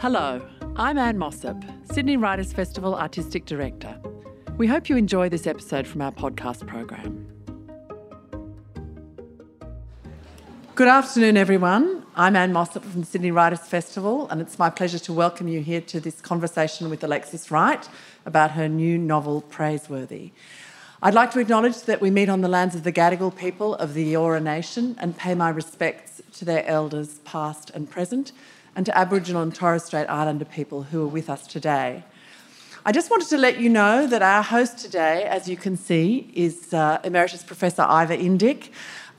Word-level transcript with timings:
Hello, 0.00 0.40
I'm 0.76 0.96
Anne 0.96 1.18
Mossop, 1.18 1.62
Sydney 1.92 2.16
Writers 2.16 2.54
Festival 2.54 2.94
Artistic 2.94 3.44
Director. 3.44 4.00
We 4.56 4.66
hope 4.66 4.88
you 4.88 4.96
enjoy 4.96 5.28
this 5.28 5.46
episode 5.46 5.86
from 5.86 6.00
our 6.00 6.10
podcast 6.10 6.66
program. 6.66 7.26
Good 10.74 10.88
afternoon, 10.88 11.36
everyone. 11.36 12.06
I'm 12.16 12.34
Anne 12.34 12.50
Mossop 12.50 12.82
from 12.82 13.04
Sydney 13.04 13.30
Writers 13.30 13.60
Festival, 13.60 14.26
and 14.30 14.40
it's 14.40 14.58
my 14.58 14.70
pleasure 14.70 14.98
to 15.00 15.12
welcome 15.12 15.48
you 15.48 15.60
here 15.60 15.82
to 15.82 16.00
this 16.00 16.22
conversation 16.22 16.88
with 16.88 17.04
Alexis 17.04 17.50
Wright 17.50 17.86
about 18.24 18.52
her 18.52 18.70
new 18.70 18.96
novel, 18.96 19.42
Praiseworthy. 19.42 20.32
I'd 21.02 21.12
like 21.12 21.30
to 21.32 21.40
acknowledge 21.40 21.82
that 21.82 22.00
we 22.00 22.10
meet 22.10 22.30
on 22.30 22.40
the 22.40 22.48
lands 22.48 22.74
of 22.74 22.84
the 22.84 22.92
Gadigal 22.92 23.36
people 23.36 23.74
of 23.74 23.92
the 23.92 24.14
Eora 24.14 24.42
Nation 24.42 24.96
and 24.98 25.14
pay 25.14 25.34
my 25.34 25.50
respects 25.50 26.22
to 26.38 26.46
their 26.46 26.64
elders, 26.64 27.18
past 27.26 27.68
and 27.74 27.90
present, 27.90 28.32
and 28.80 28.86
to 28.86 28.96
Aboriginal 28.96 29.42
and 29.42 29.54
Torres 29.54 29.84
Strait 29.84 30.06
Islander 30.06 30.46
people 30.46 30.84
who 30.84 31.02
are 31.02 31.06
with 31.06 31.28
us 31.28 31.46
today. 31.46 32.02
I 32.86 32.92
just 32.92 33.10
wanted 33.10 33.28
to 33.28 33.36
let 33.36 33.60
you 33.60 33.68
know 33.68 34.06
that 34.06 34.22
our 34.22 34.42
host 34.42 34.78
today, 34.78 35.24
as 35.24 35.46
you 35.46 35.54
can 35.54 35.76
see, 35.76 36.32
is 36.34 36.72
uh, 36.72 36.98
Emeritus 37.04 37.42
Professor 37.42 37.82
Ivor 37.82 38.16
Indyk. 38.16 38.70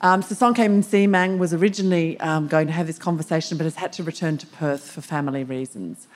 Um, 0.02 0.24
Sisonke 0.24 0.68
Msimang 0.68 1.38
was 1.38 1.54
originally 1.54 2.20
um, 2.22 2.48
going 2.48 2.66
to 2.66 2.74
have 2.74 2.88
this 2.88 2.98
conversation 2.98 3.56
but 3.56 3.66
has 3.66 3.76
had 3.76 3.94
to 3.94 4.04
return 4.04 4.40
to 4.40 4.48
Perth 4.48 4.90
for 4.90 5.02
family 5.02 5.44
reasons. 5.44 6.08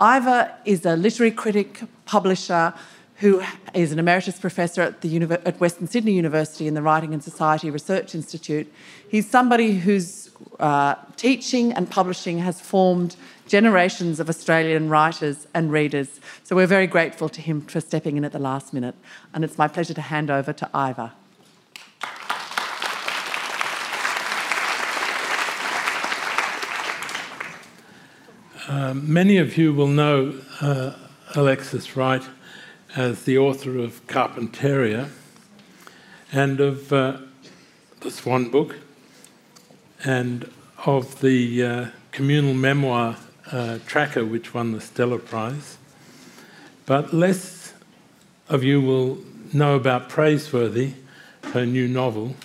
Iva 0.00 0.56
is 0.64 0.86
a 0.86 0.96
literary 0.96 1.32
critic, 1.32 1.82
publisher, 2.06 2.72
who 3.18 3.42
is 3.74 3.90
an 3.90 3.98
emeritus 3.98 4.38
professor 4.38 4.80
at, 4.80 5.00
the 5.00 5.22
at 5.44 5.58
Western 5.58 5.88
Sydney 5.88 6.12
University 6.12 6.68
in 6.68 6.74
the 6.74 6.82
Writing 6.82 7.12
and 7.12 7.22
Society 7.22 7.68
Research 7.68 8.14
Institute. 8.14 8.72
He's 9.08 9.28
somebody 9.28 9.74
whose 9.74 10.30
uh, 10.60 10.94
teaching 11.16 11.72
and 11.72 11.90
publishing 11.90 12.38
has 12.38 12.60
formed 12.60 13.16
generations 13.48 14.20
of 14.20 14.28
Australian 14.28 14.88
writers 14.88 15.48
and 15.52 15.72
readers. 15.72 16.20
So 16.44 16.54
we're 16.54 16.68
very 16.68 16.86
grateful 16.86 17.28
to 17.30 17.40
him 17.40 17.62
for 17.62 17.80
stepping 17.80 18.16
in 18.16 18.24
at 18.24 18.30
the 18.30 18.38
last 18.38 18.72
minute. 18.72 18.94
And 19.34 19.42
it's 19.42 19.58
my 19.58 19.66
pleasure 19.66 19.94
to 19.94 20.00
hand 20.00 20.30
over 20.30 20.52
to 20.52 20.70
Ivor. 20.72 21.12
Uh, 28.68 28.94
many 28.94 29.38
of 29.38 29.56
you 29.56 29.72
will 29.72 29.88
know 29.88 30.38
uh, 30.60 30.92
Alexis 31.34 31.96
Wright 31.96 32.22
as 32.96 33.24
the 33.24 33.36
author 33.36 33.78
of 33.78 34.06
Carpentaria 34.06 35.10
and 36.32 36.60
of 36.60 36.92
uh, 36.92 37.18
the 38.00 38.10
Swan 38.10 38.50
Book 38.50 38.76
and 40.04 40.50
of 40.86 41.20
the 41.20 41.62
uh, 41.62 41.86
communal 42.12 42.54
memoir 42.54 43.16
uh, 43.50 43.78
Tracker, 43.86 44.24
which 44.24 44.54
won 44.54 44.72
the 44.72 44.80
Stella 44.80 45.18
Prize. 45.18 45.78
But 46.86 47.12
less 47.12 47.74
of 48.48 48.64
you 48.64 48.80
will 48.80 49.18
know 49.52 49.76
about 49.76 50.08
Praiseworthy, 50.08 50.94
her 51.52 51.66
new 51.66 51.88
novel, 51.88 52.36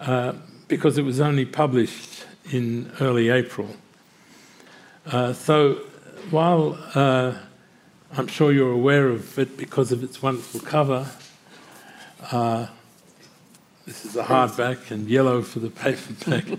uh, 0.00 0.34
because 0.68 0.98
it 0.98 1.02
was 1.02 1.20
only 1.20 1.44
published 1.44 2.24
in 2.50 2.92
early 3.00 3.30
April. 3.30 3.76
Uh, 5.06 5.32
so 5.32 5.74
while 6.30 6.78
uh, 6.94 7.34
I'm 8.14 8.28
sure 8.28 8.52
you're 8.52 8.72
aware 8.72 9.08
of 9.08 9.38
it 9.38 9.56
because 9.56 9.90
of 9.92 10.04
its 10.04 10.22
wonderful 10.22 10.60
cover, 10.60 11.10
uh, 12.30 12.66
this 13.84 14.04
is 14.04 14.16
a 14.16 14.24
hardback 14.24 14.90
and 14.90 15.08
yellow 15.08 15.42
for 15.42 15.60
the 15.60 15.70
paperback. 15.70 16.44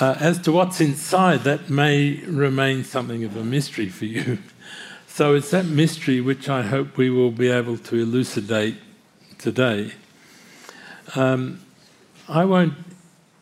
Uh, 0.00 0.14
as 0.20 0.38
to 0.38 0.52
what's 0.52 0.80
inside, 0.80 1.40
that 1.40 1.68
may 1.68 2.20
remain 2.26 2.84
something 2.84 3.24
of 3.24 3.36
a 3.36 3.42
mystery 3.42 3.88
for 3.88 4.04
you. 4.04 4.38
So 5.08 5.34
it's 5.34 5.50
that 5.50 5.66
mystery 5.66 6.20
which 6.20 6.48
I 6.48 6.62
hope 6.62 6.96
we 6.96 7.10
will 7.10 7.32
be 7.32 7.48
able 7.48 7.78
to 7.78 7.96
elucidate 7.96 8.76
today. 9.38 9.94
Um, 11.16 11.60
I 12.28 12.44
won't 12.44 12.74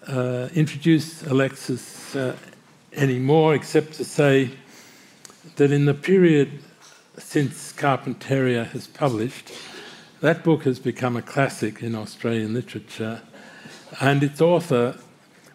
uh, 0.08 0.48
introduce 0.54 1.22
Alexis 1.24 2.16
uh, 2.16 2.36
anymore, 2.94 3.54
except 3.54 3.92
to 3.94 4.04
say 4.04 4.52
that 5.56 5.72
in 5.72 5.86
the 5.86 5.94
period 5.94 6.62
since 7.18 7.72
Carpentaria 7.72 8.66
has 8.68 8.86
published, 8.86 9.52
that 10.20 10.44
book 10.44 10.64
has 10.64 10.78
become 10.78 11.16
a 11.16 11.22
classic 11.22 11.82
in 11.82 11.94
Australian 11.94 12.54
literature, 12.54 13.22
and 14.00 14.22
its 14.22 14.40
author, 14.40 14.96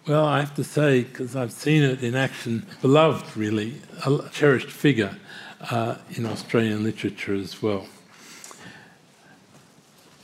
well, 0.07 0.25
I 0.25 0.39
have 0.39 0.55
to 0.55 0.63
say, 0.63 1.03
because 1.03 1.35
I've 1.35 1.51
seen 1.51 1.83
it 1.83 2.03
in 2.03 2.15
action, 2.15 2.65
beloved 2.81 3.37
really, 3.37 3.81
a 4.05 4.29
cherished 4.31 4.71
figure 4.71 5.17
uh, 5.69 5.95
in 6.11 6.25
Australian 6.25 6.83
literature 6.83 7.35
as 7.35 7.61
well. 7.61 7.87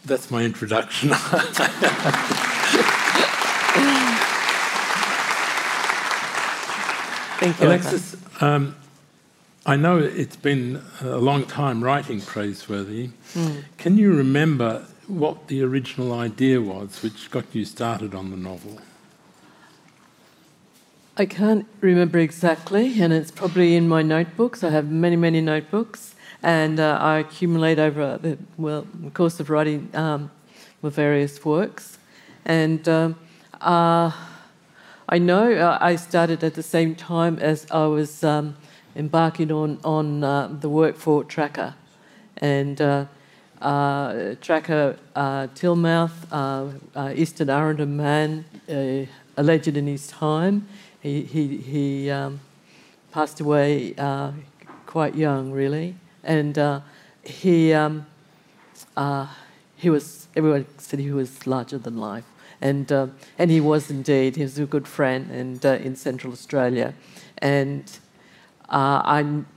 That's 0.05 0.31
my 0.31 0.43
introduction. 0.43 1.09
Thank 7.39 7.59
you. 7.59 7.67
Alexis, 7.67 8.15
um, 8.41 8.75
I 9.69 9.75
know 9.75 9.97
it's 9.97 10.37
been 10.37 10.81
a 11.01 11.17
long 11.17 11.43
time 11.43 11.83
writing 11.83 12.21
Praiseworthy. 12.21 13.09
Mm. 13.33 13.65
Can 13.77 13.97
you 13.97 14.13
remember 14.13 14.85
what 15.07 15.49
the 15.49 15.61
original 15.61 16.13
idea 16.13 16.61
was 16.61 17.03
which 17.03 17.29
got 17.29 17.53
you 17.53 17.65
started 17.65 18.15
on 18.15 18.31
the 18.31 18.37
novel? 18.37 18.79
I 21.17 21.25
can't 21.25 21.65
remember 21.81 22.17
exactly, 22.17 23.01
and 23.01 23.11
it's 23.11 23.29
probably 23.29 23.75
in 23.75 23.89
my 23.89 24.01
notebooks. 24.01 24.63
I 24.63 24.69
have 24.69 24.89
many, 24.89 25.17
many 25.17 25.41
notebooks, 25.41 26.15
and 26.41 26.79
uh, 26.79 26.97
I 27.01 27.17
accumulate 27.17 27.77
over 27.77 28.17
the 28.21 28.37
well 28.55 28.87
course 29.13 29.41
of 29.41 29.49
writing 29.49 29.89
um, 29.93 30.31
various 30.81 31.43
works. 31.43 31.97
And 32.45 32.87
um, 32.87 33.15
uh, 33.59 34.13
I 35.09 35.17
know 35.17 35.51
uh, 35.51 35.77
I 35.81 35.97
started 35.97 36.41
at 36.41 36.53
the 36.53 36.63
same 36.63 36.95
time 36.95 37.37
as 37.39 37.67
I 37.69 37.87
was 37.87 38.23
um, 38.23 38.55
embarking 38.97 39.51
on 39.51 39.79
on 39.83 40.23
uh, 40.23 40.47
the 40.47 40.67
work 40.67 40.95
for 40.97 41.23
Tracker, 41.23 41.75
and 42.37 42.81
uh, 42.81 43.05
uh, 43.61 44.35
Tracker 44.41 44.97
uh, 45.15 45.47
Tilmouth, 45.55 46.11
uh, 46.31 47.13
Eastern 47.15 47.47
Arrernte 47.47 47.87
man, 47.87 48.45
a 48.67 49.07
legend 49.37 49.77
in 49.77 49.87
his 49.87 50.07
time. 50.07 50.67
He 50.99 51.21
he 51.21 51.57
he 51.57 52.09
um, 52.09 52.39
passed 53.11 53.39
away 53.39 53.93
quite 54.87 55.15
young, 55.15 55.51
really, 55.51 55.95
and 56.23 56.81
he 57.23 57.73
um, 57.73 58.05
he 59.75 59.89
was 59.89 60.27
everyone 60.35 60.65
said 60.77 60.99
he 60.99 61.11
was 61.11 61.45
larger 61.45 61.77
than 61.77 61.97
life 61.97 62.25
and 62.61 62.91
uh, 62.91 63.07
and 63.37 63.51
he 63.51 63.61
was 63.61 63.89
indeed. 63.89 64.35
He 64.35 64.43
was 64.43 64.57
a 64.57 64.65
good 64.65 64.87
friend, 64.87 65.29
and 65.31 65.65
uh, 65.65 65.73
in 65.73 65.95
Central 65.95 66.33
Australia, 66.33 66.93
and 67.37 67.83
uh, 68.69 69.01
I'm. 69.03 69.47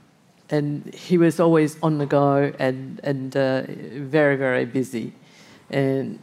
And 0.49 0.93
he 0.93 1.17
was 1.17 1.39
always 1.39 1.81
on 1.81 1.97
the 1.97 2.05
go 2.05 2.51
and 2.59 2.99
and 3.03 3.35
uh, 3.37 3.63
very 3.67 4.35
very 4.35 4.65
busy, 4.65 5.13
and 5.69 6.19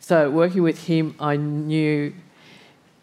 so 0.00 0.30
working 0.30 0.62
with 0.62 0.86
him, 0.86 1.14
I 1.20 1.36
knew 1.36 2.14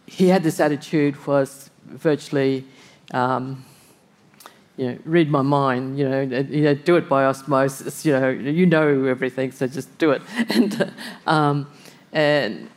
he 0.08 0.30
had 0.30 0.42
this 0.42 0.60
attitude 0.60 1.28
was 1.28 1.70
virtually. 1.86 2.66
Um, 3.14 3.66
you 4.78 4.88
know, 4.88 4.98
read 5.06 5.30
my 5.30 5.42
mind, 5.42 6.00
you 6.00 6.10
know, 6.10 6.22
you 6.22 6.64
know, 6.64 6.74
do 6.74 6.96
it 6.96 7.08
by 7.08 7.26
osmosis, 7.26 8.06
you 8.06 8.14
know, 8.14 8.30
you 8.30 8.66
know 8.66 9.06
everything, 9.06 9.52
so 9.52 9.68
just 9.68 9.96
do 10.00 10.10
it. 10.12 10.22
And, 10.50 10.94
um, 11.28 11.68
and 12.12 12.70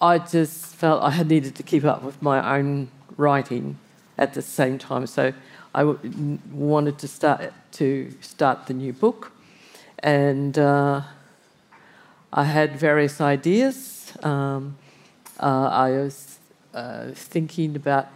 I 0.00 0.18
just 0.18 0.74
felt 0.74 1.02
I 1.02 1.10
had 1.10 1.28
needed 1.28 1.54
to 1.56 1.62
keep 1.62 1.84
up 1.84 2.02
with 2.02 2.20
my 2.22 2.58
own 2.58 2.88
writing 3.16 3.78
at 4.18 4.34
the 4.34 4.42
same 4.42 4.78
time. 4.78 5.06
So 5.06 5.32
I 5.74 5.80
w- 5.80 6.38
wanted 6.52 6.98
to 6.98 7.08
start 7.08 7.52
to 7.72 8.12
start 8.20 8.66
the 8.66 8.74
new 8.74 8.92
book, 8.92 9.32
and 10.00 10.58
uh, 10.58 11.00
I 12.32 12.44
had 12.44 12.76
various 12.76 13.20
ideas. 13.20 14.12
Um, 14.22 14.76
uh, 15.40 15.68
I 15.68 15.90
was 15.92 16.38
uh, 16.74 17.12
thinking 17.14 17.74
about 17.74 18.08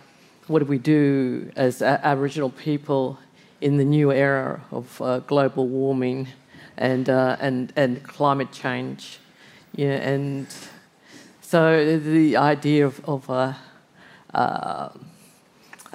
what 0.48 0.58
do 0.58 0.66
we 0.66 0.78
do 0.78 1.50
as 1.56 1.80
Aboriginal 1.80 2.50
people 2.50 3.18
in 3.60 3.78
the 3.78 3.84
new 3.84 4.12
era 4.12 4.60
of 4.70 5.00
uh, 5.00 5.20
global 5.20 5.66
warming 5.66 6.28
and 6.76 7.08
uh, 7.08 7.36
and 7.40 7.72
and 7.74 8.02
climate 8.02 8.52
change, 8.52 9.18
yeah, 9.74 9.94
and 9.94 10.46
so 11.40 11.98
the 11.98 12.36
idea 12.36 12.86
of, 12.86 13.00
of 13.08 13.30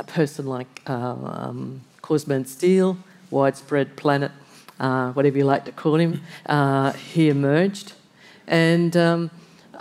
a, 0.01 0.03
uh, 0.03 0.13
person 0.13 0.45
like 0.45 0.81
uh, 0.87 1.15
um, 1.23 1.81
Cause 2.01 2.27
Man 2.27 2.45
Steele, 2.45 2.97
widespread 3.29 3.95
planet, 3.95 4.31
uh, 4.79 5.11
whatever 5.13 5.37
you 5.37 5.45
like 5.45 5.65
to 5.65 5.71
call 5.71 5.95
him, 5.95 6.21
uh, 6.47 6.91
he 6.93 7.29
emerged. 7.29 7.93
And, 8.47 8.97
um, 8.97 9.31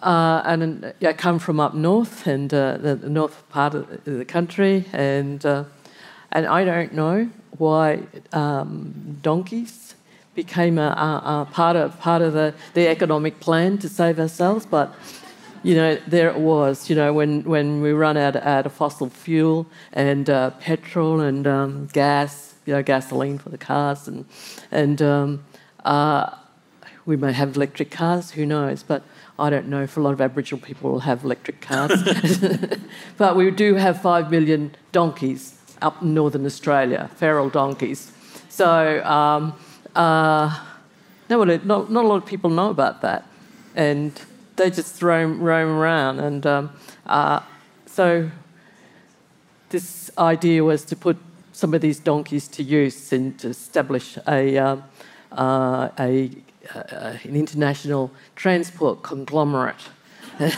uh, 0.03 0.43
and 0.45 0.95
I 1.03 1.13
come 1.13 1.39
from 1.39 1.61
up 1.61 1.75
north 1.75 2.27
and 2.27 2.53
uh, 2.53 2.77
the, 2.79 2.95
the, 2.95 3.09
north 3.09 3.49
part 3.51 3.75
of 3.75 4.05
the 4.05 4.25
country, 4.25 4.85
and 4.93 5.45
and 6.33 6.47
I 6.47 6.65
don't 6.65 6.95
know 6.95 7.29
why 7.59 8.03
um, 8.33 9.19
donkeys 9.21 9.95
became 10.35 10.79
a, 10.79 10.83
a, 10.83 11.43
a, 11.43 11.49
part 11.53 11.77
of 11.77 11.99
part 11.99 12.23
of 12.23 12.33
the, 12.33 12.55
the 12.75 12.89
economic 12.89 13.41
plan 13.41 13.79
to 13.79 13.89
save 13.89 14.19
ourselves, 14.19 14.65
but 14.65 14.95
you 15.63 15.75
know, 15.75 15.99
there 16.07 16.31
it 16.31 16.39
was, 16.39 16.89
you 16.89 16.97
know, 16.97 17.13
when, 17.13 17.43
when 17.45 17.83
we 17.83 17.93
run 17.93 18.17
out, 18.17 18.37
out 18.37 18.67
of 18.67 18.73
fossil 18.73 19.11
fuel 19.11 19.67
and 19.93 20.29
uh, 20.31 20.51
petrol 20.51 21.21
and 21.21 21.47
um, 21.47 21.87
gas, 21.93 22.55
you 22.67 22.73
know, 22.73 22.83
gasoline 22.83 23.39
for 23.39 23.51
the 23.51 23.59
cars, 23.59 24.09
and, 24.09 24.25
and 24.71 25.03
um, 25.03 25.45
uh, 25.85 26.35
we 27.07 27.17
may 27.17 27.33
have 27.33 27.57
electric 27.57 27.91
cars, 27.91 28.33
who 28.33 28.47
knows, 28.47 28.83
but 28.83 29.03
I 29.39 29.51
don't 29.51 29.69
know 29.69 29.83
if 29.83 29.97
a 29.97 30.01
lot 30.01 30.13
of 30.13 30.21
Aboriginal 30.21 30.61
people 30.61 30.93
will 30.93 31.01
have 31.01 31.25
electric 31.25 31.61
cars. 31.61 31.93
but 33.17 33.37
we 33.37 33.51
do 33.51 33.75
have 33.75 34.01
five 34.01 34.31
million 34.31 34.75
donkeys 34.93 35.59
up 35.81 36.03
in 36.03 36.15
northern 36.15 36.45
Australia, 36.45 37.11
feral 37.17 37.49
donkeys. 37.49 38.13
So, 38.49 39.03
um, 39.05 39.55
uh, 39.95 40.63
no, 41.31 41.45
not, 41.45 41.91
not 41.91 42.05
a 42.05 42.09
lot 42.09 42.17
of 42.17 42.27
people 42.27 42.51
know 42.51 42.71
about 42.71 43.01
that. 43.03 43.27
And 43.75 44.21
they 44.61 44.71
just 44.71 45.03
roam, 45.03 45.41
roam 45.41 45.71
around. 45.71 46.21
And 46.21 46.47
um, 46.47 46.71
uh, 47.07 47.41
so 47.87 48.31
this 49.71 50.11
idea 50.19 50.63
was 50.63 50.85
to 50.87 50.97
put 50.97 51.17
some 51.53 51.75
of 51.75 51.81
these 51.81 51.99
donkeys 51.99 52.47
to 52.49 52.63
use 52.63 53.13
and 53.13 53.39
to 53.39 53.49
establish 53.49 54.19
a, 54.29 54.59
um, 54.59 54.85
uh, 55.33 55.89
a, 55.99 56.31
uh, 56.75 57.15
an 57.25 57.37
international 57.37 58.11
transport 58.37 59.03
conglomerate. 59.03 59.89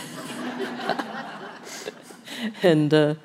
and, 2.63 2.93
uh, 2.93 3.15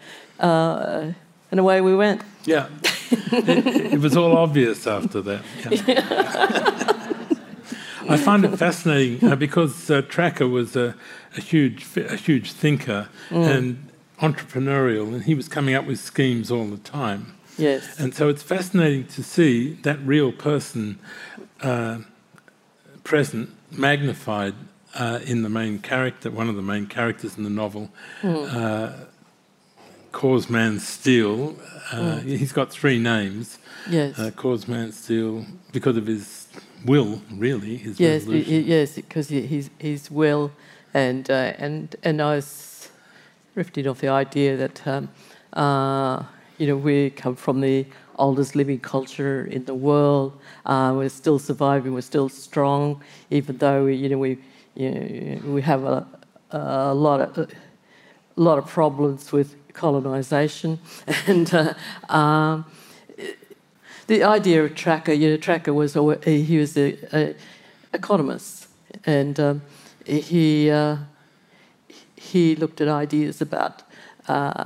uh, 0.41 1.13
and 1.51 1.61
away 1.61 1.81
we 1.81 1.97
went. 1.97 2.23
Yeah. 2.45 2.69
it, 3.11 3.95
it, 3.95 4.01
was 4.01 4.17
all 4.17 4.37
obvious 4.37 4.87
after 4.87 5.21
that. 5.23 5.43
Yeah. 5.87 7.25
I 8.09 8.17
find 8.17 8.45
it 8.45 8.57
fascinating 8.57 9.29
uh, 9.29 9.37
because 9.37 9.91
uh, 9.91 10.03
Tracker 10.03 10.49
was 10.49 10.77
a, 10.77 10.95
a, 11.37 11.41
huge, 11.41 11.87
a 11.97 12.17
huge 12.17 12.53
thinker 12.53 13.09
mm. 13.29 13.47
and 13.47 13.89
entrepreneurial, 14.21 15.13
and 15.13 15.25
he 15.25 15.35
was 15.35 15.49
coming 15.49 15.75
up 15.75 15.87
with 15.87 15.99
schemes 15.99 16.51
all 16.51 16.67
the 16.67 16.79
time. 16.79 17.35
Yes. 17.57 17.99
And 17.99 18.15
so 18.15 18.29
it's 18.29 18.43
fascinating 18.43 19.07
to 19.09 19.23
see 19.23 19.75
that 19.83 19.99
real 20.01 20.33
person 20.33 20.99
uh, 21.61 21.99
present, 23.05 23.51
magnified 23.71 24.55
uh, 24.95 25.21
in 25.25 25.43
the 25.43 25.49
main 25.49 25.79
character, 25.81 26.31
one 26.31 26.49
of 26.49 26.57
the 26.57 26.63
main 26.63 26.87
characters 26.87 27.37
in 27.37 27.45
the 27.45 27.51
novel, 27.51 27.91
mm. 28.23 28.55
uh, 28.55 29.05
Cause 30.13 30.49
Man 30.49 30.79
Steele. 30.81 31.57
Uh, 31.93 32.21
mm. 32.21 32.23
He's 32.23 32.53
got 32.53 32.71
three 32.71 32.99
names. 32.99 33.59
Yes. 33.89 34.19
Uh, 34.19 34.31
Cause 34.31 34.67
Man 34.67 34.93
Steele, 34.93 35.45
because 35.73 35.97
of 35.97 36.07
his 36.07 36.38
will, 36.85 37.21
really, 37.31 37.77
his 37.77 37.99
yes, 37.99 38.23
resolution. 38.23 38.65
yes, 38.65 38.97
because 38.97 39.29
his 39.29 39.71
his 39.79 40.11
will, 40.11 40.51
and 40.95 41.31
uh, 41.31 41.53
and 41.59 41.97
and 42.03 42.21
I 42.21 42.37
was 42.37 42.91
drifting 43.55 43.87
off 43.89 44.01
the 44.01 44.09
idea 44.09 44.57
that 44.57 44.87
um, 44.87 45.09
uh, 45.53 46.23
you 46.59 46.67
know 46.67 46.77
we 46.77 47.11
come 47.11 47.37
from 47.37 47.61
the 47.61 47.87
oldest 48.17 48.55
living 48.55 48.81
culture 48.81 49.45
in 49.47 49.65
the 49.65 49.75
world. 49.75 50.39
Uh, 50.67 50.93
we're 50.97 51.09
still 51.09 51.39
surviving. 51.39 51.95
We're 51.95 52.01
still 52.01 52.29
strong, 52.29 53.03
even 53.31 53.59
though 53.59 53.85
we, 53.85 53.95
you 53.95 54.09
know 54.09 54.19
we 54.19 54.39
you 54.75 54.91
know, 54.91 55.53
we 55.53 55.63
have 55.63 55.85
a, 55.85 56.07
a 56.51 56.95
lot 56.95 57.21
of 57.21 57.39
a 57.39 57.49
lot 58.37 58.59
of 58.59 58.67
problems 58.67 59.33
with 59.33 59.57
colonization 59.73 60.79
and. 61.27 61.53
Uh, 61.53 61.75
um, 62.09 62.65
the 64.09 64.25
idea 64.25 64.65
of 64.65 64.75
Tracker, 64.75 65.13
you 65.13 65.31
know, 65.31 65.37
Tracker 65.37 65.73
was 65.73 65.95
he 66.25 66.59
was 66.59 66.77
a, 66.77 66.99
a 67.13 67.35
economist, 67.93 68.67
and 69.05 69.39
um, 69.39 69.63
he 70.05 70.71
uh, 70.71 70.97
he 72.17 72.57
looked 72.57 72.81
at 72.81 72.89
ideas 72.89 73.41
about 73.41 73.83
uh, 74.27 74.65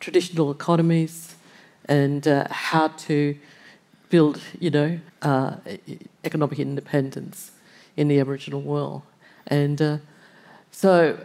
traditional 0.00 0.50
economies 0.50 1.36
and 1.84 2.26
uh, 2.26 2.46
how 2.50 2.88
to 2.88 3.36
build, 4.08 4.40
you 4.58 4.70
know, 4.70 4.98
uh, 5.22 5.56
economic 6.24 6.58
independence 6.58 7.52
in 7.96 8.08
the 8.08 8.18
Aboriginal 8.18 8.62
world, 8.62 9.02
and 9.46 9.82
uh, 9.82 9.98
so 10.70 11.18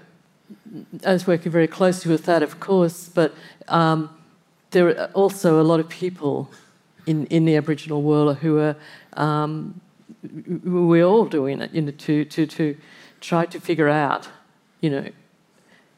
I 1.06 1.14
was 1.14 1.26
working 1.26 1.52
very 1.52 1.68
closely 1.68 2.12
with 2.12 2.26
that, 2.26 2.44
of 2.44 2.60
course, 2.60 3.10
but. 3.10 3.34
Um, 3.70 4.10
there 4.74 4.90
are 5.00 5.12
also 5.14 5.62
a 5.62 5.64
lot 5.64 5.80
of 5.80 5.88
people 5.88 6.50
in, 7.06 7.26
in 7.28 7.46
the 7.46 7.56
Aboriginal 7.56 8.02
world 8.02 8.38
who 8.38 8.60
are, 8.60 8.76
um, 9.14 9.82
we're 10.64 11.06
all 11.06 11.26
doing 11.26 11.62
it, 11.62 11.74
you 11.74 11.82
know, 11.82 11.92
to, 11.92 12.26
to, 12.26 12.46
to 12.46 12.78
try 13.20 13.46
to 13.46 13.60
figure 13.60 13.90
out, 13.90 14.30
you 14.82 14.90
know, 14.90 15.10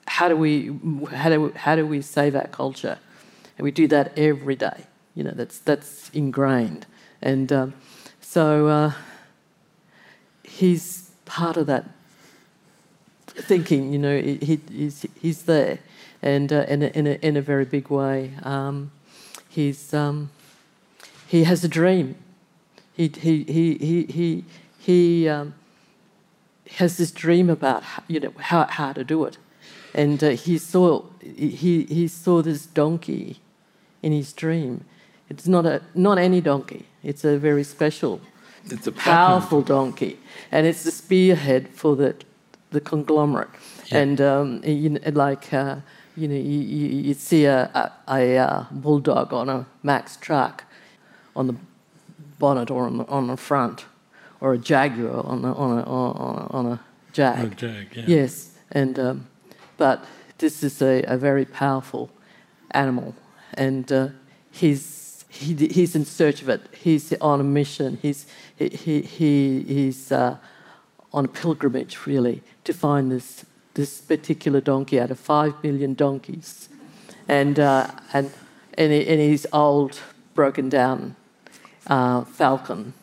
how 0.07 0.29
do 0.29 0.35
we, 0.35 0.71
how 1.11 1.29
do, 1.29 1.51
how 1.55 1.75
do 1.75 1.85
we 1.85 2.01
save 2.01 2.35
our 2.35 2.47
culture? 2.47 2.97
And 3.57 3.65
we 3.65 3.71
do 3.71 3.87
that 3.87 4.17
every 4.17 4.55
day. 4.55 4.85
You 5.15 5.23
know, 5.23 5.31
that's, 5.31 5.59
that's 5.59 6.09
ingrained. 6.09 6.85
And 7.21 7.51
um, 7.51 7.73
so 8.21 8.67
uh, 8.67 8.91
he's 10.43 11.11
part 11.25 11.57
of 11.57 11.67
that 11.67 11.85
thinking, 13.25 13.91
you 13.91 13.99
know, 13.99 14.19
he, 14.19 14.59
he's, 14.71 15.05
he's 15.19 15.43
there 15.43 15.79
and 16.21 16.51
uh, 16.51 16.65
in, 16.67 16.83
a, 16.83 16.87
in, 16.87 17.07
a, 17.07 17.13
in 17.21 17.37
a 17.37 17.41
very 17.41 17.65
big 17.65 17.89
way. 17.89 18.31
Um, 18.43 18.91
he's, 19.49 19.93
um, 19.93 20.29
he 21.27 21.43
has 21.43 21.63
a 21.63 21.67
dream. 21.67 22.15
He, 22.93 23.07
he, 23.07 23.43
he, 23.43 23.75
he, 23.75 24.03
he, 24.05 24.45
he 24.79 25.29
um, 25.29 25.53
has 26.71 26.97
this 26.97 27.11
dream 27.11 27.49
about 27.49 27.83
you 28.07 28.19
know, 28.19 28.33
how, 28.37 28.65
how 28.65 28.93
to 28.93 29.03
do 29.03 29.25
it. 29.25 29.37
And 29.93 30.23
uh, 30.23 30.29
he, 30.29 30.57
saw, 30.57 31.03
he, 31.21 31.83
he 31.83 32.07
saw 32.07 32.41
this 32.41 32.65
donkey 32.65 33.39
in 34.01 34.11
his 34.11 34.33
dream. 34.33 34.85
It's 35.29 35.47
not, 35.47 35.65
a, 35.65 35.81
not 35.93 36.17
any 36.17 36.41
donkey, 36.41 36.85
it's 37.03 37.25
a 37.25 37.37
very 37.37 37.63
special, 37.63 38.21
it's 38.65 38.87
a 38.87 38.91
powerful 38.91 39.61
donkey. 39.61 40.19
And 40.51 40.67
it's 40.67 40.83
the 40.83 40.91
spearhead 40.91 41.69
for 41.69 41.95
the, 41.95 42.15
the 42.71 42.81
conglomerate. 42.81 43.49
Yeah. 43.87 43.99
And 43.99 44.21
um, 44.21 44.61
you 44.63 44.89
know, 44.89 44.99
like, 45.13 45.51
uh, 45.53 45.77
you 46.15 46.27
know, 46.27 46.35
you, 46.35 46.59
you, 46.59 46.87
you 47.01 47.13
see 47.13 47.45
a, 47.45 47.69
a, 47.73 47.91
a, 48.07 48.37
uh, 48.37 48.65
bulldog 48.71 49.33
on 49.33 49.49
a 49.49 49.65
Mack 49.83 50.21
truck 50.21 50.63
on 51.35 51.47
the 51.47 51.55
bonnet 52.39 52.71
or 52.71 52.85
on 52.85 52.97
the, 52.97 53.05
on 53.07 53.27
the 53.27 53.37
front, 53.37 53.85
or 54.41 54.53
a 54.53 54.57
Jaguar 54.57 55.25
on 55.25 55.45
a, 55.45 55.53
on 55.53 55.77
a, 55.77 55.83
on 55.83 56.37
a, 56.37 56.47
on 56.57 56.65
a 56.65 56.79
Jag. 57.13 57.53
A 57.53 57.55
jag 57.55 57.87
yeah. 57.95 58.03
Yes, 58.07 58.49
and 58.71 58.99
um, 58.99 59.27
but 59.77 60.05
this 60.37 60.63
is 60.63 60.81
a, 60.81 61.03
a, 61.03 61.17
very 61.17 61.45
powerful 61.45 62.09
animal, 62.71 63.15
and 63.53 63.91
uh, 63.91 64.09
he's 64.51 65.25
he, 65.29 65.55
he's 65.55 65.95
in 65.95 66.05
search 66.05 66.41
of 66.41 66.49
it. 66.49 66.61
He's 66.73 67.13
on 67.21 67.39
a 67.39 67.43
mission. 67.43 67.99
He's 68.01 68.25
he, 68.55 68.69
he, 68.69 69.01
he 69.01 69.63
he's 69.63 70.11
uh, 70.11 70.37
on 71.13 71.25
a 71.25 71.29
pilgrimage 71.29 72.05
really 72.05 72.43
to 72.65 72.73
find 72.73 73.11
this 73.11 73.45
this 73.75 74.01
particular 74.01 74.61
donkey 74.61 74.99
out 74.99 75.11
of 75.11 75.19
five 75.19 75.53
million 75.63 75.93
donkeys, 75.93 76.67
and 77.29 77.59
uh, 77.59 77.89
and 78.13 78.31
and, 78.77 78.91
he, 78.91 79.07
and 79.07 79.21
he's 79.21 79.45
old, 79.53 80.01
broken 80.33 80.67
down 80.67 81.15
uh, 81.87 82.23
falcon 82.23 82.93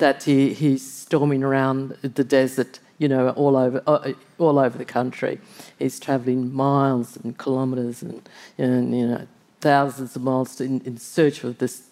that 0.00 0.24
he, 0.24 0.52
he's 0.52 0.90
storming 0.90 1.44
around 1.44 1.90
the 2.02 2.24
desert, 2.24 2.80
you 2.98 3.06
know, 3.06 3.30
all 3.30 3.56
over, 3.56 3.82
uh, 3.86 4.12
all 4.38 4.58
over 4.58 4.76
the 4.76 4.84
country. 4.84 5.38
He's 5.78 6.00
travelling 6.00 6.52
miles 6.52 7.16
and 7.16 7.38
kilometres 7.38 8.02
and, 8.02 8.28
and, 8.58 8.98
you 8.98 9.06
know, 9.06 9.26
thousands 9.60 10.16
of 10.16 10.22
miles 10.22 10.60
in, 10.60 10.80
in, 10.80 10.96
search 10.96 11.44
of 11.44 11.58
this 11.58 11.82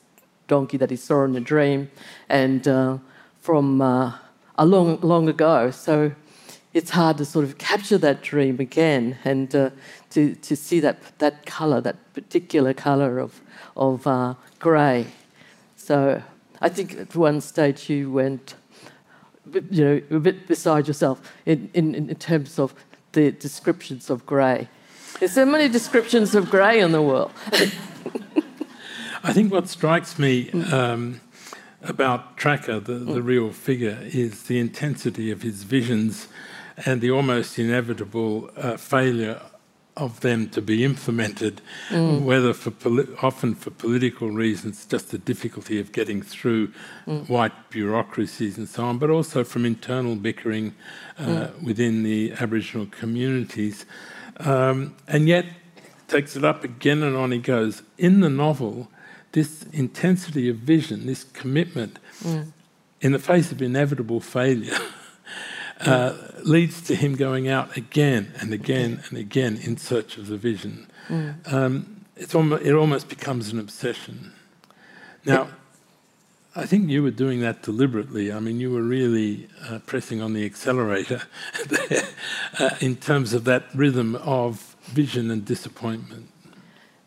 donkey 0.46 0.78
that 0.78 0.90
he 0.90 0.96
saw 0.96 1.24
in 1.24 1.36
a 1.36 1.40
dream 1.40 1.90
and 2.28 2.66
uh, 2.66 2.96
from 3.40 3.82
uh, 3.82 4.14
a 4.56 4.64
long, 4.64 4.98
long 5.00 5.28
ago. 5.28 5.70
So 5.70 6.12
it's 6.72 6.90
hard 6.90 7.18
to 7.18 7.26
sort 7.26 7.44
of 7.44 7.58
capture 7.58 7.98
that 7.98 8.22
dream 8.22 8.58
again 8.58 9.18
and 9.22 9.54
uh, 9.54 9.70
to, 10.10 10.34
to 10.36 10.56
see 10.56 10.80
that, 10.80 11.18
that 11.18 11.44
colour, 11.44 11.82
that 11.82 12.14
particular 12.14 12.72
colour 12.72 13.18
of, 13.18 13.42
of 13.76 14.06
uh, 14.06 14.34
grey 14.58 15.06
so 15.88 16.22
I 16.60 16.68
think 16.68 16.98
at 16.98 17.16
one 17.16 17.40
stage 17.40 17.88
you 17.88 18.12
went, 18.12 18.56
you 19.70 19.82
know, 19.82 20.02
a 20.10 20.20
bit 20.20 20.46
beside 20.46 20.86
yourself 20.86 21.32
in, 21.46 21.70
in, 21.72 21.94
in 21.94 22.14
terms 22.16 22.58
of 22.58 22.74
the 23.12 23.32
descriptions 23.32 24.10
of 24.10 24.26
grey. 24.26 24.68
There's 25.18 25.32
so 25.32 25.46
many 25.46 25.66
descriptions 25.66 26.34
of 26.34 26.50
grey 26.50 26.80
in 26.80 26.92
the 26.92 27.00
world. 27.00 27.32
I 29.22 29.32
think 29.32 29.50
what 29.50 29.66
strikes 29.66 30.18
me 30.18 30.50
um, 30.70 31.22
about 31.82 32.36
Tracker, 32.36 32.80
the, 32.80 32.98
the 32.98 33.22
real 33.22 33.50
figure, 33.50 33.98
is 34.02 34.42
the 34.42 34.58
intensity 34.58 35.30
of 35.30 35.40
his 35.40 35.62
visions 35.62 36.28
and 36.84 37.00
the 37.00 37.10
almost 37.10 37.58
inevitable 37.58 38.50
uh, 38.58 38.76
failure 38.76 39.40
of 39.98 40.20
them 40.20 40.48
to 40.50 40.62
be 40.62 40.84
implemented, 40.84 41.60
mm. 41.88 42.22
whether 42.22 42.54
for 42.54 42.72
often 43.22 43.54
for 43.54 43.70
political 43.70 44.30
reasons, 44.30 44.86
just 44.86 45.10
the 45.10 45.18
difficulty 45.18 45.78
of 45.78 45.92
getting 45.92 46.22
through 46.22 46.68
mm. 47.06 47.28
white 47.28 47.70
bureaucracies 47.70 48.56
and 48.56 48.68
so 48.68 48.84
on, 48.84 48.98
but 48.98 49.10
also 49.10 49.44
from 49.44 49.66
internal 49.66 50.16
bickering 50.16 50.74
uh, 51.18 51.24
mm. 51.26 51.62
within 51.62 52.04
the 52.04 52.32
Aboriginal 52.40 52.86
communities. 52.86 53.84
Um, 54.38 54.94
and 55.06 55.28
yet, 55.28 55.44
takes 56.06 56.36
it 56.36 56.44
up 56.44 56.64
again 56.64 57.02
and 57.02 57.16
on 57.16 57.32
he 57.32 57.38
goes. 57.38 57.82
In 57.98 58.20
the 58.20 58.30
novel, 58.30 58.88
this 59.32 59.64
intensity 59.72 60.48
of 60.48 60.56
vision, 60.56 61.06
this 61.06 61.24
commitment, 61.24 61.98
mm. 62.22 62.50
in 63.00 63.12
the 63.12 63.18
face 63.18 63.52
of 63.52 63.60
inevitable 63.60 64.20
failure. 64.20 64.78
uh, 65.80 66.14
leads 66.44 66.82
to 66.82 66.94
him 66.94 67.14
going 67.14 67.48
out 67.48 67.76
again 67.76 68.32
and 68.40 68.52
again 68.52 69.02
and 69.08 69.18
again 69.18 69.56
in 69.62 69.76
search 69.76 70.18
of 70.18 70.26
the 70.26 70.36
vision. 70.36 70.86
Mm. 71.08 71.52
Um, 71.52 72.04
it's 72.16 72.34
almost, 72.34 72.64
it 72.64 72.74
almost 72.74 73.08
becomes 73.08 73.52
an 73.52 73.60
obsession. 73.60 74.32
Now, 75.24 75.48
I 76.56 76.66
think 76.66 76.88
you 76.88 77.02
were 77.02 77.12
doing 77.12 77.40
that 77.40 77.62
deliberately. 77.62 78.32
I 78.32 78.40
mean, 78.40 78.58
you 78.58 78.72
were 78.72 78.82
really 78.82 79.48
uh, 79.68 79.78
pressing 79.86 80.20
on 80.20 80.32
the 80.32 80.44
accelerator 80.44 81.22
uh, 82.58 82.70
in 82.80 82.96
terms 82.96 83.32
of 83.32 83.44
that 83.44 83.66
rhythm 83.74 84.16
of 84.16 84.76
vision 84.86 85.30
and 85.30 85.44
disappointment. 85.44 86.28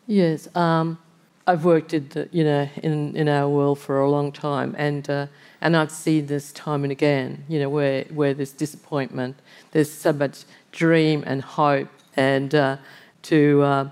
Yes, 0.06 0.48
um, 0.56 0.98
I've 1.46 1.64
worked 1.64 1.92
in 1.92 2.08
the, 2.10 2.28
you 2.32 2.44
know 2.44 2.68
in 2.82 3.16
in 3.16 3.28
our 3.28 3.48
world 3.48 3.78
for 3.78 4.00
a 4.00 4.10
long 4.10 4.32
time, 4.32 4.74
and 4.78 5.08
uh, 5.10 5.26
and 5.62 5.76
I've 5.76 5.92
seen 5.92 6.26
this 6.26 6.50
time 6.52 6.82
and 6.82 6.90
again, 6.90 7.44
you 7.48 7.60
know, 7.60 7.70
where, 7.70 8.02
where 8.10 8.34
there's 8.34 8.52
disappointment, 8.52 9.36
there's 9.70 9.90
so 9.90 10.12
much 10.12 10.42
dream 10.72 11.22
and 11.24 11.40
hope, 11.40 11.88
and 12.16 12.52
uh, 12.52 12.76
to 13.22 13.62
uh, 13.62 13.88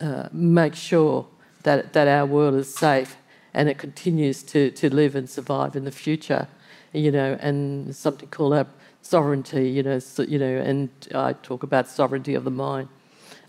uh, 0.00 0.28
make 0.32 0.74
sure 0.74 1.26
that, 1.62 1.92
that 1.92 2.08
our 2.08 2.26
world 2.26 2.56
is 2.56 2.74
safe 2.74 3.16
and 3.54 3.68
it 3.68 3.78
continues 3.78 4.42
to, 4.42 4.72
to 4.72 4.92
live 4.92 5.14
and 5.14 5.30
survive 5.30 5.76
in 5.76 5.84
the 5.84 5.92
future, 5.92 6.48
you 6.92 7.12
know, 7.12 7.38
and 7.40 7.94
something 7.94 8.28
called 8.28 8.52
our 8.52 8.66
sovereignty, 9.00 9.70
you 9.70 9.84
know, 9.84 10.00
so, 10.00 10.24
you 10.24 10.38
know, 10.38 10.56
and 10.58 10.88
I 11.14 11.34
talk 11.34 11.62
about 11.62 11.86
sovereignty 11.86 12.34
of 12.34 12.42
the 12.42 12.50
mind, 12.50 12.88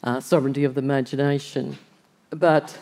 uh, 0.03 0.19
sovereignty 0.19 0.65
of 0.65 0.75
the 0.75 0.81
imagination. 0.81 1.79
But 2.29 2.77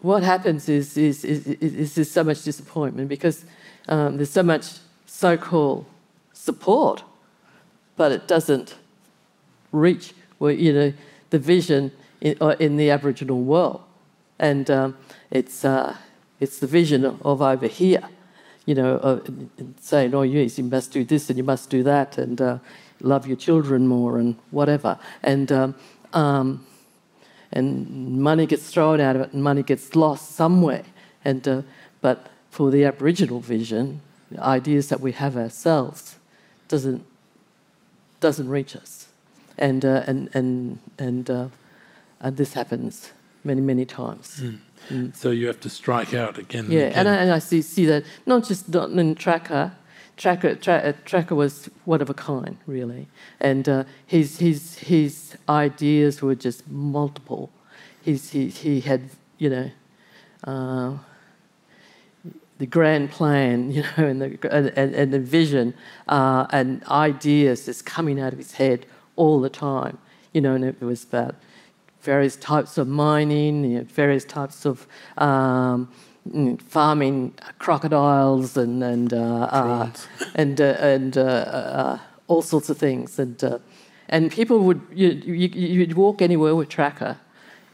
what 0.00 0.22
happens 0.22 0.70
is, 0.70 0.96
is, 0.96 1.22
is, 1.22 1.46
is, 1.46 1.74
is 1.74 1.94
there's 1.96 2.10
so 2.10 2.24
much 2.24 2.42
disappointment 2.44 3.10
because 3.10 3.44
um, 3.88 4.16
there's 4.16 4.30
so 4.30 4.42
much 4.42 4.66
so 5.06 5.36
called 5.36 5.86
support, 6.32 7.02
but 7.96 8.12
it 8.12 8.28
doesn't 8.28 8.76
reach 9.72 10.14
where, 10.38 10.52
you 10.52 10.72
know, 10.72 10.92
the 11.30 11.38
vision 11.38 11.92
in, 12.20 12.36
uh, 12.40 12.56
in 12.58 12.76
the 12.76 12.90
Aboriginal 12.90 13.40
world. 13.40 13.82
And 14.38 14.70
um, 14.70 14.96
it's, 15.30 15.64
uh, 15.64 15.96
it's 16.40 16.58
the 16.58 16.66
vision 16.66 17.04
of 17.04 17.40
over 17.40 17.66
here, 17.66 18.08
you 18.66 18.74
know, 18.74 18.96
uh, 18.96 19.20
saying, 19.80 20.14
oh, 20.14 20.22
yes, 20.22 20.58
you 20.58 20.64
must 20.64 20.92
do 20.92 21.04
this 21.04 21.30
and 21.30 21.38
you 21.38 21.44
must 21.44 21.70
do 21.70 21.82
that 21.82 22.18
and 22.18 22.40
uh, 22.40 22.58
love 23.00 23.26
your 23.26 23.36
children 23.36 23.86
more 23.86 24.18
and 24.18 24.36
whatever. 24.50 24.98
And, 25.22 25.50
um, 25.50 25.74
um, 26.12 26.66
and 27.52 28.20
money 28.20 28.46
gets 28.46 28.70
thrown 28.70 29.00
out 29.00 29.16
of 29.16 29.22
it 29.22 29.32
and 29.32 29.42
money 29.42 29.62
gets 29.62 29.96
lost 29.96 30.32
somewhere. 30.32 30.84
And, 31.24 31.46
uh, 31.48 31.62
but 32.00 32.26
for 32.56 32.70
the 32.70 32.84
Aboriginal 32.86 33.40
vision, 33.40 34.00
the 34.30 34.42
ideas 34.42 34.88
that 34.88 34.98
we 34.98 35.12
have 35.12 35.36
ourselves, 35.36 36.16
doesn't 36.68 37.04
doesn't 38.20 38.48
reach 38.48 38.74
us, 38.74 39.08
and 39.58 39.84
uh, 39.84 40.04
and 40.06 40.30
and 40.32 40.78
and 40.98 41.28
uh, 41.28 41.48
and 42.18 42.38
this 42.38 42.54
happens 42.54 43.12
many 43.44 43.60
many 43.60 43.84
times. 43.84 44.40
Mm. 44.40 44.58
Mm. 44.88 45.14
So 45.14 45.30
you 45.32 45.46
have 45.48 45.60
to 45.60 45.68
strike 45.68 46.14
out 46.14 46.38
again. 46.38 46.64
And 46.64 46.72
yeah, 46.72 46.80
again. 46.80 46.98
and 46.98 47.08
I, 47.08 47.14
and 47.16 47.30
I 47.32 47.40
see 47.40 47.60
see 47.60 47.84
that 47.86 48.04
not 48.24 48.48
just 48.48 48.70
not 48.70 48.88
in 48.90 49.14
Tracker. 49.14 49.72
Tracker, 50.16 50.54
tra- 50.54 50.84
uh, 50.88 50.92
Tracker 51.04 51.34
was 51.34 51.68
one 51.84 52.00
of 52.00 52.08
a 52.08 52.14
kind, 52.14 52.56
really, 52.66 53.06
and 53.38 53.68
uh, 53.68 53.84
his 54.06 54.38
his 54.38 54.78
his 54.78 55.36
ideas 55.46 56.22
were 56.22 56.34
just 56.34 56.66
multiple. 56.70 57.50
His, 58.02 58.30
he 58.30 58.48
he 58.48 58.80
had 58.80 59.10
you 59.36 59.50
know 59.50 59.70
uh, 60.44 60.96
the 62.58 62.66
grand 62.66 63.10
plan, 63.10 63.70
you 63.70 63.82
know, 63.82 64.06
and 64.06 64.20
the, 64.22 64.54
and, 64.54 64.94
and 64.94 65.12
the 65.12 65.20
vision 65.20 65.74
uh, 66.08 66.46
and 66.50 66.84
ideas 66.84 67.66
that's 67.66 67.82
coming 67.82 68.20
out 68.20 68.32
of 68.32 68.38
his 68.38 68.52
head 68.52 68.86
all 69.16 69.40
the 69.40 69.50
time, 69.50 69.98
you 70.32 70.40
know, 70.40 70.54
and 70.54 70.64
it 70.64 70.80
was 70.80 71.04
about 71.04 71.34
various 72.00 72.36
types 72.36 72.78
of 72.78 72.86
mining, 72.86 73.64
you 73.64 73.78
know, 73.78 73.84
various 73.84 74.24
types 74.24 74.64
of 74.64 74.86
um, 75.18 75.90
farming 76.68 77.34
crocodiles 77.58 78.56
and 78.56 78.82
and 78.82 79.12
uh, 79.12 79.48
uh, 79.50 79.90
and 80.34 80.60
uh, 80.60 80.76
and 80.78 81.18
uh, 81.18 81.20
uh, 81.20 81.98
all 82.26 82.42
sorts 82.42 82.68
of 82.68 82.78
things, 82.78 83.18
and 83.18 83.60
and 84.08 84.30
people 84.30 84.60
would 84.60 84.80
you, 84.92 85.08
you, 85.08 85.48
you'd 85.48 85.94
walk 85.94 86.22
anywhere 86.22 86.54
with 86.54 86.68
tracker, 86.68 87.18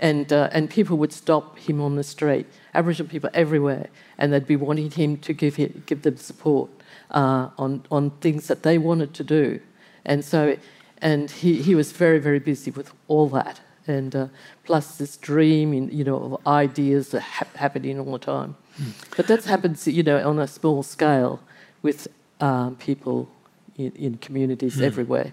and 0.01 0.33
and 0.33 0.71
people 0.71 0.97
would 0.97 1.13
stop 1.13 1.59
him 1.59 1.81
on 1.81 1.97
the 1.97 2.05
street 2.05 2.47
Aboriginal 2.75 3.11
people 3.11 3.31
everywhere, 3.35 3.89
and 4.19 4.33
they'd 4.33 4.47
be 4.47 4.57
wanting 4.57 4.91
him 4.91 5.17
to 5.19 5.33
give, 5.33 5.57
him, 5.57 5.83
give 5.87 6.03
them 6.03 6.17
support 6.17 6.71
uh, 7.11 7.49
on, 7.59 7.85
on 7.91 8.11
things 8.21 8.47
that 8.49 8.63
they 8.63 8.79
wanted 8.79 9.13
to 9.15 9.25
do. 9.25 9.61
And 10.05 10.25
so, 10.25 10.57
and 11.01 11.31
he, 11.31 11.63
he 11.63 11.75
was 11.75 11.93
very, 11.93 12.19
very 12.19 12.39
busy 12.39 12.71
with 12.71 12.93
all 13.09 13.29
that. 13.31 13.61
And 13.87 14.15
uh, 14.15 14.29
plus 14.65 14.97
this 14.97 15.17
dream, 15.17 15.73
in, 15.73 15.91
you 15.91 16.05
know, 16.05 16.17
of 16.17 16.47
ideas 16.47 17.09
that 17.11 17.21
ha- 17.21 17.47
happening 17.57 17.99
all 17.99 18.13
the 18.13 18.19
time. 18.19 18.57
Mm. 18.81 19.17
But 19.17 19.27
that 19.27 19.45
happens, 19.45 19.87
you 19.87 20.03
know, 20.03 20.27
on 20.29 20.39
a 20.39 20.47
small 20.47 20.83
scale 20.83 21.41
with 21.83 22.09
um, 22.41 22.77
people 22.77 23.29
in, 23.77 23.93
in 23.93 24.19
communities 24.19 24.77
mm. 24.77 24.83
everywhere. 24.83 25.33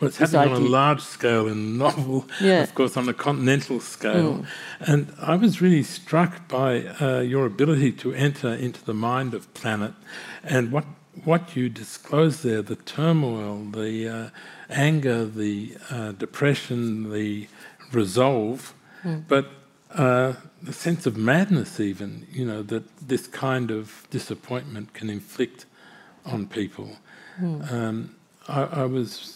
Well, 0.00 0.08
it's 0.08 0.18
happening 0.18 0.54
on 0.54 0.62
a 0.62 0.64
large 0.64 1.00
scale 1.00 1.46
in 1.46 1.78
the 1.78 1.84
novel, 1.84 2.26
yeah. 2.40 2.62
of 2.62 2.74
course, 2.74 2.96
on 2.96 3.08
a 3.08 3.14
continental 3.14 3.80
scale. 3.80 4.34
Mm. 4.34 4.46
And 4.80 5.14
I 5.20 5.36
was 5.36 5.60
really 5.60 5.82
struck 5.82 6.48
by 6.48 6.86
uh, 7.00 7.20
your 7.20 7.46
ability 7.46 7.92
to 7.92 8.12
enter 8.12 8.52
into 8.52 8.84
the 8.84 8.94
mind 8.94 9.34
of 9.34 9.52
Planet 9.54 9.94
and 10.42 10.72
what, 10.72 10.84
what 11.24 11.56
you 11.56 11.68
disclose 11.68 12.42
there 12.42 12.62
the 12.62 12.76
turmoil, 12.76 13.64
the 13.64 14.08
uh, 14.08 14.28
anger, 14.70 15.24
the 15.24 15.76
uh, 15.90 16.12
depression, 16.12 17.12
the 17.12 17.48
resolve, 17.92 18.74
mm. 19.04 19.24
but 19.28 19.50
uh, 19.94 20.34
the 20.62 20.72
sense 20.72 21.06
of 21.06 21.16
madness, 21.16 21.80
even, 21.80 22.26
you 22.30 22.44
know, 22.44 22.62
that 22.62 22.84
this 22.98 23.26
kind 23.26 23.70
of 23.70 24.06
disappointment 24.10 24.92
can 24.94 25.08
inflict 25.08 25.64
on 26.24 26.46
people. 26.46 26.96
Mm. 27.40 27.72
Um, 27.72 28.16
I, 28.48 28.62
I 28.62 28.84
was 28.84 29.35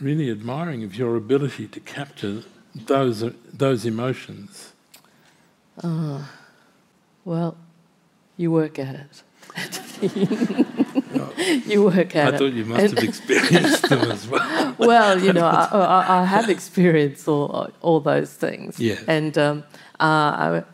really 0.00 0.30
admiring 0.30 0.84
of 0.84 0.94
your 0.94 1.16
ability 1.16 1.68
to 1.68 1.80
capture 1.80 2.42
those 2.74 3.24
those 3.52 3.84
emotions. 3.84 4.72
Uh, 5.82 6.24
well, 7.24 7.56
you 8.36 8.50
work 8.50 8.78
at 8.78 8.94
it. 8.94 9.22
you 11.66 11.82
work 11.84 12.14
at 12.14 12.26
I 12.26 12.28
it. 12.28 12.34
I 12.34 12.38
thought 12.38 12.52
you 12.52 12.64
must 12.64 12.94
have 12.94 13.04
experienced 13.04 13.88
them 13.88 14.10
as 14.10 14.28
well. 14.32 14.74
well, 14.78 15.20
you 15.20 15.32
know, 15.32 15.46
I, 15.46 15.64
I, 15.72 16.20
I, 16.20 16.24
have 16.24 16.48
experienced 16.48 17.26
all, 17.26 17.70
all 17.80 18.00
those 18.00 18.32
things. 18.32 18.78
Yeah. 18.78 19.00
And, 19.08 19.36
um, 19.36 19.64
uh, 19.98 20.04
I, 20.04 20.64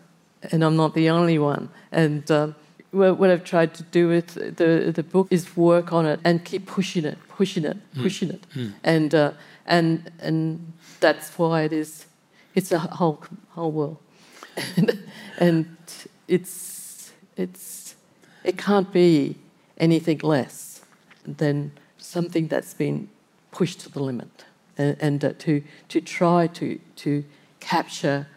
and 0.50 0.62
I'm 0.62 0.76
not 0.76 0.94
the 0.94 1.10
only 1.10 1.38
one. 1.38 1.70
And 1.90 2.30
um, 2.30 2.54
what 2.94 3.30
I've 3.30 3.44
tried 3.44 3.74
to 3.74 3.82
do 3.82 4.08
with 4.08 4.34
the 4.34 4.92
the 4.94 5.02
book 5.02 5.28
is 5.30 5.56
work 5.56 5.92
on 5.92 6.06
it 6.06 6.20
and 6.24 6.44
keep 6.44 6.66
pushing 6.66 7.04
it, 7.04 7.18
pushing 7.28 7.64
it, 7.64 7.76
hmm. 7.94 8.02
pushing 8.02 8.28
mm. 8.28 8.34
it, 8.34 8.46
mm. 8.54 8.72
and 8.84 9.14
uh, 9.14 9.32
and 9.66 10.10
and 10.20 10.72
that's 11.00 11.36
why 11.38 11.62
it 11.62 11.72
is. 11.72 12.06
It's 12.54 12.70
a 12.72 12.78
whole 12.78 13.22
whole 13.50 13.72
world, 13.72 13.98
and, 14.76 15.02
and 15.38 15.76
it's 16.28 17.12
it's 17.36 17.96
it 18.44 18.56
can't 18.56 18.92
be 18.92 19.36
anything 19.78 20.20
less 20.22 20.82
than 21.26 21.72
something 21.98 22.46
that's 22.48 22.74
been 22.74 23.08
pushed 23.50 23.80
to 23.80 23.88
the 23.88 24.00
limit, 24.00 24.44
and, 24.78 24.96
and 25.00 25.24
uh, 25.24 25.32
to 25.38 25.62
to 25.88 26.00
try 26.00 26.46
to 26.46 26.78
to 26.96 27.24
capture 27.58 28.28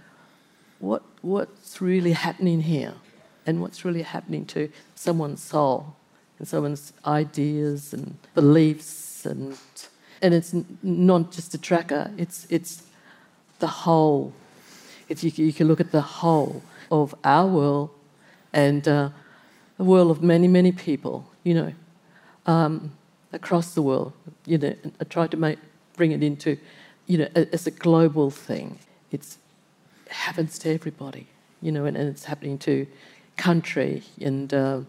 what 0.79 1.03
what's 1.21 1.79
really 1.81 2.13
happening 2.13 2.61
here 2.61 2.93
and 3.47 3.61
what's 3.61 3.83
really 3.83 4.03
happening 4.03 4.45
to 4.45 4.69
someone's 4.93 5.41
soul 5.41 5.95
and 6.37 6.47
someone's 6.47 6.93
ideas 7.05 7.93
and 7.93 8.17
beliefs 8.35 9.25
and 9.25 9.57
and 10.21 10.33
it's 10.33 10.53
not 10.83 11.31
just 11.31 11.53
a 11.53 11.57
tracker 11.57 12.11
it's 12.17 12.45
it's 12.49 12.83
the 13.59 13.67
whole 13.67 14.33
if 15.09 15.23
you, 15.23 15.31
you 15.35 15.53
can 15.53 15.67
look 15.67 15.79
at 15.79 15.91
the 15.91 16.01
whole 16.01 16.61
of 16.91 17.15
our 17.23 17.47
world 17.47 17.89
and 18.53 18.87
uh, 18.87 19.09
the 19.77 19.83
world 19.83 20.11
of 20.11 20.21
many 20.21 20.47
many 20.47 20.71
people 20.71 21.25
you 21.43 21.53
know 21.55 21.73
um, 22.45 22.91
across 23.33 23.73
the 23.73 23.81
world 23.81 24.13
you 24.45 24.57
know 24.59 24.75
I 25.01 25.03
try 25.05 25.25
to 25.25 25.37
make 25.37 25.57
bring 25.95 26.11
it 26.11 26.21
into 26.21 26.57
you 27.07 27.17
know, 27.17 27.27
as 27.35 27.65
a 27.65 27.71
global 27.71 28.29
thing. 28.29 28.77
It's 29.11 29.37
happens 30.09 30.59
to 30.59 30.73
everybody, 30.73 31.27
you 31.61 31.71
know, 31.71 31.85
and, 31.85 31.97
and 31.97 32.07
it's 32.07 32.25
happening 32.25 32.57
to 32.59 32.85
country 33.37 34.03
and 34.19 34.53
uh, 34.53 34.81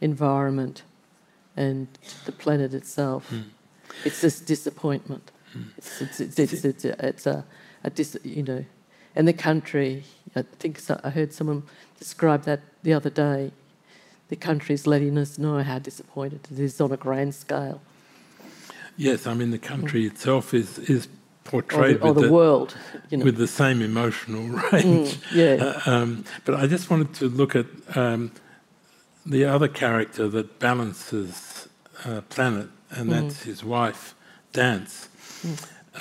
environment 0.00 0.82
and 1.56 1.88
the 2.26 2.32
planet 2.32 2.74
itself. 2.74 3.28
Hmm. 3.28 3.40
It's 4.04 4.20
this 4.20 4.40
disappointment. 4.40 5.30
Hmm. 5.52 5.62
It's, 5.78 6.00
it's, 6.00 6.20
it's, 6.20 6.38
it's, 6.38 6.64
it's, 6.64 6.84
a, 6.84 6.92
uh, 6.92 7.08
it's 7.08 7.26
a, 7.26 7.44
a 7.82 7.90
dis, 7.90 8.16
you 8.22 8.42
know, 8.42 8.64
and 9.16 9.26
the 9.26 9.32
country. 9.32 10.04
I 10.36 10.42
think 10.42 10.78
so, 10.78 11.00
I 11.04 11.10
heard 11.10 11.32
someone 11.32 11.62
describe 11.98 12.44
that 12.44 12.60
the 12.82 12.92
other 12.92 13.10
day. 13.10 13.52
The 14.28 14.36
country's 14.36 14.86
letting 14.86 15.18
us 15.18 15.38
know 15.38 15.62
how 15.62 15.78
disappointed 15.78 16.40
it 16.50 16.58
is 16.58 16.80
on 16.80 16.90
a 16.90 16.96
grand 16.96 17.34
scale, 17.34 17.82
Yes, 18.96 19.26
I 19.26 19.34
mean 19.34 19.50
the 19.50 19.58
country 19.58 20.02
hmm. 20.02 20.14
itself 20.14 20.54
is 20.54 20.78
is 20.78 21.08
or 21.52 21.62
the, 21.62 22.00
or 22.00 22.14
the 22.14 22.22
the, 22.22 22.32
world. 22.32 22.76
You 23.10 23.18
know, 23.18 23.24
with 23.24 23.36
the 23.36 23.46
same 23.46 23.82
emotional 23.82 24.46
range. 24.72 25.18
yeah. 25.32 25.80
Uh, 25.86 25.90
um, 25.90 26.24
but 26.44 26.54
I 26.56 26.66
just 26.66 26.90
wanted 26.90 27.14
to 27.14 27.28
look 27.28 27.54
at 27.54 27.66
um, 27.94 28.32
the 29.26 29.44
other 29.44 29.68
character 29.68 30.28
that 30.28 30.58
balances 30.58 31.68
uh, 32.04 32.22
Planet, 32.22 32.68
and 32.90 33.10
that's 33.10 33.42
his 33.42 33.64
wife, 33.64 34.14
Dance. 34.52 35.08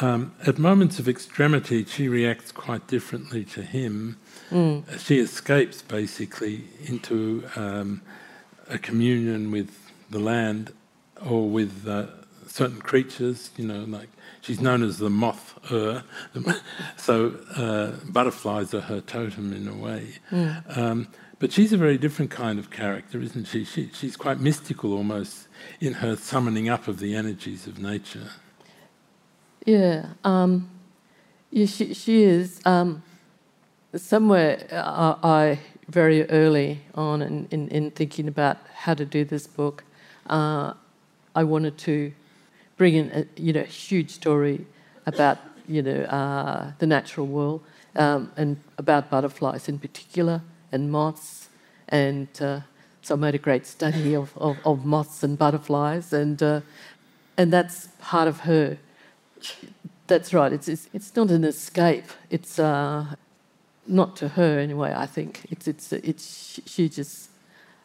Um, 0.01 0.33
at 0.45 0.57
moments 0.57 0.99
of 0.99 1.07
extremity, 1.07 1.85
she 1.85 2.07
reacts 2.07 2.51
quite 2.51 2.87
differently 2.87 3.43
to 3.45 3.61
him. 3.61 4.17
She 4.99 5.19
escapes 5.19 5.81
basically 5.81 6.65
into 6.85 7.43
um, 7.55 8.01
a 8.69 8.77
communion 8.77 9.51
with 9.51 9.91
the 10.09 10.19
land 10.19 10.73
or 11.25 11.49
with 11.49 11.87
uh, 11.87 12.05
certain 12.53 12.79
creatures, 12.79 13.49
you 13.57 13.65
know, 13.65 13.83
like 13.85 14.09
she's 14.41 14.61
known 14.61 14.83
as 14.83 14.99
the 14.99 15.09
moth 15.09 15.57
er. 15.71 16.03
so 16.97 17.35
uh, 17.57 17.93
butterflies 18.11 18.75
are 18.75 18.81
her 18.81 19.01
totem 19.01 19.51
in 19.53 19.67
a 19.67 19.73
way. 19.73 20.09
Um, 20.75 21.07
but 21.39 21.51
she's 21.51 21.73
a 21.73 21.77
very 21.77 21.97
different 21.97 22.29
kind 22.29 22.59
of 22.59 22.69
character, 22.69 23.19
isn't 23.19 23.45
she? 23.47 23.65
she? 23.65 23.89
She's 23.91 24.15
quite 24.15 24.39
mystical 24.39 24.93
almost 24.93 25.47
in 25.81 25.93
her 25.93 26.15
summoning 26.15 26.69
up 26.69 26.87
of 26.87 26.99
the 26.99 27.15
energies 27.15 27.65
of 27.65 27.79
nature. 27.79 28.29
Yeah, 29.65 30.09
um, 30.23 30.69
yeah, 31.49 31.65
she 31.65 31.95
she 31.95 32.21
is. 32.21 32.61
Um, 32.65 33.01
somewhere 33.95 34.67
uh, 34.71 35.15
I 35.23 35.59
very 35.87 36.29
early 36.29 36.81
on 36.93 37.23
in, 37.23 37.47
in, 37.49 37.67
in 37.69 37.91
thinking 37.91 38.27
about 38.27 38.57
how 38.75 38.93
to 38.93 39.05
do 39.05 39.25
this 39.25 39.47
book, 39.47 39.83
uh, 40.27 40.73
I 41.35 41.43
wanted 41.43 41.79
to 41.79 42.13
bring 42.77 42.95
in 42.95 43.11
a 43.11 43.41
you 43.41 43.53
know 43.53 43.63
huge 43.63 44.09
story 44.09 44.65
about 45.05 45.37
you 45.67 45.81
know 45.81 46.01
uh, 46.03 46.71
the 46.79 46.87
natural 46.87 47.27
world 47.27 47.61
um, 47.95 48.31
and 48.37 48.57
about 48.77 49.09
butterflies 49.09 49.69
in 49.69 49.79
particular 49.79 50.41
and 50.71 50.91
moths 50.91 51.49
and 51.89 52.27
uh, 52.41 52.59
so 53.01 53.15
I 53.15 53.17
made 53.17 53.35
a 53.35 53.39
great 53.39 53.65
study 53.65 54.15
of, 54.15 54.35
of, 54.37 54.57
of 54.65 54.85
moths 54.85 55.23
and 55.23 55.37
butterflies 55.37 56.13
and 56.13 56.41
uh, 56.41 56.61
and 57.37 57.51
that's 57.51 57.87
part 57.99 58.27
of 58.27 58.41
her 58.41 58.77
that's 60.07 60.33
right. 60.33 60.51
It's, 60.51 60.67
it's, 60.67 60.89
it's 60.93 61.15
not 61.15 61.31
an 61.31 61.43
escape. 61.43 62.05
It's 62.29 62.59
uh, 62.59 63.15
not 63.87 64.15
to 64.17 64.29
her 64.29 64.59
anyway. 64.59 64.93
I 64.95 65.05
think 65.05 65.45
it's 65.49 65.67
it's 65.67 65.91
it's 65.93 66.59
she 66.65 66.89
just 66.89 67.29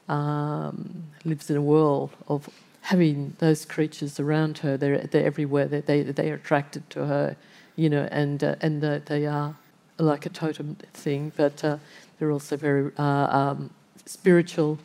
um, 0.09 1.05
lives 1.25 1.51
in 1.51 1.57
a 1.57 1.63
world 1.63 2.11
of 2.27 2.49
having 2.89 3.37
those 3.39 3.67
creatures 3.67 4.19
around 4.19 4.57
her. 4.59 4.79
They're 4.79 4.99
they're 4.99 5.27
everywhere. 5.27 5.67
They 5.67 5.81
they 5.83 6.03
they 6.03 6.31
are 6.31 6.37
attracted 6.37 6.89
to 6.91 7.07
her, 7.07 7.37
you 7.77 7.91
know, 7.91 8.09
and 8.11 8.43
uh, 8.43 8.57
and 8.63 8.83
they 8.83 9.27
are 9.27 9.55
like 9.99 10.25
a 10.25 10.31
totem 10.31 10.77
thing, 10.95 11.33
but 11.37 11.63
uh, 11.63 11.77
they're 12.19 12.31
also 12.31 12.57
very 12.57 12.91
uh, 12.97 13.29
um, 13.41 13.71
spiritual, 14.07 14.79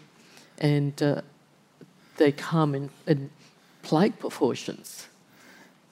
and 0.58 1.02
uh, 1.02 1.22
they 2.18 2.34
come 2.34 2.76
in, 2.76 2.90
in 3.08 3.30
plague 3.84 4.20
proportions 4.20 5.08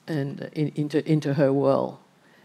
and 0.06 0.42
uh, 0.42 0.48
in, 0.52 0.74
into 0.76 1.10
into 1.10 1.36
her 1.36 1.54
world, 1.54 1.98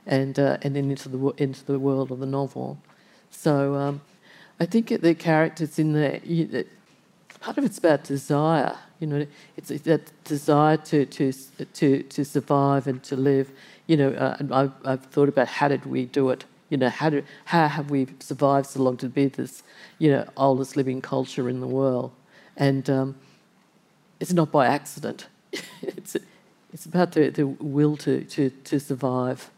and 0.06 0.38
and 0.38 0.76
then 0.76 0.90
into 0.90 1.08
the 1.08 1.18
into 1.38 1.64
the 1.64 1.78
world 1.80 2.12
of 2.12 2.20
the 2.20 2.26
novel. 2.26 2.78
So 3.32 3.74
um, 3.74 4.00
I 4.60 4.66
think 4.66 5.00
the 5.00 5.14
characters 5.16 5.76
in 5.76 5.92
there, 5.92 6.20
part 7.40 7.58
of 7.58 7.64
it's 7.64 7.78
about 7.78 8.04
desire. 8.04 8.76
You 9.00 9.06
know, 9.06 9.26
it's, 9.56 9.70
it's 9.70 9.84
that 9.84 10.10
desire 10.24 10.76
to 10.76 11.06
to 11.06 11.32
to 11.32 12.02
to 12.02 12.24
survive 12.24 12.86
and 12.86 13.02
to 13.04 13.16
live. 13.16 13.50
You 13.86 13.96
know, 13.96 14.10
uh, 14.12 14.36
I've, 14.50 14.72
I've 14.84 15.04
thought 15.06 15.28
about 15.28 15.48
how 15.48 15.68
did 15.68 15.86
we 15.86 16.06
do 16.06 16.30
it. 16.30 16.44
You 16.70 16.78
know, 16.78 16.88
how 16.88 17.10
do 17.10 17.22
how 17.46 17.68
have 17.68 17.90
we 17.90 18.06
survived 18.20 18.68
so 18.68 18.82
long 18.82 18.96
to 18.98 19.08
be 19.08 19.26
this, 19.26 19.62
you 19.98 20.10
know, 20.10 20.26
oldest 20.36 20.76
living 20.76 21.00
culture 21.00 21.48
in 21.48 21.60
the 21.60 21.66
world, 21.66 22.12
and 22.56 22.88
um, 22.88 23.16
it's 24.18 24.32
not 24.32 24.50
by 24.50 24.66
accident. 24.66 25.26
it's 25.82 26.16
it's 26.76 26.84
about 26.84 27.12
the, 27.12 27.30
the 27.30 27.46
will 27.46 27.96
to, 27.96 28.22
to, 28.24 28.50
to 28.50 28.78
survive. 28.78 29.50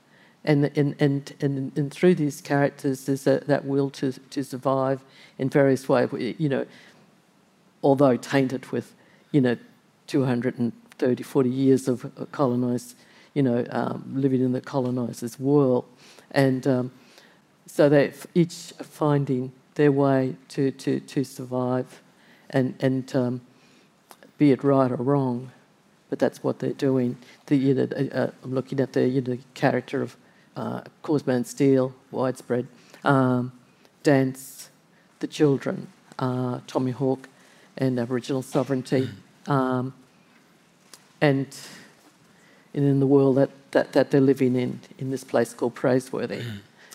And, 0.44 0.66
and, 0.78 0.94
and, 1.00 1.34
and, 1.40 1.76
and 1.76 1.92
through 1.92 2.14
these 2.14 2.40
characters, 2.40 3.06
there's 3.06 3.26
a, 3.26 3.40
that 3.48 3.64
will 3.64 3.90
to, 3.90 4.12
to 4.12 4.44
survive 4.44 5.02
in 5.36 5.50
various 5.50 5.88
ways, 5.88 6.10
you 6.38 6.48
know, 6.48 6.64
although 7.82 8.16
tainted 8.16 8.70
with, 8.70 8.94
you 9.32 9.40
know, 9.40 9.56
230, 10.06 11.22
40 11.22 11.50
years 11.50 11.88
of 11.88 12.10
colonised, 12.32 12.96
you 13.34 13.42
know, 13.42 13.64
um, 13.70 14.04
living 14.14 14.40
in 14.40 14.52
the 14.52 14.60
colonisers' 14.60 15.38
world. 15.38 15.84
And 16.30 16.66
um, 16.66 16.92
so 17.66 17.88
they're 17.88 18.12
each 18.34 18.72
finding 18.82 19.52
their 19.74 19.92
way 19.92 20.36
to, 20.48 20.70
to, 20.72 21.00
to 21.00 21.24
survive 21.24 22.02
and, 22.50 22.74
and 22.80 23.14
um, 23.14 23.40
be 24.38 24.50
it 24.50 24.64
right 24.64 24.90
or 24.90 24.96
wrong 24.96 25.52
but 26.08 26.18
that's 26.18 26.42
what 26.42 26.58
they're 26.58 26.72
doing. 26.72 27.16
The, 27.46 27.56
you 27.56 27.74
know, 27.74 27.88
uh, 27.94 28.16
uh, 28.16 28.30
I'm 28.42 28.54
looking 28.54 28.80
at 28.80 28.92
the 28.92 29.06
you 29.08 29.20
know, 29.20 29.38
character 29.54 30.02
of 30.02 30.16
uh, 30.56 30.82
Cause 31.02 31.26
Man 31.26 31.44
Steele, 31.44 31.94
widespread, 32.10 32.66
um, 33.04 33.52
Dance, 34.02 34.70
the 35.20 35.26
children, 35.26 35.92
uh, 36.18 36.60
Tommy 36.66 36.92
Hawk, 36.92 37.28
and 37.78 37.98
Aboriginal 37.98 38.42
sovereignty, 38.42 39.08
um, 39.46 39.94
and, 41.20 41.46
and 42.74 42.84
in 42.84 43.00
the 43.00 43.06
world 43.06 43.36
that, 43.36 43.50
that, 43.70 43.92
that 43.92 44.10
they're 44.10 44.20
living 44.20 44.56
in, 44.56 44.80
in 44.98 45.10
this 45.10 45.24
place 45.24 45.54
called 45.54 45.74
Praiseworthy. 45.74 46.42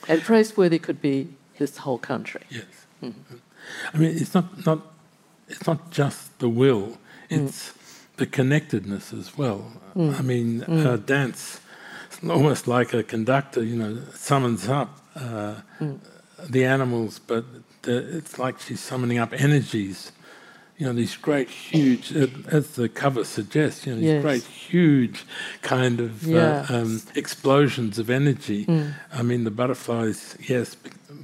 And 0.08 0.22
Praiseworthy 0.22 0.80
could 0.80 1.02
be 1.02 1.30
this 1.58 1.78
whole 1.78 1.98
country. 1.98 2.44
Yes. 2.50 2.66
I 3.02 3.98
mean, 3.98 4.18
it's 4.18 4.34
not, 4.34 4.66
not, 4.66 4.80
it's 5.48 5.66
not 5.66 5.90
just 5.90 6.38
the 6.40 6.50
will, 6.50 6.98
it's 7.30 7.74
the 8.18 8.26
connectedness 8.26 9.14
as 9.14 9.38
well. 9.38 9.72
I 9.96 10.22
mean, 10.22 10.64
uh, 10.64 10.98
dance, 10.98 11.62
almost 12.24 12.68
like 12.68 12.94
a 12.94 13.04
conductor, 13.04 13.64
you 13.64 13.78
know, 13.78 14.02
summons 14.14 14.68
up 14.68 15.00
uh, 15.16 15.56
the 16.50 16.66
animals, 16.66 17.20
but 17.20 17.46
the, 17.84 18.18
it's 18.18 18.38
like 18.38 18.60
she's 18.60 18.80
summoning 18.80 19.20
up 19.20 19.34
energies. 19.34 20.12
You 20.78 20.88
know, 20.88 20.94
these 20.94 21.16
great, 21.16 21.50
huge, 21.50 22.12
as 22.12 22.72
the 22.72 22.90
cover 22.90 23.24
suggests, 23.24 23.86
you 23.86 23.94
know, 23.94 24.00
these 24.00 24.10
Yes. 24.14 24.22
great, 24.24 24.44
huge 24.44 25.24
kind 25.62 26.00
of 26.00 26.24
Yeah. 26.24 26.66
uh, 26.68 26.78
um, 26.78 27.02
explosions 27.16 28.00
of 28.00 28.10
energy. 28.10 28.66
I 29.14 29.22
mean, 29.22 29.44
the 29.44 29.52
butterflies, 29.52 30.36
yes, 30.48 30.76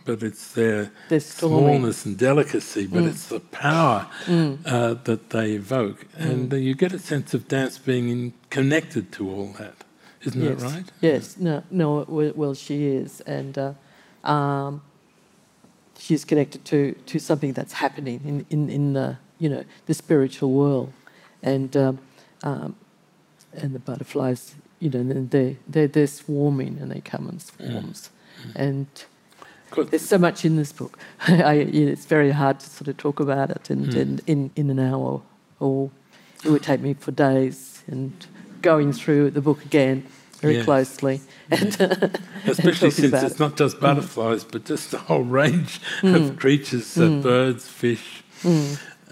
but 0.05 0.21
it's 0.21 0.53
their 0.53 0.91
smallness 1.19 2.05
and 2.05 2.15
delicacy, 2.15 2.85
but 2.85 3.03
it's 3.03 3.27
the 3.27 3.39
power 3.39 4.07
uh, 4.65 4.93
that 5.03 5.31
they 5.31 5.53
evoke. 5.53 6.05
And 6.17 6.53
uh, 6.53 6.57
you 6.57 6.75
get 6.75 6.93
a 6.93 6.99
sense 6.99 7.33
of 7.33 7.47
dance 7.47 7.79
being 7.79 8.09
in, 8.09 8.33
connected 8.51 9.11
to 9.13 9.29
all 9.29 9.55
that. 9.57 9.83
Isn't 10.25 10.41
yes. 10.43 10.61
that 10.61 10.71
right? 10.71 10.85
Yes, 11.01 11.37
no, 11.37 11.63
no. 11.71 12.05
Well, 12.07 12.33
well, 12.35 12.53
she 12.53 12.85
is, 12.85 13.21
and 13.21 13.57
uh, 13.57 13.73
um, 14.23 14.81
she's 15.97 16.23
connected 16.23 16.65
to, 16.65 16.93
to 17.07 17.19
something 17.19 17.53
that's 17.53 17.73
happening 17.73 18.21
in, 18.25 18.45
in, 18.49 18.69
in 18.69 18.93
the 18.93 19.17
you 19.39 19.49
know 19.49 19.63
the 19.85 19.93
spiritual 19.93 20.51
world, 20.51 20.91
and 21.41 21.75
um, 21.75 21.99
um, 22.43 22.75
and 23.53 23.73
the 23.73 23.79
butterflies, 23.79 24.55
you 24.79 24.89
know, 24.89 25.03
they 25.03 25.57
they 25.67 25.87
they're 25.87 26.07
swarming 26.07 26.77
and 26.79 26.91
they 26.91 27.01
come 27.01 27.27
in 27.29 27.39
swarms, 27.39 28.09
and 28.55 28.87
Good. 29.71 29.91
there's 29.91 30.05
so 30.05 30.17
much 30.17 30.45
in 30.45 30.55
this 30.55 30.71
book. 30.71 30.97
I, 31.27 31.53
it's 31.55 32.05
very 32.05 32.31
hard 32.31 32.59
to 32.59 32.69
sort 32.69 32.87
of 32.87 32.97
talk 32.97 33.19
about 33.19 33.49
it 33.51 33.69
in, 33.69 33.95
in, 33.95 34.19
in, 34.25 34.51
in 34.55 34.69
an 34.69 34.79
hour, 34.79 35.21
or 35.59 35.91
it 36.43 36.49
would 36.49 36.63
take 36.63 36.81
me 36.81 36.93
for 36.95 37.11
days 37.11 37.83
and 37.87 38.11
going 38.61 38.91
through 38.93 39.31
the 39.31 39.41
book 39.41 39.63
again 39.63 40.05
very 40.41 40.55
Yes. 40.55 40.65
closely. 40.65 41.21
And, 41.51 41.67
Especially 42.47 42.89
talking 42.89 43.09
since 43.11 43.23
it's 43.23 43.39
not 43.39 43.57
just 43.57 43.79
butterflies, 43.79 44.43
but 44.43 44.65
just 44.65 44.93
a 44.93 44.97
whole 44.97 45.23
range 45.23 45.81
of 46.03 46.37
creatures, 46.37 46.97
uh, 46.97 47.09
birds, 47.21 47.67
fish. 47.67 48.23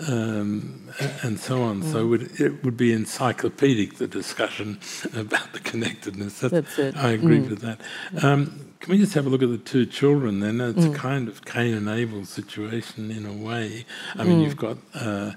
Um, 0.08 0.90
and 1.22 1.40
so 1.40 1.64
on. 1.64 1.82
Mm. 1.82 1.92
So 1.92 2.00
it 2.00 2.06
would, 2.06 2.42
it 2.42 2.64
would 2.64 2.78
be 2.78 2.94
encyclopedic 2.94 3.96
the 3.96 4.08
discussion 4.08 4.80
about 5.16 5.54
the 5.54 5.60
connectedness. 5.60 6.40
That's, 6.40 6.52
That's 6.52 6.80
it. 6.80 6.98
I 6.98 7.12
agree 7.12 7.40
mm. 7.40 7.50
with 7.50 7.62
that. 7.62 7.82
Um, 8.24 8.74
can 8.80 8.92
we 8.92 8.98
just 9.00 9.14
have 9.16 9.26
a 9.26 9.30
look 9.30 9.42
at 9.42 9.50
the 9.50 9.58
two 9.58 9.86
children 9.86 10.40
then? 10.40 10.62
It's 10.62 10.86
mm. 10.86 10.94
a 10.94 10.98
kind 10.98 11.28
of 11.28 11.46
Cain 11.46 11.74
and 11.74 11.90
Abel 11.90 12.26
situation 12.26 13.10
in 13.10 13.26
a 13.26 13.34
way. 13.34 13.86
I 14.16 14.24
mean, 14.24 14.42
you've 14.42 14.58
got. 14.58 14.78
Uh, 14.94 15.32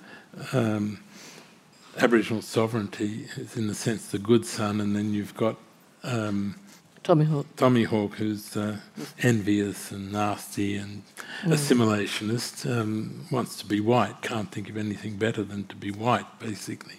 um, 0.53 1.01
Aboriginal 1.99 2.41
sovereignty 2.41 3.27
is, 3.37 3.57
in 3.57 3.67
the 3.67 3.75
sense, 3.75 4.11
the 4.11 4.19
good 4.19 4.47
son, 4.47 4.81
and 4.81 4.95
then 4.95 5.13
you've 5.13 5.35
got 5.35 5.57
um, 6.03 6.55
Tommy 7.03 7.25
Hawk. 7.25 7.47
Tommy 7.57 7.85
Hawk, 7.85 8.17
who's 8.17 8.57
uh, 8.57 8.77
envious 9.23 9.91
and 9.91 10.13
nasty 10.13 10.77
and 10.77 11.03
mm. 11.43 11.53
assimilationist, 11.53 12.71
um, 12.71 13.27
wants 13.31 13.57
to 13.57 13.67
be 13.67 13.81
white, 13.81 14.21
can't 14.21 14.53
think 14.53 14.69
of 14.69 14.77
anything 14.77 15.17
better 15.17 15.43
than 15.43 15.65
to 15.69 15.77
be 15.77 15.91
white, 15.91 16.39
basically. 16.39 16.97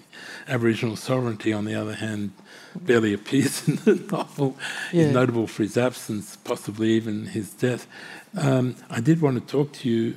Aboriginal 0.47 0.95
sovereignty, 0.95 1.53
on 1.53 1.65
the 1.65 1.75
other 1.75 1.93
hand, 1.93 2.31
barely 2.75 3.13
appears 3.19 3.67
in 3.67 3.75
the 3.77 3.95
novel. 4.11 4.57
Yeah. 4.91 5.05
He's 5.05 5.13
notable 5.13 5.45
for 5.45 5.61
his 5.61 5.77
absence, 5.77 6.35
possibly 6.35 6.89
even 6.91 7.27
his 7.27 7.51
death. 7.53 7.87
Um, 8.35 8.75
I 8.89 9.01
did 9.01 9.21
want 9.21 9.39
to 9.39 9.51
talk 9.51 9.71
to 9.73 9.89
you, 9.89 10.15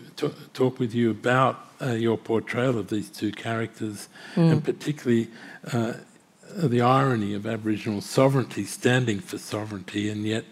talk 0.54 0.78
with 0.78 0.94
you 0.94 1.10
about 1.10 1.60
uh, 1.82 1.90
your 1.90 2.16
portrayal 2.16 2.78
of 2.78 2.88
these 2.88 3.10
two 3.10 3.32
characters, 3.32 4.08
mm. 4.34 4.50
and 4.50 4.64
particularly 4.64 5.28
uh, 5.72 5.94
the 6.56 6.80
irony 6.80 7.34
of 7.34 7.46
Aboriginal 7.46 8.00
sovereignty 8.00 8.64
standing 8.64 9.20
for 9.20 9.38
sovereignty, 9.38 10.08
and 10.08 10.24
yet 10.24 10.44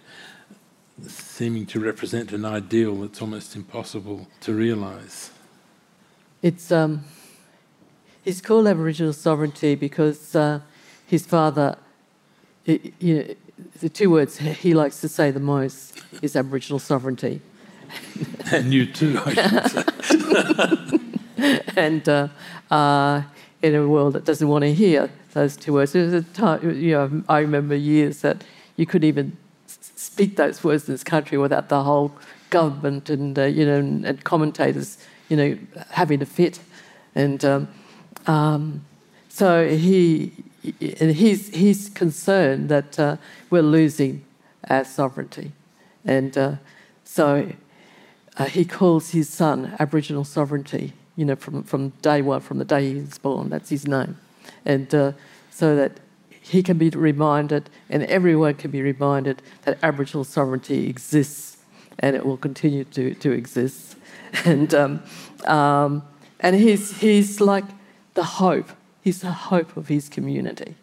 seeming 1.06 1.64
to 1.66 1.80
represent 1.80 2.32
an 2.32 2.44
ideal 2.44 2.94
that's 2.96 3.20
almost 3.20 3.56
impossible 3.56 4.26
to 4.40 4.52
realise. 4.54 5.30
It's 6.42 6.72
um, 6.72 7.04
he's 8.24 8.40
called 8.40 8.66
Aboriginal 8.66 9.12
sovereignty 9.12 9.74
because 9.76 10.34
uh, 10.34 10.60
his 11.06 11.24
father, 11.24 11.76
it, 12.66 12.92
you 12.98 13.16
know, 13.16 13.34
the 13.80 13.88
two 13.88 14.10
words 14.10 14.38
he 14.38 14.74
likes 14.74 15.00
to 15.00 15.08
say 15.08 15.30
the 15.30 15.40
most 15.40 16.02
is 16.20 16.34
Aboriginal 16.34 16.80
sovereignty. 16.80 17.40
and 18.52 18.72
you 18.72 18.86
too, 18.86 19.20
and 21.76 22.08
uh, 22.08 22.28
uh, 22.70 23.22
in 23.60 23.74
a 23.74 23.86
world 23.86 24.14
that 24.14 24.24
doesn't 24.24 24.48
want 24.48 24.62
to 24.62 24.72
hear 24.72 25.10
those 25.32 25.56
two 25.56 25.74
words, 25.74 25.92
there 25.92 26.04
was 26.04 26.14
a 26.14 26.22
time, 26.22 26.78
you 26.78 26.92
know, 26.92 27.22
I 27.28 27.40
remember 27.40 27.74
years 27.74 28.20
that 28.20 28.44
you 28.76 28.86
couldn't 28.86 29.08
even 29.08 29.36
speak 29.66 30.36
those 30.36 30.62
words 30.62 30.88
in 30.88 30.94
this 30.94 31.04
country 31.04 31.38
without 31.38 31.68
the 31.68 31.82
whole 31.82 32.12
government 32.50 33.08
and 33.08 33.38
uh, 33.38 33.44
you 33.44 33.64
know 33.64 33.78
and, 33.78 34.04
and, 34.04 34.24
commentators, 34.24 34.98
you 35.28 35.36
know, 35.36 35.58
having 35.90 36.20
a 36.22 36.26
fit, 36.26 36.60
and 37.14 37.44
um, 37.44 37.68
um, 38.26 38.84
so 39.28 39.68
he 39.68 40.32
and 40.80 41.12
he's 41.12 41.48
he's 41.48 41.88
concerned 41.88 42.68
that 42.68 42.98
uh, 42.98 43.16
we're 43.50 43.62
losing 43.62 44.24
our 44.68 44.84
sovereignty, 44.84 45.52
and 46.04 46.36
uh, 46.36 46.56
so 47.04 47.52
uh, 48.36 48.44
he 48.46 48.64
calls 48.64 49.10
his 49.10 49.28
son 49.28 49.74
Aboriginal 49.78 50.24
sovereignty, 50.24 50.92
you 51.16 51.24
know, 51.24 51.36
from, 51.36 51.62
from 51.62 51.90
day 52.00 52.22
one, 52.22 52.40
from 52.40 52.58
the 52.58 52.64
day 52.64 52.88
he 52.88 53.00
was 53.00 53.18
born. 53.18 53.50
That's 53.50 53.68
his 53.68 53.86
name. 53.86 54.16
And 54.64 54.94
uh, 54.94 55.12
so 55.50 55.76
that 55.76 56.00
he 56.40 56.62
can 56.62 56.76
be 56.76 56.90
reminded, 56.90 57.70
and 57.88 58.02
everyone 58.04 58.54
can 58.54 58.70
be 58.70 58.82
reminded, 58.82 59.42
that 59.62 59.78
Aboriginal 59.82 60.24
sovereignty 60.24 60.88
exists 60.88 61.58
and 61.98 62.16
it 62.16 62.26
will 62.26 62.36
continue 62.36 62.84
to, 62.84 63.14
to 63.14 63.32
exist. 63.32 63.96
And, 64.46 64.72
um, 64.72 65.02
um, 65.44 66.02
and 66.40 66.56
he's, 66.56 66.98
he's 67.00 67.38
like 67.38 67.66
the 68.14 68.24
hope, 68.24 68.70
he's 69.02 69.20
the 69.20 69.30
hope 69.30 69.76
of 69.76 69.88
his 69.88 70.08
community. 70.08 70.74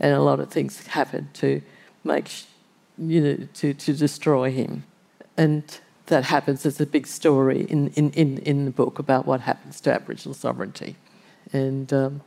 And 0.00 0.12
a 0.12 0.20
lot 0.20 0.40
of 0.40 0.50
things 0.50 0.84
happen 0.88 1.30
to 1.34 1.62
make, 2.02 2.32
you 2.98 3.20
know, 3.20 3.48
to, 3.54 3.74
to 3.74 3.92
destroy 3.92 4.50
him. 4.50 4.82
And 5.36 5.62
that 6.06 6.24
happens 6.24 6.66
as 6.66 6.80
a 6.80 6.86
big 6.86 7.06
story 7.06 7.62
in, 7.62 7.90
in, 7.90 8.10
in, 8.10 8.38
in 8.38 8.64
the 8.64 8.72
book 8.72 8.98
about 8.98 9.24
what 9.24 9.42
happens 9.42 9.80
to 9.82 9.94
Aboriginal 9.94 10.34
sovereignty 10.34 10.96
and 11.52 11.92
um, 11.92 12.20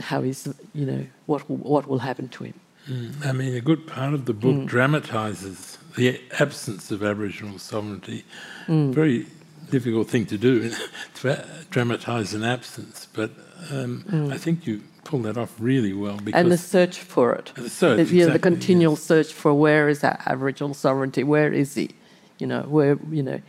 how 0.00 0.22
he's, 0.22 0.48
you 0.72 0.86
know, 0.86 1.06
what, 1.26 1.48
what 1.48 1.86
will 1.86 1.98
happen 1.98 2.28
to 2.28 2.44
him. 2.44 2.54
Mm. 2.88 3.26
I 3.26 3.32
mean, 3.32 3.54
a 3.54 3.60
good 3.60 3.86
part 3.86 4.14
of 4.14 4.26
the 4.26 4.34
book 4.34 4.56
mm. 4.56 4.66
dramatises 4.66 5.78
the 5.96 6.20
absence 6.38 6.90
of 6.90 7.02
Aboriginal 7.02 7.58
sovereignty. 7.58 8.24
Mm. 8.66 8.92
Very 8.92 9.26
difficult 9.70 10.08
thing 10.08 10.26
to 10.26 10.38
do, 10.38 10.70
to 11.14 11.46
dramatise 11.70 12.34
an 12.34 12.44
absence, 12.44 13.08
but 13.12 13.30
um, 13.70 14.04
mm. 14.08 14.32
I 14.32 14.38
think 14.38 14.66
you 14.66 14.82
pull 15.04 15.20
that 15.20 15.36
off 15.36 15.54
really 15.58 15.92
well. 15.92 16.18
and 16.32 16.50
the 16.50 16.58
search 16.58 16.98
for 16.98 17.34
it. 17.34 17.52
The 17.54 17.70
search, 17.70 17.96
the, 17.96 18.02
exactly, 18.02 18.18
you 18.18 18.26
know, 18.26 18.32
the 18.32 18.38
continual 18.38 18.94
yes. 18.94 19.02
search 19.02 19.32
for 19.32 19.54
where 19.54 19.88
is 19.88 20.00
that 20.00 20.22
Aboriginal 20.26 20.74
sovereignty? 20.74 21.22
Where 21.22 21.52
is 21.52 21.74
he? 21.74 21.90
You 22.38 22.46
know, 22.46 22.62
where 22.62 22.98
you 23.10 23.22
know, 23.22 23.40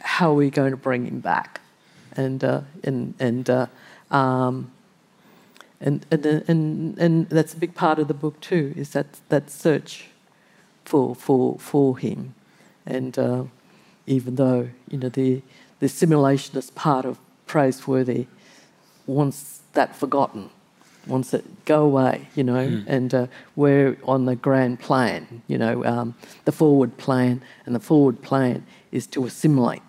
how 0.00 0.30
are 0.30 0.34
we 0.34 0.50
going 0.50 0.72
to 0.72 0.76
bring 0.76 1.06
him 1.06 1.20
back? 1.20 1.60
And 2.16 2.42
uh, 2.42 2.62
and 2.82 3.14
and, 3.20 3.48
uh, 3.48 3.66
um, 4.10 4.71
and 5.82 6.06
and 6.10 6.24
and 6.24 6.98
and 6.98 7.28
that's 7.28 7.52
a 7.52 7.56
big 7.56 7.74
part 7.74 7.98
of 7.98 8.08
the 8.08 8.14
book 8.14 8.40
too. 8.40 8.72
Is 8.76 8.90
that 8.90 9.06
that 9.28 9.50
search 9.50 10.06
for 10.84 11.14
for 11.14 11.58
for 11.58 11.98
him, 11.98 12.34
and 12.86 13.18
uh, 13.18 13.44
even 14.06 14.36
though 14.36 14.70
you 14.88 14.98
know 14.98 15.08
the 15.08 15.42
the 15.80 15.86
simulationist 15.86 16.74
part 16.74 17.04
of 17.04 17.18
praiseworthy 17.46 18.26
wants 19.06 19.60
that 19.72 19.94
forgotten 19.96 20.50
wants 21.06 21.34
it 21.34 21.44
go 21.64 21.84
away, 21.84 22.28
you 22.34 22.44
know, 22.44 22.66
mm. 22.68 22.84
and 22.86 23.12
uh, 23.14 23.26
we're 23.56 23.96
on 24.04 24.24
the 24.26 24.36
grand 24.36 24.80
plan, 24.80 25.42
you 25.48 25.58
know, 25.58 25.84
um, 25.84 26.14
the 26.44 26.52
forward 26.52 26.96
plan, 26.96 27.42
and 27.66 27.74
the 27.74 27.80
forward 27.80 28.22
plan 28.22 28.64
is 28.92 29.06
to 29.08 29.26
assimilate 29.26 29.82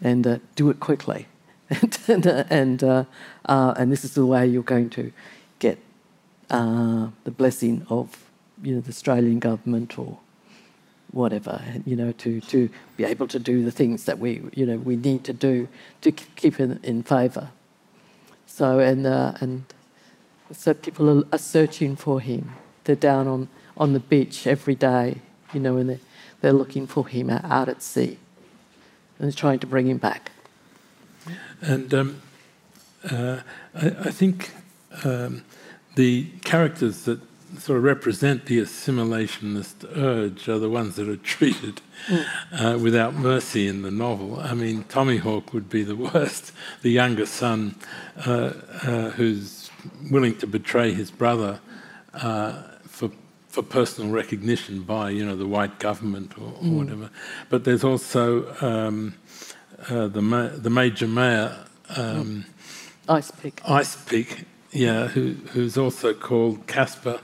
and 0.00 0.26
uh, 0.26 0.38
do 0.56 0.70
it 0.70 0.80
quickly, 0.80 1.26
and 1.70 2.26
uh, 2.26 2.44
and, 2.50 2.84
uh, 2.84 3.04
uh, 3.46 3.74
and 3.76 3.92
this 3.92 4.04
is 4.04 4.14
the 4.14 4.26
way 4.26 4.46
you're 4.46 4.62
going 4.62 4.90
to 4.90 5.12
get 5.58 5.78
uh, 6.50 7.08
the 7.24 7.30
blessing 7.30 7.86
of 7.90 8.24
you 8.62 8.74
know 8.74 8.80
the 8.80 8.90
Australian 8.90 9.38
government 9.38 9.98
or 9.98 10.18
whatever, 11.10 11.62
you 11.86 11.96
know, 11.96 12.12
to, 12.12 12.38
to 12.42 12.68
be 12.98 13.04
able 13.04 13.26
to 13.26 13.38
do 13.38 13.64
the 13.64 13.70
things 13.70 14.04
that 14.04 14.18
we 14.18 14.42
you 14.54 14.66
know 14.66 14.76
we 14.76 14.96
need 14.96 15.24
to 15.24 15.32
do 15.32 15.68
to 16.00 16.12
keep 16.12 16.60
in, 16.60 16.80
in 16.82 17.02
favour. 17.02 17.50
So 18.46 18.78
and 18.78 19.06
and 19.06 19.64
so 20.52 20.74
people 20.74 21.24
are, 21.32 21.38
searching 21.38 21.96
for 21.96 22.20
him. 22.20 22.52
They're 22.84 22.96
down 22.96 23.28
on, 23.28 23.48
on 23.76 23.92
the 23.92 24.00
beach 24.00 24.46
every 24.46 24.74
day, 24.74 25.20
you 25.52 25.60
know, 25.60 25.76
and 25.76 25.90
they're, 25.90 26.00
they're 26.40 26.52
looking 26.52 26.86
for 26.86 27.06
him 27.06 27.30
out 27.30 27.68
at 27.68 27.82
sea 27.82 28.18
and 29.18 29.36
trying 29.36 29.58
to 29.58 29.66
bring 29.66 29.88
him 29.88 29.98
back. 29.98 30.30
And 31.60 31.92
um, 31.94 32.22
uh, 33.10 33.40
I, 33.74 33.86
I, 33.86 34.10
think 34.10 34.50
um, 35.04 35.44
the 35.94 36.26
characters 36.44 37.04
that 37.04 37.20
sort 37.58 37.78
of 37.78 37.84
represent 37.84 38.46
the 38.46 38.58
assimilationist 38.60 39.84
urge 39.96 40.48
are 40.48 40.58
the 40.58 40.68
ones 40.68 40.96
that 40.96 41.08
are 41.08 41.16
treated 41.16 41.80
mm. 42.06 42.24
uh, 42.52 42.78
without 42.78 43.14
mercy 43.14 43.66
in 43.66 43.82
the 43.82 43.90
novel. 43.90 44.38
I 44.38 44.54
mean, 44.54 44.84
Tommy 44.84 45.16
Hawk 45.16 45.52
would 45.54 45.70
be 45.70 45.82
the 45.82 45.96
worst, 45.96 46.52
the 46.82 46.90
younger 46.90 47.26
son 47.26 47.76
uh, 48.26 48.52
uh, 48.82 49.10
who's 49.10 49.70
willing 50.10 50.36
to 50.38 50.46
betray 50.46 50.92
his 50.92 51.10
brother 51.10 51.60
uh, 52.14 52.62
for 52.82 53.10
for 53.48 53.62
personal 53.62 54.10
recognition 54.10 54.82
by 54.82 55.08
you 55.08 55.24
know 55.24 55.34
the 55.34 55.46
white 55.46 55.78
government 55.78 56.36
or, 56.36 56.48
or 56.48 56.62
mm. 56.62 56.78
whatever. 56.78 57.10
But 57.48 57.64
there's 57.64 57.82
also 57.82 58.54
um, 58.60 59.14
uh, 59.88 60.08
the 60.08 60.22
ma- 60.22 60.48
the 60.48 60.70
major 60.70 61.08
mayor. 61.08 61.64
Um, 61.96 62.44
Ice 63.08 63.30
Pick. 63.30 63.62
Ice 63.66 63.96
yeah, 64.70 65.08
who, 65.08 65.32
who's 65.52 65.78
also 65.78 66.12
called 66.12 66.66
Casper, 66.66 67.20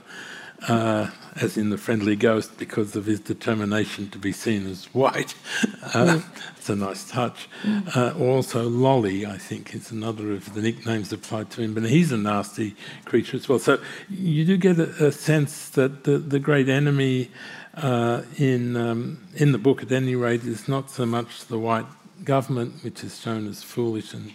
uh, 0.67 1.11
as 1.35 1.57
in 1.57 1.69
the 1.69 1.77
friendly 1.77 2.15
ghost, 2.15 2.57
because 2.57 2.95
of 2.95 3.05
his 3.05 3.19
determination 3.19 4.09
to 4.09 4.17
be 4.17 4.31
seen 4.31 4.67
as 4.67 4.85
white. 4.93 5.35
Uh, 5.93 6.19
it's 6.57 6.67
a 6.67 6.75
nice 6.75 7.07
touch. 7.07 7.47
Uh, 7.95 8.11
also, 8.19 8.67
Lolly, 8.67 9.23
I 9.23 9.37
think, 9.37 9.75
is 9.75 9.91
another 9.91 10.31
of 10.31 10.55
the 10.55 10.61
nicknames 10.61 11.13
applied 11.13 11.51
to 11.51 11.61
him, 11.61 11.75
but 11.75 11.83
he's 11.83 12.11
a 12.11 12.17
nasty 12.17 12.75
creature 13.05 13.37
as 13.37 13.47
well. 13.47 13.59
So 13.59 13.79
you 14.09 14.43
do 14.45 14.57
get 14.57 14.79
a, 14.79 15.05
a 15.05 15.11
sense 15.11 15.69
that 15.69 16.05
the, 16.05 16.17
the 16.17 16.39
great 16.39 16.67
enemy 16.67 17.29
uh, 17.75 18.23
in 18.37 18.75
um, 18.75 19.27
in 19.35 19.51
the 19.51 19.59
book, 19.59 19.83
at 19.83 19.91
any 19.91 20.15
rate, 20.15 20.43
is 20.43 20.67
not 20.67 20.89
so 20.89 21.05
much 21.05 21.45
the 21.45 21.59
white 21.59 21.85
government, 22.25 22.83
which 22.83 23.03
is 23.03 23.19
shown 23.19 23.47
as 23.47 23.63
foolish 23.63 24.13
and 24.13 24.33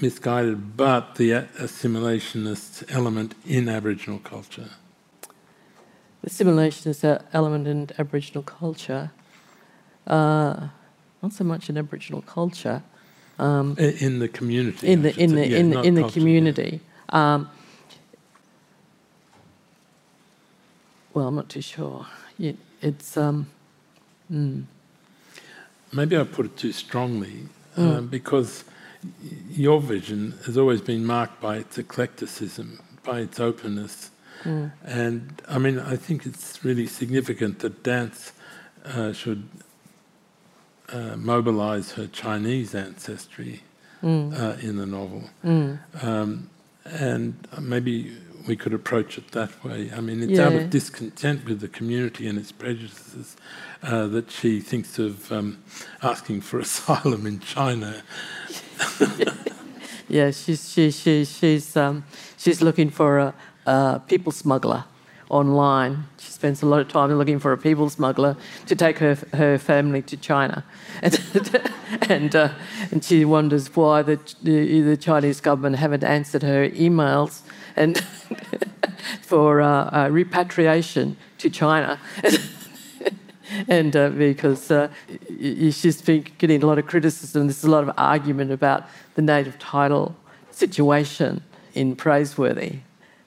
misguided, 0.00 0.76
but 0.76 1.16
the 1.16 1.30
assimilationist 1.58 2.92
element 2.92 3.34
in 3.46 3.68
Aboriginal 3.68 4.18
culture 4.20 4.70
the 6.22 6.30
simulation 6.30 6.90
is 6.90 7.04
an 7.04 7.18
element 7.32 7.66
in 7.66 7.88
Aboriginal 7.98 8.42
culture. 8.42 9.10
Uh, 10.06 10.68
not 11.22 11.32
so 11.32 11.44
much 11.44 11.68
in 11.68 11.76
Aboriginal 11.76 12.22
culture, 12.22 12.82
Um, 13.38 13.76
in 13.78 14.18
the 14.18 14.28
community. 14.28 14.86
in 14.86 15.02
the 15.02 15.12
in 15.18 15.34
the 15.34 15.48
yeah, 15.48 15.58
in, 15.58 15.72
in 15.84 15.94
the 15.94 16.08
community. 16.08 16.80
Yeah. 17.12 17.34
Um, 17.34 17.50
well, 21.12 21.28
I'm 21.28 21.34
not 21.34 21.48
too 21.48 21.62
sure. 21.62 22.06
It's 22.80 23.16
um, 23.16 23.46
mm. 24.30 24.64
Maybe 25.92 26.16
I 26.16 26.24
put 26.24 26.46
it 26.46 26.56
too 26.56 26.72
strongly 26.72 27.48
mm. 27.76 27.98
um, 27.98 28.08
because 28.08 28.64
your 29.50 29.80
vision 29.80 30.38
has 30.46 30.56
always 30.56 30.80
been 30.80 31.04
marked 31.04 31.40
by 31.40 31.56
its 31.56 31.78
eclecticism, 31.78 32.80
by 33.02 33.20
its 33.20 33.40
openness, 33.40 34.10
mm. 34.44 34.72
and 34.84 35.42
I 35.48 35.58
mean 35.58 35.78
I 35.78 35.96
think 35.96 36.26
it's 36.26 36.64
really 36.64 36.86
significant 36.86 37.60
that 37.60 37.82
dance 37.82 38.32
uh, 38.84 39.12
should 39.12 39.48
uh, 40.88 41.16
mobilize 41.16 41.92
her 41.92 42.06
Chinese 42.06 42.74
ancestry 42.74 43.62
mm. 44.02 44.38
uh, 44.38 44.58
in 44.60 44.76
the 44.76 44.86
novel. 44.86 45.30
Mm. 45.44 45.78
Um, 46.02 46.50
and 46.84 47.34
maybe 47.60 48.16
we 48.46 48.56
could 48.56 48.74
approach 48.74 49.18
it 49.18 49.30
that 49.32 49.64
way. 49.64 49.90
I 49.94 50.00
mean, 50.00 50.22
it's 50.22 50.32
yeah. 50.32 50.46
out 50.46 50.52
of 50.54 50.70
discontent 50.70 51.44
with 51.44 51.60
the 51.60 51.68
community 51.68 52.26
and 52.26 52.38
its 52.38 52.52
prejudices 52.52 53.36
uh, 53.82 54.06
that 54.08 54.30
she 54.30 54.60
thinks 54.60 54.98
of 54.98 55.30
um, 55.32 55.62
asking 56.02 56.40
for 56.40 56.58
asylum 56.66 57.26
in 57.26 57.40
China. 57.40 58.02
yeah, 60.08 60.30
she's 60.30 60.70
she, 60.72 60.90
she, 60.90 61.24
she's 61.24 61.76
um, 61.76 62.04
she's 62.36 62.62
looking 62.62 62.90
for 62.90 63.18
a, 63.18 63.34
a 63.66 64.00
people 64.06 64.32
smuggler 64.32 64.84
online. 65.32 66.04
She 66.18 66.30
spends 66.30 66.62
a 66.62 66.66
lot 66.66 66.80
of 66.82 66.88
time 66.88 67.12
looking 67.14 67.38
for 67.38 67.52
a 67.52 67.58
people 67.58 67.88
smuggler 67.88 68.36
to 68.66 68.76
take 68.76 68.98
her, 68.98 69.16
her 69.32 69.58
family 69.58 70.02
to 70.02 70.16
China. 70.16 70.62
And, 71.00 71.18
and, 72.08 72.36
uh, 72.36 72.50
and 72.92 73.02
she 73.02 73.24
wonders 73.24 73.74
why 73.74 74.02
the, 74.02 74.20
the, 74.42 74.82
the, 74.82 74.96
Chinese 74.96 75.40
government 75.40 75.76
haven't 75.76 76.04
answered 76.04 76.42
her 76.42 76.68
emails 76.68 77.40
and 77.76 77.98
for 79.22 79.60
uh, 79.60 79.68
uh, 79.68 80.08
repatriation 80.10 81.16
to 81.38 81.50
China. 81.50 81.98
and 83.68 83.96
uh, 83.96 84.10
because 84.10 84.70
uh, 84.70 84.88
she's 85.38 86.02
been 86.02 86.26
getting 86.38 86.62
a 86.62 86.66
lot 86.66 86.78
of 86.78 86.86
criticism, 86.86 87.46
there's 87.46 87.64
a 87.64 87.70
lot 87.70 87.82
of 87.82 87.90
argument 87.96 88.50
about 88.50 88.84
the 89.14 89.22
native 89.22 89.58
title 89.58 90.16
situation 90.50 91.42
in 91.74 91.96
Praiseworthy. 91.96 92.80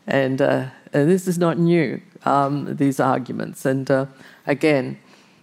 And 0.08 0.42
uh, 0.42 0.68
and 0.96 1.10
this 1.10 1.28
is 1.28 1.38
not 1.38 1.60
new, 1.60 2.02
um, 2.24 2.74
these 2.78 3.02
arguments. 3.02 3.66
And 3.66 3.92
uh, 3.92 4.06
again, 4.48 4.98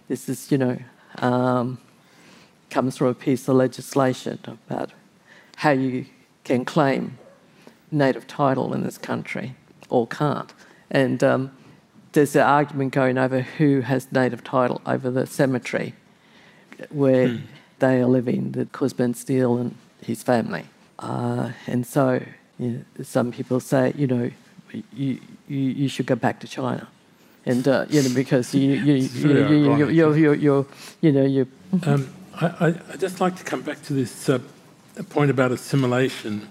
this 0.07 0.27
is, 0.27 0.51
you 0.51 0.57
know, 0.57 0.77
um, 1.19 1.77
comes 2.71 2.97
from 2.97 3.07
a 3.07 3.13
piece 3.13 3.47
of 3.47 3.55
legislation 3.55 4.39
about 4.47 4.93
how 5.57 5.69
you 5.69 6.07
can 6.43 6.65
claim 6.65 7.19
native 7.93 8.27
title 8.27 8.73
in 8.73 8.83
this 8.83 8.97
country, 8.97 9.55
or 9.89 10.07
can't. 10.07 10.53
And 10.89 11.23
um, 11.23 11.51
there's 12.13 12.35
an 12.35 12.41
argument 12.41 12.93
going 12.93 13.17
over 13.17 13.41
who 13.41 13.81
has 13.81 14.11
native 14.11 14.43
title 14.43 14.81
over 14.85 15.09
the 15.09 15.25
cemetery 15.25 15.93
where 16.89 17.29
hmm. 17.29 17.45
they 17.79 18.01
are 18.01 18.05
living, 18.05 18.51
the 18.51 18.65
Cause 18.65 18.97
Man 18.97 19.13
Steele 19.13 19.57
and 19.57 19.75
his 20.01 20.23
family. 20.23 20.65
Uh, 20.99 21.51
and 21.67 21.85
so 21.85 22.21
you 22.59 22.67
know, 22.69 23.03
some 23.03 23.31
people 23.31 23.59
say, 23.59 23.93
you 23.95 24.07
know, 24.07 24.31
you, 24.91 25.19
you, 25.47 25.57
you, 25.57 25.87
should 25.87 26.05
go 26.05 26.15
back 26.15 26.39
to 26.39 26.47
China. 26.47 26.87
And, 27.45 27.67
uh, 27.67 27.85
you 27.89 28.01
know, 28.01 28.13
because 28.15 28.53
you, 28.55 28.71
you, 28.71 28.93
you, 28.93 28.93
you, 28.93 30.67
you, 31.01 31.11
know, 31.11 31.25
you... 31.25 31.47
Um, 31.83 32.13
I, 32.35 32.45
I, 32.45 32.67
I'd 32.91 32.99
just 32.99 33.21
like 33.21 33.35
to 33.35 33.43
come 33.43 33.61
back 33.61 33.81
to 33.83 33.93
this 33.93 34.29
uh, 34.29 34.39
point 35.09 35.29
about 35.29 35.51
assimilation 35.51 36.47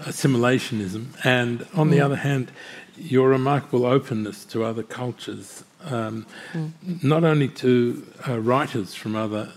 assimilationism, 0.00 1.06
and 1.24 1.66
on 1.74 1.90
the 1.90 1.98
mm. 1.98 2.04
other 2.04 2.16
hand, 2.16 2.50
your 2.96 3.28
remarkable 3.28 3.84
openness 3.84 4.44
to 4.46 4.64
other 4.64 4.82
cultures, 4.82 5.64
um, 5.84 6.26
mm. 6.52 7.02
not 7.02 7.24
only 7.24 7.48
to 7.48 8.06
uh, 8.28 8.38
writers 8.40 8.94
from 8.94 9.16
other 9.16 9.52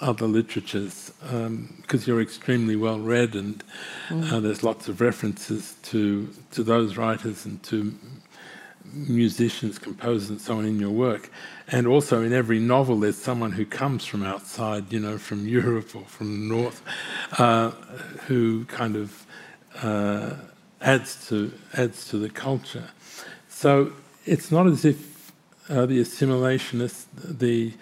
other 0.00 0.28
literatures 0.28 1.10
because 1.22 1.44
um, 1.44 2.04
you're 2.06 2.22
extremely 2.22 2.76
well 2.76 3.00
read 3.00 3.34
and 3.34 3.64
mm. 4.08 4.32
uh, 4.32 4.38
there's 4.38 4.62
lots 4.62 4.86
of 4.86 5.00
references 5.00 5.74
to 5.82 6.28
to 6.52 6.62
those 6.62 6.96
writers 6.96 7.44
and 7.44 7.60
to 7.64 7.92
musicians, 8.92 9.78
composers, 9.78 10.30
and 10.30 10.40
so 10.40 10.58
on 10.58 10.64
in 10.64 10.78
your 10.78 10.90
work. 10.90 11.30
And 11.68 11.86
also 11.86 12.22
in 12.22 12.32
every 12.32 12.58
novel, 12.58 13.00
there's 13.00 13.18
someone 13.18 13.52
who 13.52 13.66
comes 13.66 14.04
from 14.04 14.22
outside, 14.22 14.92
you 14.92 15.00
know, 15.00 15.18
from 15.18 15.46
Europe 15.58 15.94
or 15.94 16.04
from 16.04 16.48
the 16.48 16.54
North, 16.54 16.82
uh, 17.38 17.70
who 18.26 18.64
kind 18.66 18.96
of 18.96 19.26
uh, 19.82 20.34
adds 20.80 21.28
to 21.28 21.52
adds 21.74 22.08
to 22.08 22.18
the 22.18 22.28
culture. 22.28 22.90
So 23.48 23.92
it's 24.24 24.50
not 24.50 24.66
as 24.66 24.84
if 24.84 25.32
uh, 25.68 25.86
the 25.86 26.00
assimilationist, 26.00 27.06
the 27.14 27.72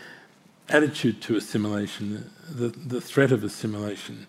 attitude 0.69 1.23
to 1.23 1.37
assimilation, 1.37 2.31
the, 2.49 2.69
the 2.69 3.01
threat 3.01 3.33
of 3.33 3.45
assimilation, 3.45 4.27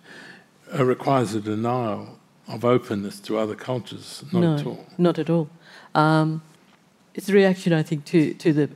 uh, 0.74 0.86
requires 0.86 1.34
a 1.34 1.42
denial 1.42 2.20
of 2.48 2.64
openness 2.64 3.20
to 3.22 3.38
other 3.38 3.56
cultures. 3.56 4.24
Not 4.32 4.40
no, 4.40 4.56
at 4.56 4.66
all. 4.66 4.86
Not 4.98 5.20
at 5.20 5.30
all. 5.30 5.50
Um, 5.96 6.42
it's 7.14 7.30
a 7.30 7.34
reaction, 7.34 7.74
I 7.74 7.84
think, 7.84 8.06
to, 8.06 8.34
to 8.36 8.54
the 8.54 8.70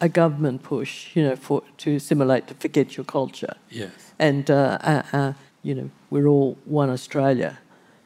a 0.00 0.08
government 0.08 0.64
push, 0.64 1.14
you 1.14 1.22
know, 1.22 1.36
for 1.36 1.62
to 1.78 1.94
assimilate, 1.94 2.48
to 2.48 2.54
forget 2.54 2.96
your 2.96 3.04
culture. 3.04 3.54
Yes. 3.70 3.92
And 4.18 4.50
uh, 4.50 4.78
uh, 4.80 5.02
uh, 5.12 5.32
you 5.62 5.74
know, 5.76 5.90
we're 6.10 6.26
all 6.26 6.58
one 6.64 6.90
Australia, 6.90 7.58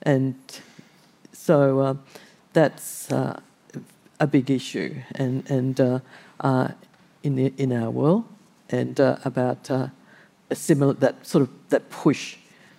and 0.06 0.34
so 1.32 1.80
uh, 1.80 1.94
that's 2.54 3.12
uh, 3.12 3.38
a 4.18 4.26
big 4.26 4.50
issue, 4.50 4.94
and 5.14 5.50
and 5.50 5.80
uh, 6.40 6.68
in 7.22 7.36
the, 7.36 7.52
in 7.58 7.72
our 7.72 7.90
world 7.90 8.24
and 8.70 9.00
uh, 9.00 9.16
about 9.24 9.70
uh, 9.70 9.88
a 10.50 10.54
similar 10.54 10.92
that 10.94 11.26
sort 11.26 11.42
of 11.42 11.50
that 11.68 11.90
push 11.90 12.36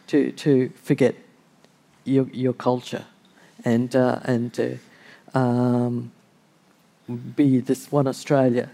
to 0.08 0.32
to 0.32 0.70
forget 0.84 1.16
your 2.06 2.28
your 2.32 2.54
culture 2.54 3.06
and 3.66 3.96
uh, 3.96 4.20
and 4.24 4.54
to 4.54 4.78
um, 5.34 6.12
be 7.36 7.60
this 7.60 7.92
one 7.92 8.08
Australia, 8.08 8.70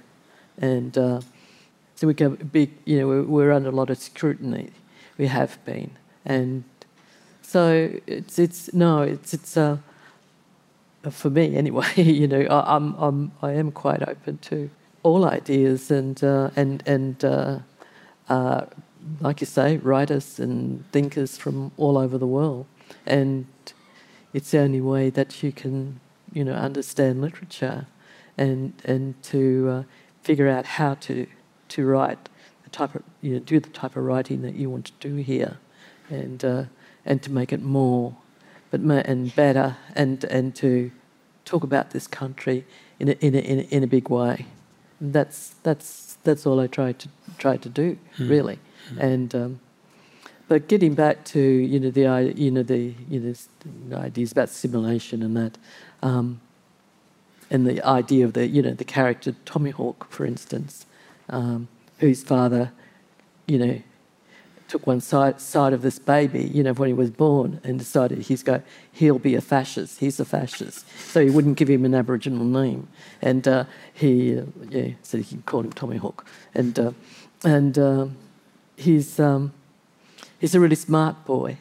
and 0.60 0.98
uh, 0.98 1.22
so 1.96 2.08
we 2.08 2.14
can 2.14 2.36
be 2.36 2.72
you 2.86 3.00
know 3.00 3.08
we're, 3.08 3.24
we're, 3.24 3.52
under 3.52 3.70
a 3.70 3.72
lot 3.72 3.90
of 3.90 3.98
scrutiny. 3.98 4.70
We 5.18 5.28
have 5.28 5.64
been, 5.66 5.92
and 6.26 6.64
so 7.44 7.92
it's 8.08 8.40
it's 8.40 8.74
no 8.74 9.04
it's 9.04 9.34
it's. 9.34 9.56
Uh, 9.56 9.78
for 11.12 11.30
me, 11.30 11.56
anyway, 11.56 11.92
you 11.96 12.28
know, 12.28 12.42
I, 12.50 12.76
I'm, 12.76 12.96
I'm 12.96 13.32
I 13.42 13.52
am 13.52 13.72
quite 13.72 14.08
open 14.08 14.38
to 14.40 14.70
all 15.04 15.26
ideas 15.26 15.92
and 15.92 16.24
uh, 16.24 16.50
and 16.56 16.82
and 16.86 17.24
uh, 17.24 17.60
uh, 18.30 18.66
like 19.20 19.42
you 19.42 19.48
say, 19.48 19.78
writers 19.78 20.40
and 20.40 20.90
thinkers 20.92 21.38
from 21.38 21.72
all 21.78 21.98
over 21.98 22.18
the 22.18 22.28
world, 22.28 22.66
and 23.06 23.46
it's 24.34 24.52
the 24.52 24.60
only 24.60 24.82
way 24.82 25.10
that 25.10 25.44
you 25.44 25.52
can 25.52 26.00
you 26.32 26.44
know 26.44 26.54
understand 26.54 27.22
literature, 27.22 27.86
and 28.38 28.74
and 28.86 29.22
to 29.24 29.70
uh, 29.70 29.84
figure 30.22 30.48
out 30.48 30.66
how 30.66 30.94
to 30.96 31.28
to 31.70 31.86
write 31.86 32.30
the 32.64 32.70
type 32.70 32.96
of 32.96 33.04
you 33.22 33.34
know 33.34 33.40
do 33.40 33.60
the 33.60 33.70
type 33.70 33.98
of 33.98 34.04
writing 34.04 34.42
that 34.42 34.56
you 34.56 34.70
want 34.70 34.86
to 34.86 34.94
do 35.02 35.16
here, 35.16 35.58
and 36.10 36.46
uh, 36.46 36.64
and 37.06 37.22
to 37.24 37.32
make 37.32 37.52
it 37.52 37.62
more, 37.62 38.16
but 38.72 38.80
and 38.82 39.36
better, 39.36 39.78
and 39.96 40.24
and 40.26 40.56
to 40.56 40.92
talk 41.46 41.64
about 41.64 41.92
this 41.92 42.08
country 42.08 42.66
in 43.00 43.10
a, 43.10 43.12
in 43.14 43.36
a, 43.36 43.40
in 43.40 43.60
a, 43.60 43.62
in 43.64 43.84
a 43.84 43.88
big 43.88 44.10
way 44.10 44.46
that's 45.12 45.56
that's 45.64 46.18
that's 46.24 46.46
all 46.46 46.60
I 46.60 46.68
try 46.68 46.94
to 46.94 47.10
try 47.38 47.58
to 47.58 47.70
do 47.70 47.98
mm. 48.18 48.30
really, 48.30 48.60
mm. 48.94 49.00
and 49.00 49.36
um, 49.36 49.60
but 50.48 50.68
getting 50.68 50.94
back 50.94 51.26
to 51.26 51.40
you 51.40 51.80
know 51.80 51.92
the 51.92 52.34
you 52.36 52.52
know 52.52 52.64
the 52.64 52.94
you 53.10 53.20
know 53.20 53.34
the 53.90 53.96
ideas 53.96 54.32
about 54.32 54.50
simulation 54.50 55.22
and 55.22 55.36
that, 55.36 55.58
um, 56.02 56.40
and 57.50 57.68
the 57.68 57.86
idea 57.86 58.26
of 58.26 58.34
the 58.34 58.48
you 58.48 58.62
know 58.62 58.74
the 58.74 58.86
character 58.86 59.36
Tommy 59.46 59.72
Hawk, 59.72 60.10
for 60.10 60.26
instance, 60.26 60.86
um, 61.30 61.68
whose 62.00 62.24
father, 62.24 62.72
you 63.46 63.58
know, 63.58 63.82
took 64.74 64.88
one 64.88 65.00
side, 65.00 65.40
side 65.40 65.72
of 65.72 65.84
this 65.84 66.00
baby, 66.00 66.46
you 66.46 66.64
know, 66.64 66.74
when 66.74 66.88
he 66.88 66.94
was 66.94 67.12
born 67.12 67.62
and 67.64 67.78
decided 67.78 68.18
he's 68.18 68.42
go, 68.42 68.60
he'll 68.92 69.20
be 69.20 69.36
a 69.36 69.42
fascist, 69.42 70.00
he's 70.00 70.20
a 70.20 70.26
fascist. 70.26 70.84
So 71.12 71.24
he 71.24 71.30
wouldn't 71.30 71.58
give 71.58 71.70
him 71.70 71.86
an 71.86 71.94
Aboriginal 71.94 72.44
name. 72.44 72.88
And 73.22 73.48
uh, 73.48 73.66
he, 73.94 74.36
uh, 74.40 74.46
yeah, 74.70 74.94
so 75.04 75.20
he 75.20 75.38
called 75.46 75.66
him 75.66 75.74
Tommy 75.74 75.98
Hawk. 75.98 76.26
And, 76.56 76.80
uh, 76.80 76.92
and 77.44 77.78
uh, 77.78 78.08
he's, 78.76 79.20
um, 79.20 79.54
he's 80.40 80.56
a 80.56 80.60
really 80.60 80.76
smart 80.76 81.24
boy, 81.24 81.58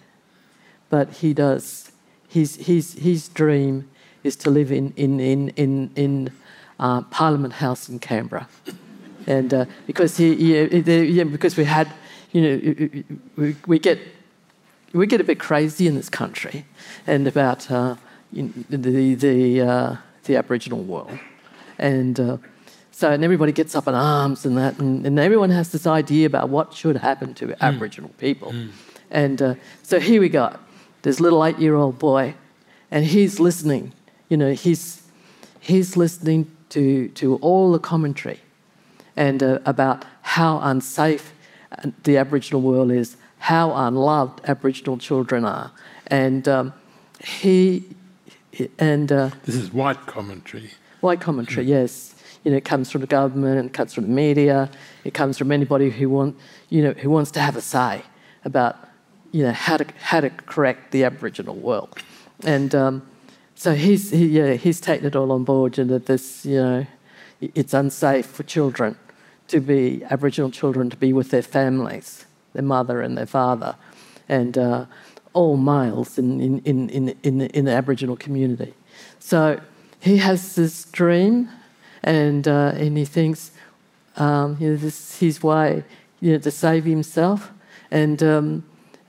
but 0.88 1.10
he 1.16 1.34
does, 1.34 1.92
his, 2.30 2.56
his, 2.56 2.94
his 2.94 3.28
dream 3.28 3.90
is 4.24 4.36
to 4.36 4.48
live 4.48 4.72
in, 4.72 4.94
in, 4.96 5.20
in, 5.20 5.50
in, 5.50 5.90
in 5.96 6.32
uh, 6.80 7.02
Parliament 7.02 7.52
House 7.52 7.90
in 7.90 7.98
Canberra. 7.98 8.48
And 9.26 9.52
uh, 9.52 9.66
because 9.86 10.16
he, 10.16 10.32
yeah, 10.32 11.24
because 11.24 11.58
we 11.58 11.64
had 11.64 11.92
you 12.32 12.40
know, 12.40 13.04
we, 13.36 13.56
we 13.66 13.78
get 13.78 13.98
we 14.92 15.06
get 15.06 15.20
a 15.20 15.24
bit 15.24 15.38
crazy 15.38 15.86
in 15.86 15.94
this 15.94 16.08
country 16.08 16.64
and 17.06 17.26
about 17.26 17.70
uh, 17.70 17.96
the, 18.32 19.14
the, 19.14 19.60
uh, 19.60 19.96
the 20.24 20.36
Aboriginal 20.36 20.82
world. 20.82 21.18
And 21.78 22.18
uh, 22.20 22.36
so, 22.90 23.10
and 23.10 23.24
everybody 23.24 23.52
gets 23.52 23.74
up 23.74 23.88
in 23.88 23.94
arms 23.94 24.44
and 24.44 24.56
that, 24.58 24.78
and, 24.78 25.06
and, 25.06 25.18
everyone 25.18 25.50
has 25.50 25.72
this 25.72 25.86
idea 25.86 26.26
about 26.26 26.50
what 26.50 26.74
should 26.74 26.96
happen 26.96 27.34
to 27.34 27.48
mm. 27.48 27.56
Aboriginal 27.60 28.10
people. 28.18 28.52
Mm. 28.52 28.70
And 29.10 29.42
uh, 29.42 29.54
so 29.82 29.98
here 29.98 30.20
we 30.20 30.28
go. 30.28 30.56
This 31.02 31.20
little 31.20 31.44
eight 31.44 31.58
year 31.58 31.74
old 31.74 31.98
boy, 31.98 32.34
and 32.90 33.04
he's 33.04 33.40
listening. 33.40 33.92
You 34.28 34.36
know, 34.36 34.52
he's, 34.52 35.02
he's 35.58 35.96
listening 35.96 36.50
to, 36.70 37.08
to 37.08 37.36
all 37.36 37.72
the 37.72 37.78
commentary 37.78 38.40
and 39.16 39.42
uh, 39.42 39.58
about 39.66 40.04
how 40.22 40.60
unsafe 40.60 41.32
the 42.04 42.16
Aboriginal 42.16 42.60
world 42.62 42.90
is, 42.90 43.16
how 43.38 43.74
unloved 43.74 44.40
Aboriginal 44.44 44.98
children 44.98 45.44
are. 45.44 45.72
And 46.06 46.46
um, 46.48 46.72
he, 47.24 47.84
and. 48.78 49.10
Uh, 49.10 49.30
this 49.44 49.56
is 49.56 49.72
white 49.72 50.06
commentary. 50.06 50.70
White 51.00 51.20
commentary, 51.20 51.66
mm. 51.66 51.70
yes. 51.70 52.14
You 52.44 52.50
know, 52.50 52.56
it 52.56 52.64
comes 52.64 52.90
from 52.90 53.00
the 53.00 53.06
government 53.06 53.58
and 53.58 53.68
it 53.68 53.72
comes 53.72 53.94
from 53.94 54.04
the 54.04 54.10
media. 54.10 54.70
It 55.04 55.14
comes 55.14 55.38
from 55.38 55.52
anybody 55.52 55.90
who 55.90 56.08
want, 56.08 56.36
you 56.68 56.82
know, 56.82 56.92
who 56.92 57.10
wants 57.10 57.30
to 57.32 57.40
have 57.40 57.56
a 57.56 57.60
say 57.60 58.02
about, 58.44 58.76
you 59.30 59.44
know, 59.44 59.52
how 59.52 59.76
to 59.76 59.86
how 60.00 60.20
to 60.20 60.30
correct 60.30 60.90
the 60.90 61.04
Aboriginal 61.04 61.54
world. 61.54 61.98
And 62.44 62.74
um, 62.74 63.02
so 63.54 63.74
he's 63.74 64.10
he, 64.10 64.26
yeah 64.26 64.54
he's 64.54 64.80
taken 64.80 65.06
it 65.06 65.14
all 65.14 65.30
on 65.30 65.44
board, 65.44 65.78
and 65.78 65.88
that 65.90 66.06
this 66.06 66.44
you 66.44 66.56
know, 66.56 66.86
it's 67.40 67.74
unsafe 67.74 68.26
for 68.26 68.42
children 68.42 68.96
to 69.52 69.60
be 69.60 70.02
Aboriginal 70.10 70.50
children 70.50 70.90
to 70.90 70.96
be 70.96 71.12
with 71.12 71.30
their 71.30 71.42
families, 71.42 72.26
their 72.52 72.62
mother 72.62 73.00
and 73.00 73.16
their 73.16 73.26
father, 73.26 73.76
and 74.28 74.58
uh, 74.58 74.86
all 75.32 75.56
males 75.56 76.18
in, 76.18 76.40
in, 76.40 76.58
in, 76.60 76.88
in, 76.90 77.08
in, 77.22 77.40
in 77.42 77.64
the 77.64 77.72
Aboriginal 77.72 78.16
community. 78.16 78.74
So 79.18 79.60
he 80.00 80.18
has 80.18 80.54
this 80.56 80.84
dream, 80.86 81.48
and, 82.02 82.48
uh, 82.48 82.72
and 82.74 82.96
he 82.96 83.04
thinks 83.04 83.52
um, 84.16 84.56
you 84.60 84.70
know, 84.70 84.76
this 84.76 84.98
is 84.98 85.18
his 85.18 85.42
way 85.42 85.84
you 86.20 86.32
know, 86.32 86.38
to 86.38 86.50
save 86.50 86.84
himself. 86.84 87.52
And 87.90 88.22
um, 88.22 88.64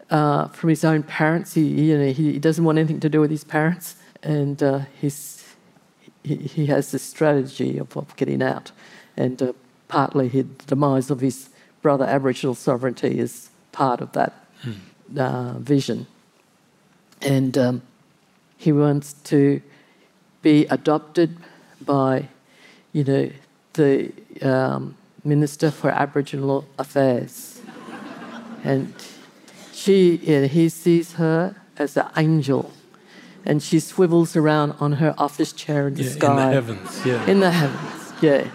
uh, 0.10 0.48
from 0.50 0.70
his 0.70 0.84
own 0.84 1.04
parents, 1.04 1.54
he, 1.54 1.64
you 1.64 1.98
know, 1.98 2.12
he, 2.12 2.40
doesn't 2.40 2.64
want 2.64 2.78
anything 2.78 3.00
to 3.02 3.10
do 3.10 3.20
with 3.22 3.32
his 3.32 3.44
parents, 3.44 3.96
and 4.22 4.62
uh, 4.62 4.82
he's, 5.00 5.56
he, 6.24 6.36
he 6.36 6.66
has 6.68 6.92
this 6.92 7.04
strategy 7.04 7.78
of, 7.78 7.96
of 7.98 8.16
getting 8.16 8.42
out. 8.42 8.72
And 9.18 9.42
uh, 9.42 9.54
partly 9.94 10.28
the 10.28 10.42
demise 10.66 11.12
of 11.12 11.20
his 11.20 11.50
brother 11.84 12.06
Aboriginal 12.06 12.56
sovereignty 12.56 13.20
is 13.20 13.52
part 13.72 14.02
of 14.02 14.12
that 14.14 14.34
hmm. 14.64 15.20
uh, 15.20 15.54
vision. 15.60 16.08
And 17.22 17.56
um, 17.60 17.84
he 18.58 18.72
wants 18.72 19.14
to 19.34 19.62
be 20.42 20.66
adopted 20.78 21.38
by, 21.80 22.28
you 22.92 23.04
know, 23.04 23.30
the 23.74 24.12
um, 24.42 24.96
Minister 25.24 25.70
for 25.70 25.92
Aboriginal 25.92 26.66
Affairs. 26.80 27.62
and 28.64 28.96
she, 29.74 30.16
yeah, 30.24 30.48
he 30.48 30.70
sees 30.70 31.14
her 31.14 31.56
as 31.78 31.96
an 31.98 32.10
angel. 32.18 32.72
And 33.46 33.62
she 33.62 33.80
swivels 33.80 34.36
around 34.36 34.72
on 34.80 34.94
her 34.94 35.14
office 35.20 35.54
chair 35.54 35.88
in 35.88 35.94
the 35.94 36.04
yeah, 36.04 36.10
sky. 36.10 36.32
In 36.32 36.36
the 36.38 36.54
heavens, 36.54 37.06
yeah. 37.06 37.26
In 37.28 37.40
the 37.42 37.52
heavens, 37.52 38.14
yeah. 38.24 38.48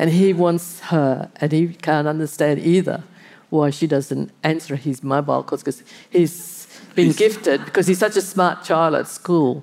And 0.00 0.08
he 0.08 0.32
wants 0.32 0.80
her, 0.80 1.30
and 1.42 1.52
he 1.52 1.68
can't 1.74 2.08
understand 2.08 2.58
either 2.60 3.04
why 3.50 3.68
she 3.68 3.86
doesn't 3.86 4.30
answer 4.42 4.74
his 4.74 5.02
mobile 5.02 5.42
calls 5.42 5.62
because 5.62 5.82
he's 6.08 6.66
been 6.94 7.08
he's... 7.08 7.16
gifted, 7.16 7.66
because 7.66 7.86
he's 7.86 7.98
such 7.98 8.16
a 8.16 8.22
smart 8.22 8.64
child 8.64 8.94
at 8.94 9.08
school. 9.08 9.62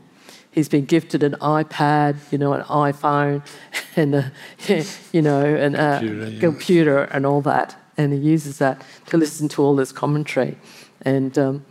He's 0.52 0.69
been 0.69 0.86
gifted 0.86 1.23
an 1.23 1.38
iPad, 1.41 2.17
you 2.32 2.38
know, 2.38 2.54
an 2.54 2.62
iPhone, 2.65 3.43
and 3.95 4.13
a, 4.13 4.32
you 5.12 5.23
know, 5.23 5.43
an 5.43 5.76
uh, 5.76 5.97
computer, 5.97 6.39
computer 6.39 7.04
and 7.06 7.26
all 7.26 7.41
that. 7.41 7.76
And 7.97 8.13
he 8.13 8.19
uses 8.19 8.60
that 8.60 8.86
to 9.08 9.17
listen 9.17 9.50
to 9.50 9.63
all 9.63 9.76
this 9.76 9.91
commentary. 9.91 10.56
And 11.02 11.36
um, 11.39 11.65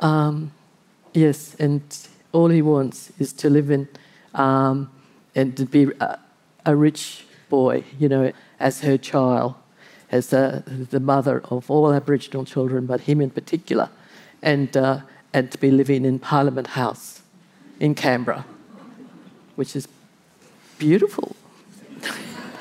um, 0.00 0.50
yes, 1.14 1.54
and 1.60 1.80
all 2.32 2.48
he 2.48 2.60
wants 2.60 3.12
is 3.20 3.32
to 3.34 3.48
live 3.48 3.70
in 3.70 3.86
um, 4.34 4.90
and 5.36 5.56
to 5.56 5.64
be 5.64 5.92
a, 6.00 6.18
a 6.66 6.74
rich 6.74 7.24
boy, 7.50 7.84
you 7.98 8.08
know, 8.08 8.32
as 8.58 8.80
her 8.80 8.96
child, 8.96 9.54
as 10.10 10.28
the, 10.28 10.62
the 10.66 11.00
mother 11.00 11.42
of 11.50 11.70
all 11.70 11.92
Aboriginal 11.92 12.46
children, 12.46 12.86
but 12.86 13.02
him 13.02 13.20
in 13.20 13.28
particular, 13.28 13.90
and, 14.40 14.74
uh, 14.76 15.00
and 15.34 15.50
to 15.52 15.58
be 15.58 15.70
living 15.70 16.06
in 16.06 16.18
Parliament 16.18 16.68
House 16.68 17.20
in 17.78 17.94
Canberra, 17.94 18.46
which 19.56 19.76
is 19.76 19.86
beautiful. 20.78 21.36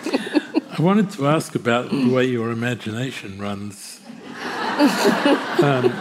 I 0.06 0.82
wanted 0.82 1.12
to 1.12 1.28
ask 1.28 1.56
about 1.56 1.90
the 1.90 2.10
way 2.10 2.26
your 2.26 2.52
imagination 2.52 3.40
runs. 3.40 4.02
um, 5.62 5.94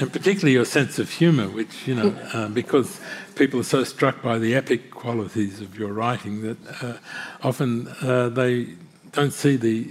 and 0.00 0.10
particularly 0.10 0.52
your 0.52 0.64
sense 0.64 0.98
of 0.98 1.10
humour, 1.10 1.48
which, 1.48 1.86
you 1.86 1.94
know, 1.94 2.16
uh, 2.32 2.48
because 2.48 3.00
people 3.34 3.60
are 3.60 3.64
so 3.64 3.84
struck 3.84 4.22
by 4.22 4.38
the 4.38 4.54
epic 4.54 4.90
qualities 4.90 5.60
of 5.60 5.78
your 5.78 5.92
writing 5.92 6.40
that 6.40 6.82
uh, 6.82 6.94
often 7.42 7.86
uh, 8.00 8.30
they 8.30 8.68
don't 9.12 9.32
see 9.32 9.56
the 9.56 9.90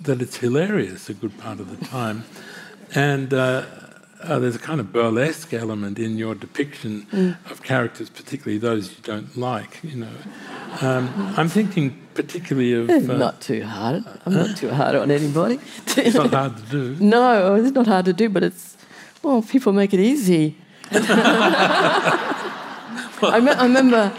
that 0.00 0.22
it's 0.22 0.36
hilarious 0.36 1.08
a 1.08 1.14
good 1.14 1.36
part 1.38 1.58
of 1.58 1.76
the 1.76 1.86
time. 1.86 2.24
And 2.94 3.34
uh, 3.34 3.64
uh, 4.22 4.38
there's 4.38 4.54
a 4.54 4.60
kind 4.60 4.78
of 4.78 4.92
burlesque 4.92 5.52
element 5.52 5.98
in 5.98 6.18
your 6.18 6.36
depiction 6.36 7.06
mm. 7.10 7.50
of 7.50 7.62
characters, 7.62 8.08
particularly 8.08 8.58
those 8.58 8.90
you 8.90 9.02
don't 9.02 9.36
like, 9.36 9.80
you 9.82 9.96
know. 9.96 10.16
Um, 10.82 11.34
I'm 11.36 11.48
thinking 11.48 11.98
particularly 12.14 12.74
of. 12.74 12.90
Uh, 12.90 13.16
not 13.16 13.40
too 13.40 13.64
hard. 13.64 14.04
I'm 14.24 14.34
not 14.34 14.56
too 14.56 14.70
hard 14.70 14.94
on 14.94 15.10
anybody. 15.10 15.58
it's 15.96 16.14
not 16.14 16.32
hard 16.32 16.56
to 16.58 16.62
do. 16.62 16.96
No, 17.00 17.56
it's 17.56 17.72
not 17.72 17.86
hard 17.86 18.04
to 18.04 18.12
do, 18.12 18.28
but 18.28 18.44
it's 18.44 18.76
well, 19.22 19.42
people 19.42 19.72
make 19.72 19.92
it 19.94 20.00
easy. 20.00 20.56
I, 23.20 23.40
me- 23.40 23.50
I, 23.50 23.62
remember. 23.64 24.12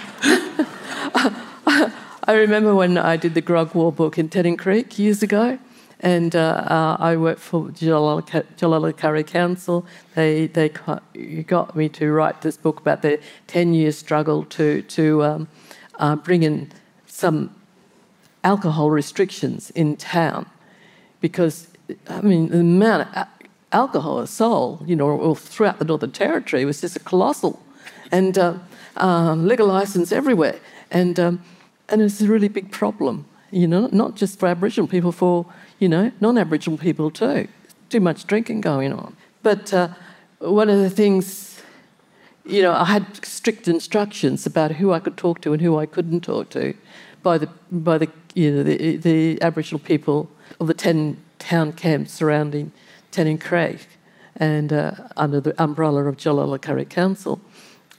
I 2.23 2.33
remember 2.33 2.75
when 2.75 2.97
I 2.97 3.17
did 3.17 3.33
the 3.33 3.41
Grog 3.41 3.73
War 3.73 3.91
book 3.91 4.17
in 4.17 4.29
Tennant 4.29 4.59
Creek 4.59 4.99
years 4.99 5.23
ago, 5.23 5.57
and 6.01 6.35
uh, 6.35 6.39
uh, 6.67 6.97
I 6.99 7.15
worked 7.15 7.39
for 7.39 7.69
Julalikari 7.69 9.25
Council. 9.25 9.85
They 10.15 10.47
they 10.47 10.69
got 10.69 11.75
me 11.75 11.89
to 11.89 12.11
write 12.11 12.41
this 12.41 12.57
book 12.57 12.79
about 12.81 13.01
the 13.01 13.19
ten-year 13.47 13.91
struggle 13.91 14.43
to 14.45 14.81
to 14.81 15.23
um, 15.23 15.47
uh, 15.95 16.15
bring 16.17 16.43
in 16.43 16.71
some 17.07 17.49
alcohol 18.43 18.91
restrictions 18.91 19.71
in 19.71 19.95
town, 19.97 20.45
because 21.19 21.67
I 22.07 22.21
mean 22.21 22.49
the 22.49 22.59
amount 22.59 23.07
of 23.15 23.27
alcohol 23.71 24.25
sold, 24.27 24.87
you 24.87 24.95
know, 24.95 25.35
throughout 25.35 25.79
the 25.79 25.85
Northern 25.85 26.11
Territory 26.11 26.65
was 26.65 26.81
just 26.81 26.95
a 26.95 26.99
colossal, 26.99 27.61
and 28.11 28.37
uh, 28.37 28.55
um, 28.97 29.47
legal 29.47 29.67
license 29.67 30.11
everywhere, 30.11 30.59
and 30.91 31.19
um, 31.19 31.43
and 31.87 32.01
it's 32.01 32.21
a 32.21 32.27
really 32.27 32.47
big 32.47 32.71
problem, 32.71 33.25
you 33.51 33.67
know, 33.67 33.89
not 33.91 34.15
just 34.15 34.39
for 34.39 34.47
Aboriginal 34.47 34.87
people, 34.87 35.11
for 35.11 35.45
you 35.79 35.89
know 35.89 36.11
non-Aboriginal 36.19 36.77
people 36.77 37.11
too. 37.11 37.47
Too 37.89 37.99
much 37.99 38.27
drinking 38.27 38.61
going 38.61 38.93
on. 38.93 39.15
But 39.41 39.73
uh, 39.73 39.89
one 40.39 40.69
of 40.69 40.77
the 40.77 40.89
things, 40.89 41.61
you 42.45 42.61
know, 42.61 42.73
I 42.73 42.85
had 42.85 43.25
strict 43.25 43.67
instructions 43.67 44.45
about 44.45 44.73
who 44.73 44.93
I 44.93 44.99
could 44.99 45.17
talk 45.17 45.41
to 45.41 45.53
and 45.53 45.61
who 45.61 45.79
I 45.79 45.85
couldn't 45.85 46.21
talk 46.21 46.49
to, 46.51 46.75
by 47.23 47.37
the 47.37 47.49
by 47.71 47.97
the 47.97 48.09
you 48.33 48.51
know 48.51 48.63
the, 48.63 48.97
the 48.97 49.41
Aboriginal 49.41 49.79
people 49.79 50.29
of 50.59 50.67
the 50.67 50.73
ten 50.73 51.17
town 51.39 51.73
camps 51.73 52.11
surrounding 52.11 52.71
Tennant 53.11 53.41
Creek, 53.41 53.87
and 54.35 54.71
uh, 54.71 54.91
under 55.17 55.39
the 55.41 55.61
umbrella 55.61 56.05
of 56.05 56.17
Julalikari 56.17 56.87
Council, 56.89 57.41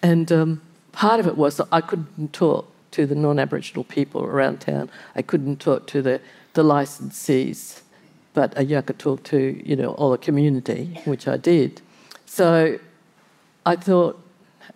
and 0.03 0.31
um, 0.33 0.63
part 0.93 1.21
of 1.21 1.27
it 1.27 1.37
was 1.37 1.57
that 1.57 1.69
I 1.73 1.81
couldn't 1.81 2.33
talk 2.33 2.71
to 2.93 3.07
the 3.07 3.15
non-Aboriginal 3.15 3.85
people 3.85 4.25
around 4.25 4.61
town. 4.61 4.91
I 5.15 5.23
couldn't 5.23 5.61
talk 5.61 5.87
to 5.89 6.03
the, 6.03 6.21
the 6.55 6.63
licensees, 6.63 7.83
but 8.35 8.57
I 8.59 8.65
could 8.83 8.99
talk 8.99 9.23
to 9.25 9.61
you 9.65 9.77
know 9.77 9.93
all 9.93 10.11
the 10.11 10.19
community, 10.19 11.01
which 11.05 11.29
I 11.29 11.37
did. 11.37 11.81
So 12.27 12.79
I 13.67 13.77
thought, 13.77 14.21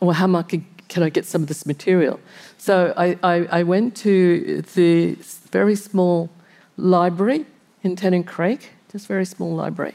well, 0.01 0.13
how 0.13 0.27
much 0.27 0.55
can 0.89 1.03
I 1.03 1.09
get 1.09 1.25
some 1.25 1.43
of 1.43 1.49
this 1.49 1.67
material? 1.67 2.21
So 2.59 2.93
I, 2.97 3.19
I, 3.23 3.35
I 3.61 3.63
went 3.63 3.97
to 3.99 4.63
the 4.75 5.15
very 5.51 5.77
small 5.77 6.31
library 6.77 7.47
in 7.83 7.97
Tennant 7.97 8.27
Creek, 8.27 8.71
just 8.91 9.07
very 9.07 9.25
small 9.25 9.55
library. 9.55 9.95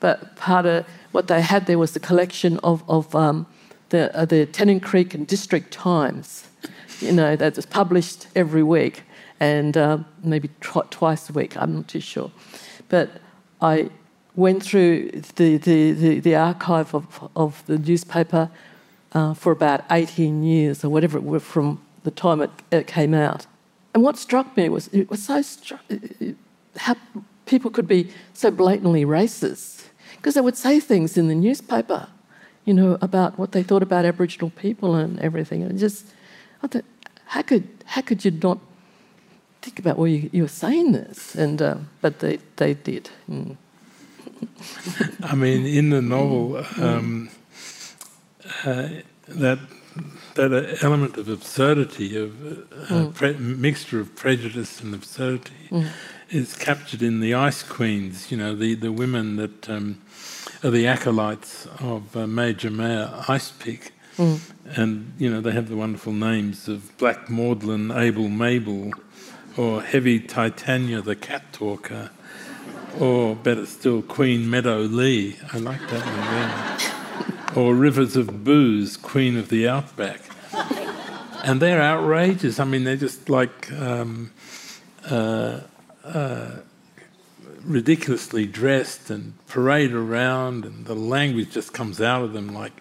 But 0.00 0.36
part 0.36 0.66
of 0.66 0.86
what 1.12 1.28
they 1.28 1.40
had 1.40 1.66
there 1.66 1.78
was 1.78 1.92
the 1.92 2.00
collection 2.00 2.58
of, 2.58 2.82
of 2.88 3.14
um, 3.14 3.46
the, 3.90 4.14
uh, 4.16 4.24
the 4.24 4.46
Tennant 4.46 4.82
Creek 4.82 5.14
and 5.14 5.26
District 5.26 5.70
Times, 5.70 6.48
you 7.00 7.12
know, 7.12 7.36
that's 7.36 7.64
published 7.66 8.26
every 8.34 8.62
week 8.62 9.02
and 9.38 9.76
uh, 9.76 9.98
maybe 10.22 10.50
twice 10.60 11.30
a 11.30 11.32
week, 11.32 11.56
I'm 11.56 11.74
not 11.74 11.88
too 11.88 12.00
sure. 12.00 12.30
But 12.88 13.20
I, 13.62 13.90
went 14.36 14.62
through 14.62 15.10
the, 15.36 15.56
the, 15.58 15.92
the, 15.92 16.20
the 16.20 16.34
archive 16.34 16.94
of, 16.94 17.30
of 17.36 17.64
the 17.66 17.78
newspaper 17.78 18.50
uh, 19.12 19.34
for 19.34 19.52
about 19.52 19.84
18 19.90 20.42
years 20.42 20.84
or 20.84 20.88
whatever 20.88 21.18
it 21.18 21.24
was 21.24 21.42
from 21.42 21.80
the 22.04 22.10
time 22.10 22.40
it, 22.40 22.50
it 22.70 22.86
came 22.86 23.12
out. 23.12 23.46
And 23.92 24.02
what 24.02 24.16
struck 24.16 24.56
me 24.56 24.68
was 24.68 24.88
it 24.88 25.10
was 25.10 25.22
so 25.22 25.40
stru- 25.40 26.36
how 26.76 26.94
people 27.46 27.70
could 27.70 27.88
be 27.88 28.10
so 28.32 28.50
blatantly 28.50 29.04
racist 29.04 29.86
because 30.20 30.34
they 30.34 30.42
would 30.42 30.56
say 30.56 30.80
things 30.80 31.16
in 31.16 31.28
the 31.28 31.34
newspaper, 31.34 32.08
you 32.66 32.74
know, 32.74 32.98
about 33.00 33.38
what 33.38 33.52
they 33.52 33.62
thought 33.62 33.82
about 33.82 34.04
Aboriginal 34.04 34.50
people 34.50 34.94
and 34.94 35.18
everything. 35.20 35.62
And 35.62 35.78
just, 35.78 36.06
I 36.62 36.66
thought, 36.66 36.84
how 37.26 37.42
could 37.42 37.66
how 37.86 38.02
could 38.02 38.24
you 38.24 38.30
not 38.30 38.58
think 39.62 39.78
about 39.78 39.96
why 39.96 40.06
you, 40.06 40.30
you 40.32 40.42
were 40.42 40.48
saying 40.48 40.92
this? 40.92 41.34
And 41.34 41.62
uh, 41.62 41.76
but 42.02 42.18
they 42.18 42.38
they 42.56 42.74
did. 42.74 43.08
Mm. 43.30 43.56
I 45.22 45.34
mean, 45.34 45.64
in 45.64 45.90
the 45.90 46.02
novel, 46.02 46.64
um, 46.76 47.30
uh, 48.64 48.88
that 49.28 49.58
that 50.34 50.78
element 50.82 51.16
of 51.16 51.28
absurdity, 51.28 52.16
of 52.16 52.30
uh, 52.90 53.10
mm. 53.10 53.58
mixture 53.58 54.00
of 54.00 54.14
prejudice 54.16 54.80
and 54.80 54.94
absurdity, 54.94 55.68
mm. 55.70 55.88
is 56.30 56.56
captured 56.56 57.02
in 57.02 57.20
the 57.20 57.34
Ice 57.34 57.62
Queens. 57.62 58.30
You 58.30 58.36
know, 58.36 58.54
the 58.54 58.74
the 58.74 58.92
women 58.92 59.36
that 59.36 59.68
um, 59.70 60.00
are 60.62 60.70
the 60.70 60.86
acolytes 60.86 61.66
of 61.80 62.16
uh, 62.16 62.26
Major 62.26 62.70
Mayor 62.70 63.10
Icepick. 63.28 63.90
Mm. 64.16 64.40
And 64.76 65.14
you 65.18 65.30
know 65.30 65.40
they 65.40 65.52
have 65.52 65.68
the 65.68 65.76
wonderful 65.76 66.12
names 66.12 66.68
of 66.68 66.96
Black 66.98 67.30
Maudlin, 67.30 67.90
Abel 67.90 68.28
Mabel, 68.28 68.92
or 69.56 69.82
Heavy 69.82 70.20
Titania, 70.20 71.00
the 71.00 71.16
cat 71.16 71.52
talker, 71.52 72.10
or 72.98 73.34
better 73.34 73.66
still, 73.66 74.02
Queen 74.02 74.48
Meadow 74.50 74.80
Lee. 74.80 75.36
I 75.52 75.58
like 75.58 75.80
that 75.88 76.04
one 76.06 77.56
there. 77.56 77.64
or 77.64 77.74
Rivers 77.74 78.16
of 78.16 78.44
Booze, 78.44 78.96
Queen 78.96 79.36
of 79.36 79.48
the 79.48 79.68
Outback. 79.68 80.20
And 81.42 81.60
they're 81.60 81.80
outrageous. 81.80 82.60
I 82.60 82.64
mean, 82.64 82.84
they're 82.84 82.96
just 82.96 83.30
like 83.30 83.72
um, 83.72 84.30
uh, 85.10 85.60
uh, 86.04 86.50
ridiculously 87.64 88.46
dressed 88.46 89.10
and 89.10 89.34
parade 89.46 89.92
around, 89.92 90.64
and 90.64 90.86
the 90.86 90.94
language 90.94 91.50
just 91.50 91.72
comes 91.72 92.00
out 92.00 92.22
of 92.22 92.32
them 92.32 92.54
like 92.54 92.80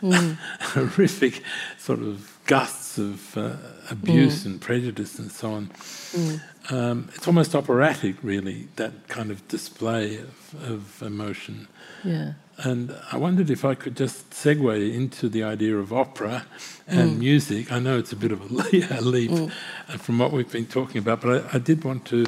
mm. 0.00 0.36
horrific 0.60 1.42
sort 1.78 2.00
of 2.00 2.38
gusts 2.46 2.98
of 2.98 3.36
uh, 3.36 3.56
abuse 3.90 4.42
mm. 4.42 4.46
and 4.46 4.60
prejudice 4.60 5.18
and 5.18 5.30
so 5.30 5.52
on. 5.52 5.66
Mm. 5.66 6.40
Um, 6.70 7.08
it's 7.14 7.26
almost 7.26 7.54
operatic, 7.54 8.16
really, 8.22 8.68
that 8.76 9.08
kind 9.08 9.30
of 9.30 9.46
display 9.48 10.18
of, 10.18 10.70
of 10.70 11.02
emotion. 11.02 11.68
Yeah. 12.04 12.32
And 12.58 12.94
I 13.12 13.16
wondered 13.16 13.50
if 13.50 13.64
I 13.64 13.74
could 13.74 13.96
just 13.96 14.30
segue 14.30 14.94
into 14.94 15.28
the 15.28 15.44
idea 15.44 15.78
of 15.78 15.92
opera 15.92 16.44
and 16.86 17.12
mm. 17.12 17.18
music. 17.18 17.70
I 17.70 17.78
know 17.78 17.98
it's 17.98 18.12
a 18.12 18.16
bit 18.16 18.32
of 18.32 18.40
a 18.40 18.44
leap 19.00 19.30
mm. 19.30 19.50
from 19.98 20.18
what 20.18 20.32
we've 20.32 20.50
been 20.50 20.66
talking 20.66 20.98
about, 20.98 21.20
but 21.20 21.44
I, 21.44 21.56
I, 21.56 21.58
did 21.58 21.84
want 21.84 22.04
to 22.06 22.26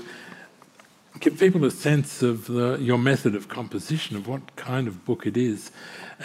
give 1.21 1.39
people 1.39 1.65
a 1.65 1.71
sense 1.71 2.23
of 2.23 2.47
the, 2.47 2.79
your 2.81 2.99
method 2.99 3.35
of 3.35 3.49
composition, 3.49 4.17
of 4.17 4.27
what 4.27 4.57
kind 4.57 4.89
of 4.89 5.05
book 5.05 5.27
it 5.27 5.37
is. 5.37 5.71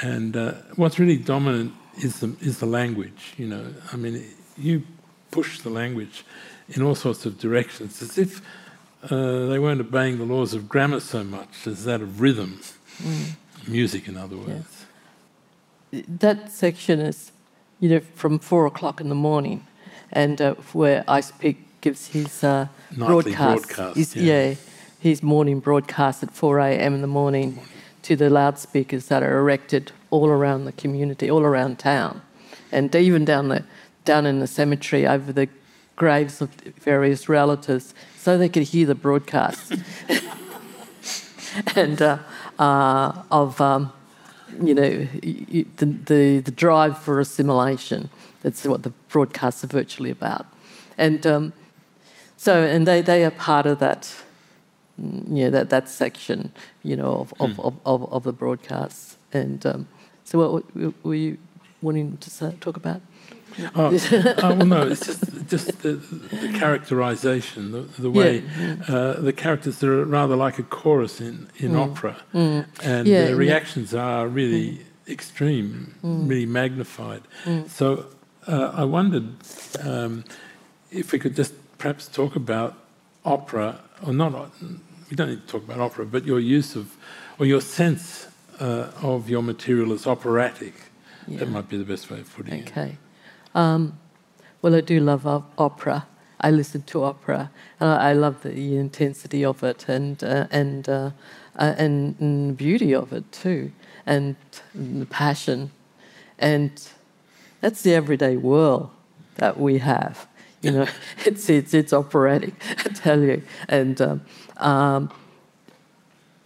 And 0.01 0.35
uh, 0.35 0.53
what's 0.75 0.97
really 0.99 1.17
dominant 1.17 1.73
is 2.01 2.19
the, 2.19 2.35
is 2.41 2.59
the 2.59 2.65
language. 2.65 3.33
You 3.37 3.47
know, 3.47 3.73
I 3.91 3.97
mean, 3.97 4.23
you 4.57 4.83
push 5.31 5.59
the 5.59 5.69
language 5.69 6.25
in 6.69 6.81
all 6.81 6.95
sorts 6.95 7.25
of 7.25 7.37
directions, 7.37 8.01
as 8.01 8.17
if 8.17 8.41
uh, 9.03 9.45
they 9.47 9.59
weren't 9.59 9.81
obeying 9.81 10.17
the 10.17 10.25
laws 10.25 10.53
of 10.53 10.67
grammar 10.67 10.99
so 10.99 11.23
much 11.23 11.67
as 11.67 11.85
that 11.85 12.01
of 12.01 12.21
rhythm, 12.21 12.59
mm. 12.97 13.35
music, 13.67 14.07
in 14.07 14.17
other 14.17 14.37
words. 14.37 14.85
Yeah. 15.91 16.01
That 16.07 16.51
section 16.51 16.99
is, 16.99 17.31
you 17.79 17.89
know, 17.89 17.99
from 18.15 18.39
four 18.39 18.65
o'clock 18.65 18.99
in 18.99 19.09
the 19.09 19.15
morning, 19.15 19.67
and 20.11 20.41
uh, 20.41 20.55
where 20.73 21.03
Icepick 21.07 21.57
gives 21.81 22.07
his 22.07 22.43
uh, 22.43 22.67
broadcast, 22.97 23.67
broadcast 23.67 23.97
his, 23.97 24.15
yeah. 24.15 24.49
yeah. 24.49 24.55
His 24.99 25.21
morning 25.21 25.59
broadcast 25.59 26.23
at 26.23 26.31
4 26.31 26.59
a.m. 26.59 26.95
in 26.95 27.01
the 27.01 27.07
morning 27.07 27.59
to 28.03 28.15
the 28.15 28.29
loudspeakers 28.29 29.07
that 29.07 29.23
are 29.23 29.39
erected 29.39 29.91
all 30.11 30.27
around 30.27 30.65
the 30.65 30.71
community, 30.71 31.29
all 31.29 31.41
around 31.41 31.79
town, 31.79 32.21
and 32.71 32.95
even 32.95 33.25
down 33.25 33.49
the 33.49 33.63
down 34.03 34.25
in 34.25 34.39
the 34.39 34.47
cemetery 34.47 35.07
over 35.07 35.33
the 35.33 35.49
graves 35.95 36.41
of 36.41 36.51
various 36.51 37.27
relatives 37.27 37.93
so 38.17 38.37
they 38.37 38.49
could 38.49 38.63
hear 38.63 38.85
the 38.85 38.93
broadcast 38.93 39.73
and 41.75 42.01
uh, 42.01 42.19
uh, 42.59 43.23
of 43.31 43.59
um, 43.61 43.91
you 44.61 44.73
know 44.73 45.07
the, 45.77 45.85
the, 45.85 46.39
the 46.39 46.51
drive 46.51 46.97
for 46.97 47.19
assimilation. 47.19 48.09
That's 48.41 48.63
what 48.65 48.83
the 48.83 48.91
broadcasts 49.09 49.63
are 49.63 49.67
virtually 49.67 50.11
about, 50.11 50.45
and 50.97 51.25
um, 51.25 51.53
so 52.37 52.63
and 52.63 52.87
they, 52.87 53.01
they 53.01 53.25
are 53.25 53.31
part 53.31 53.65
of 53.65 53.79
that. 53.79 54.13
Mm, 55.01 55.37
you 55.37 55.43
know, 55.45 55.49
that, 55.49 55.69
that 55.69 55.89
section, 55.89 56.53
you 56.83 56.95
know, 56.95 57.13
of, 57.13 57.33
of, 57.39 57.51
hmm. 57.51 57.61
of, 57.61 57.79
of, 57.85 58.13
of, 58.13 58.23
the 58.23 58.31
broadcasts. 58.31 59.17
And 59.33 59.65
um, 59.65 59.87
so, 60.23 60.39
what 60.39 61.03
were 61.03 61.15
you 61.15 61.37
wanting 61.81 62.17
to 62.17 62.51
talk 62.59 62.77
about? 62.77 63.01
Oh, 63.75 63.97
oh, 64.43 64.55
well, 64.55 64.65
no, 64.65 64.87
it's 64.87 65.05
just 65.05 65.47
just 65.47 65.81
the, 65.81 65.93
the 65.93 66.57
characterization, 66.59 67.71
the, 67.71 67.81
the 68.01 68.11
way 68.11 68.43
yeah. 68.59 68.75
uh, 68.87 69.13
the 69.21 69.31
characters 69.31 69.81
are 69.83 70.03
rather 70.03 70.35
like 70.35 70.59
a 70.59 70.63
chorus 70.63 71.21
in 71.21 71.47
in 71.57 71.71
mm. 71.71 71.79
opera, 71.79 72.17
mm. 72.33 72.65
and 72.83 73.07
yeah, 73.07 73.27
the 73.27 73.35
reactions 73.35 73.93
yeah. 73.93 74.03
are 74.03 74.27
really 74.27 74.71
mm. 74.71 74.81
extreme, 75.07 75.95
mm. 76.03 76.29
really 76.29 76.45
magnified. 76.45 77.21
Mm. 77.45 77.69
So 77.69 78.07
uh, 78.47 78.71
I 78.73 78.83
wondered 78.83 79.29
um, 79.81 80.25
if 80.91 81.13
we 81.13 81.19
could 81.19 81.35
just 81.35 81.53
perhaps 81.77 82.07
talk 82.07 82.35
about 82.35 82.75
opera, 83.23 83.79
or 84.05 84.13
not. 84.13 84.51
We 85.09 85.15
don't 85.15 85.29
need 85.29 85.41
to 85.41 85.47
talk 85.47 85.63
about 85.63 85.79
opera, 85.79 86.05
but 86.05 86.25
your 86.25 86.39
use 86.39 86.75
of 86.75 86.95
or 87.37 87.45
your 87.45 87.61
sense 87.61 88.27
uh, 88.59 88.89
of 89.01 89.29
your 89.29 89.43
material 89.43 89.93
as 89.93 90.07
operatic. 90.07 90.73
That 91.27 91.49
might 91.49 91.67
be 91.69 91.77
the 91.77 91.85
best 91.85 92.11
way 92.11 92.19
of 92.19 92.33
putting 92.35 92.53
okay. 92.53 92.61
it. 92.61 92.69
Okay. 92.69 92.97
Um, 93.55 93.97
well, 94.61 94.75
I 94.75 94.81
do 94.81 94.99
love 94.99 95.25
opera. 95.57 96.05
I 96.41 96.51
listen 96.51 96.83
to 96.83 97.03
opera, 97.03 97.49
and 97.79 97.89
I, 97.89 98.13
love 98.13 98.43
the 98.43 98.77
intensity 98.77 99.43
of 99.43 99.63
it 99.63 99.87
and 99.87 100.23
uh, 100.23 100.47
and, 100.51 100.87
uh, 100.87 101.11
uh, 101.55 101.73
and, 101.77 102.15
and 102.19 102.49
the 102.49 102.53
beauty 102.53 102.93
of 102.93 103.13
it 103.13 103.31
too, 103.31 103.71
and 104.05 104.35
the 104.75 105.05
passion, 105.05 105.71
and 106.37 106.71
that's 107.61 107.81
the 107.81 107.95
everyday 107.95 108.37
world 108.37 108.91
that 109.35 109.59
we 109.59 109.79
have. 109.79 110.27
You 110.65 110.71
know, 110.71 110.87
it's 111.25 111.49
it's 111.49 111.73
it's 111.73 111.93
operatic, 111.93 112.53
I 112.85 112.89
tell 112.89 113.21
you, 113.21 113.41
and. 113.67 113.99
Um, 114.01 114.21
um, 114.57 115.11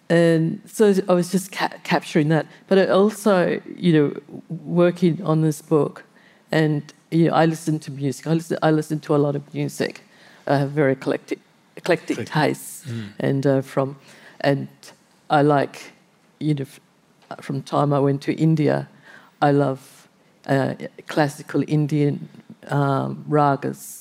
and 0.09 0.59
so 0.65 0.93
I 1.07 1.13
was 1.13 1.31
just 1.31 1.51
ca- 1.51 1.77
capturing 1.83 2.29
that, 2.29 2.47
but 2.67 2.89
also, 2.89 3.61
you 3.75 3.93
know, 3.93 4.41
working 4.49 5.23
on 5.23 5.41
this 5.41 5.61
book, 5.61 6.03
and 6.51 6.81
you 7.11 7.27
know, 7.27 7.35
I 7.35 7.45
listen 7.45 7.77
to 7.79 7.91
music. 7.91 8.25
I 8.25 8.33
listen, 8.33 8.57
I 8.63 8.71
listen 8.71 8.99
to 9.01 9.15
a 9.15 9.17
lot 9.17 9.35
of 9.35 9.53
music. 9.53 10.01
I 10.47 10.57
have 10.57 10.71
very 10.71 10.93
eclectic, 10.93 11.39
eclectic 11.75 12.25
tastes, 12.25 12.85
mm. 12.87 13.09
and 13.19 13.45
uh, 13.45 13.61
from, 13.61 13.97
and 14.41 14.67
I 15.29 15.43
like, 15.43 15.93
you 16.39 16.55
know, 16.55 16.65
from 17.39 17.61
time 17.61 17.93
I 17.93 17.99
went 17.99 18.23
to 18.23 18.33
India, 18.33 18.89
I 19.43 19.51
love 19.51 20.07
uh, 20.47 20.73
classical 21.07 21.63
Indian 21.67 22.27
um, 22.67 23.23
ragas, 23.29 23.98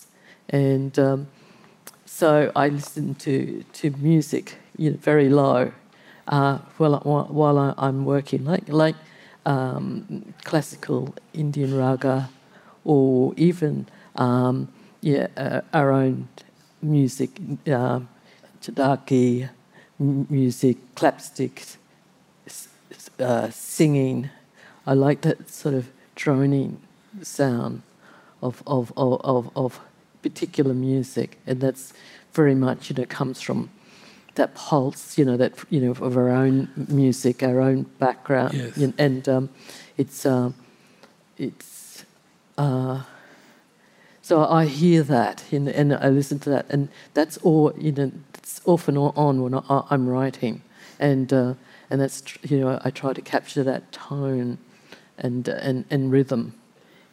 and 0.48 0.98
um, 0.98 1.28
so 2.06 2.50
I 2.56 2.68
listen 2.68 3.14
to 3.16 3.64
to 3.74 3.90
music, 3.98 4.56
you 4.76 4.90
know, 4.90 4.96
very 4.96 5.28
low, 5.28 5.72
uh, 6.26 6.58
while 6.76 6.98
while 7.30 7.74
I'm 7.78 8.04
working, 8.04 8.44
like 8.44 8.68
like 8.68 8.96
um, 9.46 10.34
classical 10.44 11.14
Indian 11.32 11.76
raga 11.76 12.30
or 12.84 13.34
even 13.36 13.86
um, 14.16 14.68
yeah, 15.00 15.28
uh, 15.36 15.60
our 15.72 15.92
own 15.92 16.28
music, 16.82 17.30
uh, 17.66 18.00
Chadaki 18.60 19.48
music, 19.98 20.76
clapsticks, 20.94 21.76
uh, 23.18 23.50
singing. 23.50 24.30
I 24.86 24.94
like 24.94 25.20
that 25.22 25.50
sort 25.50 25.74
of 25.74 25.90
droning 26.14 26.80
sound 27.22 27.82
of, 28.42 28.62
of, 28.66 28.92
of, 28.96 29.20
of, 29.24 29.50
of 29.56 29.80
particular 30.22 30.74
music, 30.74 31.38
and 31.46 31.60
that's 31.60 31.92
very 32.32 32.54
much, 32.54 32.90
you 32.90 32.96
know, 32.96 33.04
comes 33.04 33.40
from 33.40 33.70
that 34.34 34.54
pulse, 34.54 35.18
you 35.18 35.24
know, 35.24 35.36
that 35.36 35.52
you 35.68 35.80
know 35.80 35.90
of 35.90 36.16
our 36.16 36.30
own 36.30 36.68
music, 36.88 37.42
our 37.42 37.60
own 37.60 37.82
background, 37.98 38.54
yes. 38.54 38.92
and 38.98 39.28
um, 39.28 39.50
it's 39.96 40.24
uh, 40.24 40.52
it's 41.36 42.04
uh, 42.56 43.02
so 44.22 44.44
I 44.44 44.66
hear 44.66 45.02
that 45.04 45.44
and, 45.52 45.68
and, 45.68 45.94
I 45.94 46.08
listen 46.08 46.38
to 46.40 46.50
that, 46.50 46.66
and 46.70 46.88
that's 47.14 47.36
all 47.38 47.72
you 47.76 47.92
know. 47.92 48.12
It's 48.34 48.60
off 48.64 48.88
and 48.88 48.96
on 48.96 49.42
when 49.42 49.54
I, 49.54 49.86
am 49.90 50.08
writing, 50.08 50.62
and 50.98 51.32
uh, 51.32 51.54
and 51.90 52.00
that's 52.00 52.22
you 52.42 52.60
know 52.60 52.80
I 52.84 52.90
try 52.90 53.12
to 53.12 53.20
capture 53.20 53.64
that 53.64 53.90
tone 53.92 54.58
and 55.18 55.48
and, 55.48 55.84
and 55.90 56.12
rhythm 56.12 56.54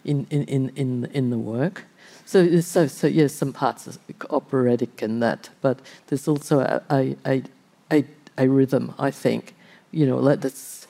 in 0.04 0.28
in, 0.30 0.44
in, 0.44 0.70
in 0.76 1.06
in 1.14 1.30
the 1.30 1.38
work. 1.38 1.86
So 2.26 2.60
so 2.62 2.88
so 2.88 3.08
yes, 3.08 3.34
some 3.34 3.54
parts 3.54 3.88
are 3.88 3.94
operatic 4.30 5.02
and 5.02 5.22
that, 5.22 5.50
but 5.62 5.80
there's 6.08 6.28
also 6.28 6.60
a 6.60 7.16
a 7.26 7.44
a, 7.92 8.04
a, 8.38 8.48
rhythm 8.50 8.94
I 8.98 9.12
think. 9.12 9.54
You 9.92 10.08
know 10.08 10.36
that's 10.36 10.88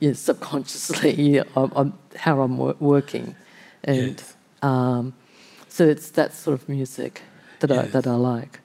you 0.00 0.08
know, 0.08 0.14
subconsciously 0.14 1.14
you 1.22 1.32
know, 1.40 1.46
I'm, 1.56 1.72
I'm, 1.76 1.92
how 2.16 2.40
I'm 2.42 2.56
wor- 2.58 2.76
working, 2.80 3.36
and 3.84 4.16
Yes. 4.16 4.34
um, 4.62 5.14
so 5.68 5.86
it's 5.86 6.10
that 6.10 6.34
sort 6.34 6.60
of 6.60 6.68
music 6.68 7.22
that 7.60 7.70
I 7.70 7.86
that 7.86 8.06
I 8.06 8.14
like. 8.14 8.60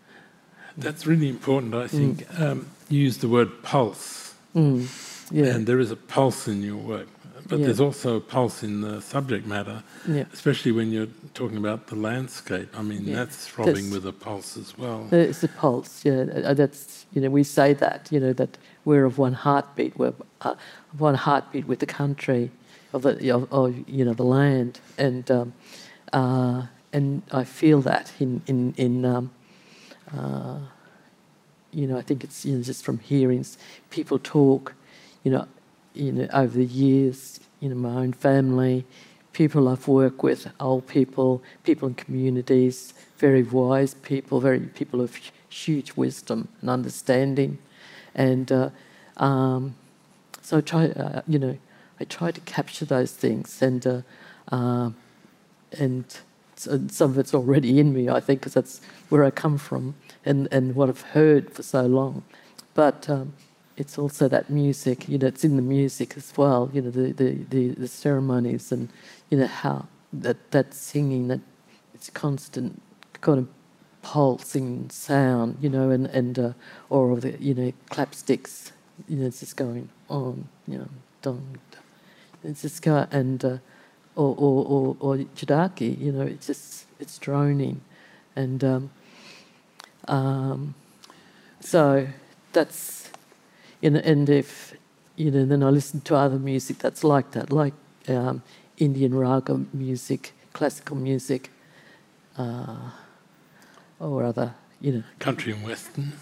That's 0.78 1.06
really 1.06 1.30
important, 1.30 1.76
I 1.76 1.88
think. 1.88 2.26
Um, 2.40 2.68
you 2.90 3.00
use 3.04 3.18
the 3.18 3.28
word 3.28 3.62
pulse, 3.64 4.34
Mm, 4.56 4.88
yeah, 5.32 5.54
and 5.56 5.68
there 5.68 5.80
is 5.80 5.92
a 5.92 5.96
pulse 5.96 6.48
in 6.48 6.64
your 6.64 6.78
work, 6.78 7.08
but 7.50 7.60
Yeah. 7.60 7.66
there's 7.66 7.80
also 7.80 8.18
a 8.18 8.22
pulse 8.22 8.64
in 8.64 8.82
the 8.82 9.02
subject 9.02 9.46
matter, 9.48 9.84
yeah. 10.08 10.26
especially 10.32 10.72
when 10.72 10.92
you're 10.92 11.08
talking 11.34 11.58
about 11.58 11.88
the 11.88 11.96
landscape. 11.96 12.70
I 12.78 12.84
mean, 12.84 13.06
Yeah. 13.06 13.16
that's 13.16 13.48
throbbing 13.48 13.90
That's- 13.90 13.92
with 13.92 14.06
a 14.06 14.14
pulse 14.14 14.56
as 14.56 14.78
well. 14.78 15.08
It's 15.12 15.44
a 15.44 15.48
pulse, 15.48 16.06
yeah. 16.06 16.26
uh, 16.46 16.54
That's 16.54 17.06
you 17.14 17.22
know 17.22 17.30
we 17.30 17.44
say 17.44 17.74
that 17.74 18.08
you 18.12 18.20
know 18.20 18.34
that 18.34 18.58
we're 18.86 19.06
of 19.06 19.18
one 19.18 19.34
heartbeat. 19.34 19.98
We're 19.98 20.14
uh, 20.42 20.56
of 20.94 21.02
one 21.02 21.16
heartbeat 21.16 21.68
with 21.68 21.80
the 21.80 21.86
country, 22.02 22.52
of 22.94 23.02
the 23.02 23.32
of, 23.32 23.52
of 23.52 23.76
you 23.90 24.06
know 24.06 24.14
the 24.14 24.24
land, 24.40 24.80
and 24.98 25.30
um, 25.32 25.54
uh, 26.14 26.64
and 26.94 27.22
I 27.32 27.44
feel 27.44 27.82
that 27.82 28.12
in 28.20 28.42
in 28.48 28.74
in 28.78 29.06
um, 29.06 29.32
uh, 30.16 30.60
you 31.72 31.88
know 31.88 31.98
I 31.98 32.02
think 32.04 32.24
it's 32.24 32.46
you 32.46 32.56
know 32.58 32.64
just 32.64 32.84
from 32.86 33.00
hearings, 33.00 33.58
people 33.90 34.20
talk, 34.20 34.74
you 35.24 35.32
know, 35.32 35.48
you 35.94 36.12
know 36.12 36.28
over 36.34 36.58
the 36.58 36.66
years, 36.66 37.39
you 37.60 37.70
know 37.70 37.76
my 37.76 38.02
own 38.02 38.14
family, 38.14 38.86
people 39.34 39.68
I've 39.68 39.88
worked 39.88 40.24
with, 40.24 40.48
old 40.60 40.88
people, 40.88 41.42
people 41.64 41.88
in 41.88 41.96
communities, 41.96 42.94
very 43.18 43.44
wise 43.44 43.94
people, 43.94 44.40
very 44.40 44.60
people 44.60 45.02
of 45.02 45.18
huge 45.50 45.94
wisdom 45.96 46.48
and 46.62 46.70
understanding, 46.70 47.58
and 48.16 48.52
uh, 48.52 48.70
um, 49.18 49.76
so 50.42 50.58
I 50.58 50.62
try, 50.62 50.86
uh, 50.88 51.22
you 51.28 51.40
know, 51.40 51.58
I 52.00 52.06
try 52.06 52.32
to 52.32 52.42
capture 52.42 52.86
those 52.86 53.12
things, 53.12 53.62
and 53.62 53.86
uh, 53.86 54.02
uh, 54.52 54.92
and 55.78 56.06
so 56.56 56.82
some 56.90 57.12
of 57.12 57.18
it's 57.18 57.34
already 57.34 57.80
in 57.80 57.94
me, 57.94 58.10
I 58.10 58.20
think, 58.20 58.42
because 58.42 58.54
that's 58.54 58.82
where 59.10 59.24
I 59.24 59.32
come 59.32 59.58
from 59.58 59.96
and 60.26 60.48
and 60.52 60.76
what 60.76 60.90
I've 60.90 61.02
heard 61.02 61.52
for 61.52 61.64
so 61.64 61.86
long, 61.86 62.24
but. 62.74 63.10
Um, 63.10 63.34
it's 63.80 63.98
also 63.98 64.28
that 64.28 64.50
music, 64.50 65.08
you 65.08 65.18
know, 65.18 65.28
it's 65.28 65.46
in 65.46 65.56
the 65.56 65.62
music 65.62 66.18
as 66.18 66.34
well, 66.36 66.70
you 66.74 66.82
know, 66.82 66.90
the, 66.92 67.14
the, 67.14 67.32
the, 67.50 67.70
the 67.70 67.88
ceremonies 67.88 68.74
and, 68.74 68.90
you 69.30 69.38
know, 69.38 69.48
how 69.48 69.88
that, 70.12 70.52
that 70.52 70.74
singing, 70.74 71.30
that 71.30 71.40
it's 71.94 72.10
constant 72.10 72.82
kind 73.22 73.40
of 73.40 73.48
pulsing 74.02 74.90
sound, 74.90 75.58
you 75.62 75.70
know, 75.70 75.90
and, 75.92 76.08
and 76.08 76.38
uh, 76.38 76.54
or 76.90 77.16
the, 77.18 77.42
you 77.42 77.54
know, 77.54 77.72
clapsticks, 77.90 78.72
you 79.08 79.16
know, 79.16 79.28
it's 79.28 79.40
just 79.40 79.56
going 79.56 79.88
on, 80.10 80.48
you 80.68 80.78
know, 80.78 80.90
dong. 81.22 81.58
It's 82.44 82.62
just 82.62 82.82
go 82.82 83.08
and, 83.12 83.44
uh, 83.46 83.58
or, 84.16 84.36
or, 84.38 84.66
or, 84.66 84.98
or 85.00 85.16
jidaki, 85.36 85.98
you 86.00 86.12
know, 86.12 86.24
it's 86.24 86.48
just, 86.48 86.86
it's 87.00 87.18
droning. 87.18 87.80
And 88.36 88.62
um, 88.64 88.92
um, 90.08 90.76
so 91.62 92.08
that's, 92.52 93.09
know, 93.90 94.00
and 94.04 94.30
if, 94.30 94.74
you 95.16 95.32
know, 95.32 95.46
then 95.46 95.64
I 95.64 95.70
listen 95.70 96.02
to 96.02 96.16
other 96.16 96.40
music 96.40 96.80
that's 96.80 97.04
like 97.04 97.32
that, 97.32 97.52
like 97.52 97.74
um, 98.08 98.42
Indian 98.78 99.14
raga 99.14 99.60
music, 99.74 100.34
classical 100.54 100.96
music, 100.96 101.52
uh, 102.38 102.92
or 104.00 104.24
other, 104.24 104.54
you 104.82 104.92
know. 104.94 105.04
Country 105.20 105.54
and 105.54 105.64
western. 105.64 106.14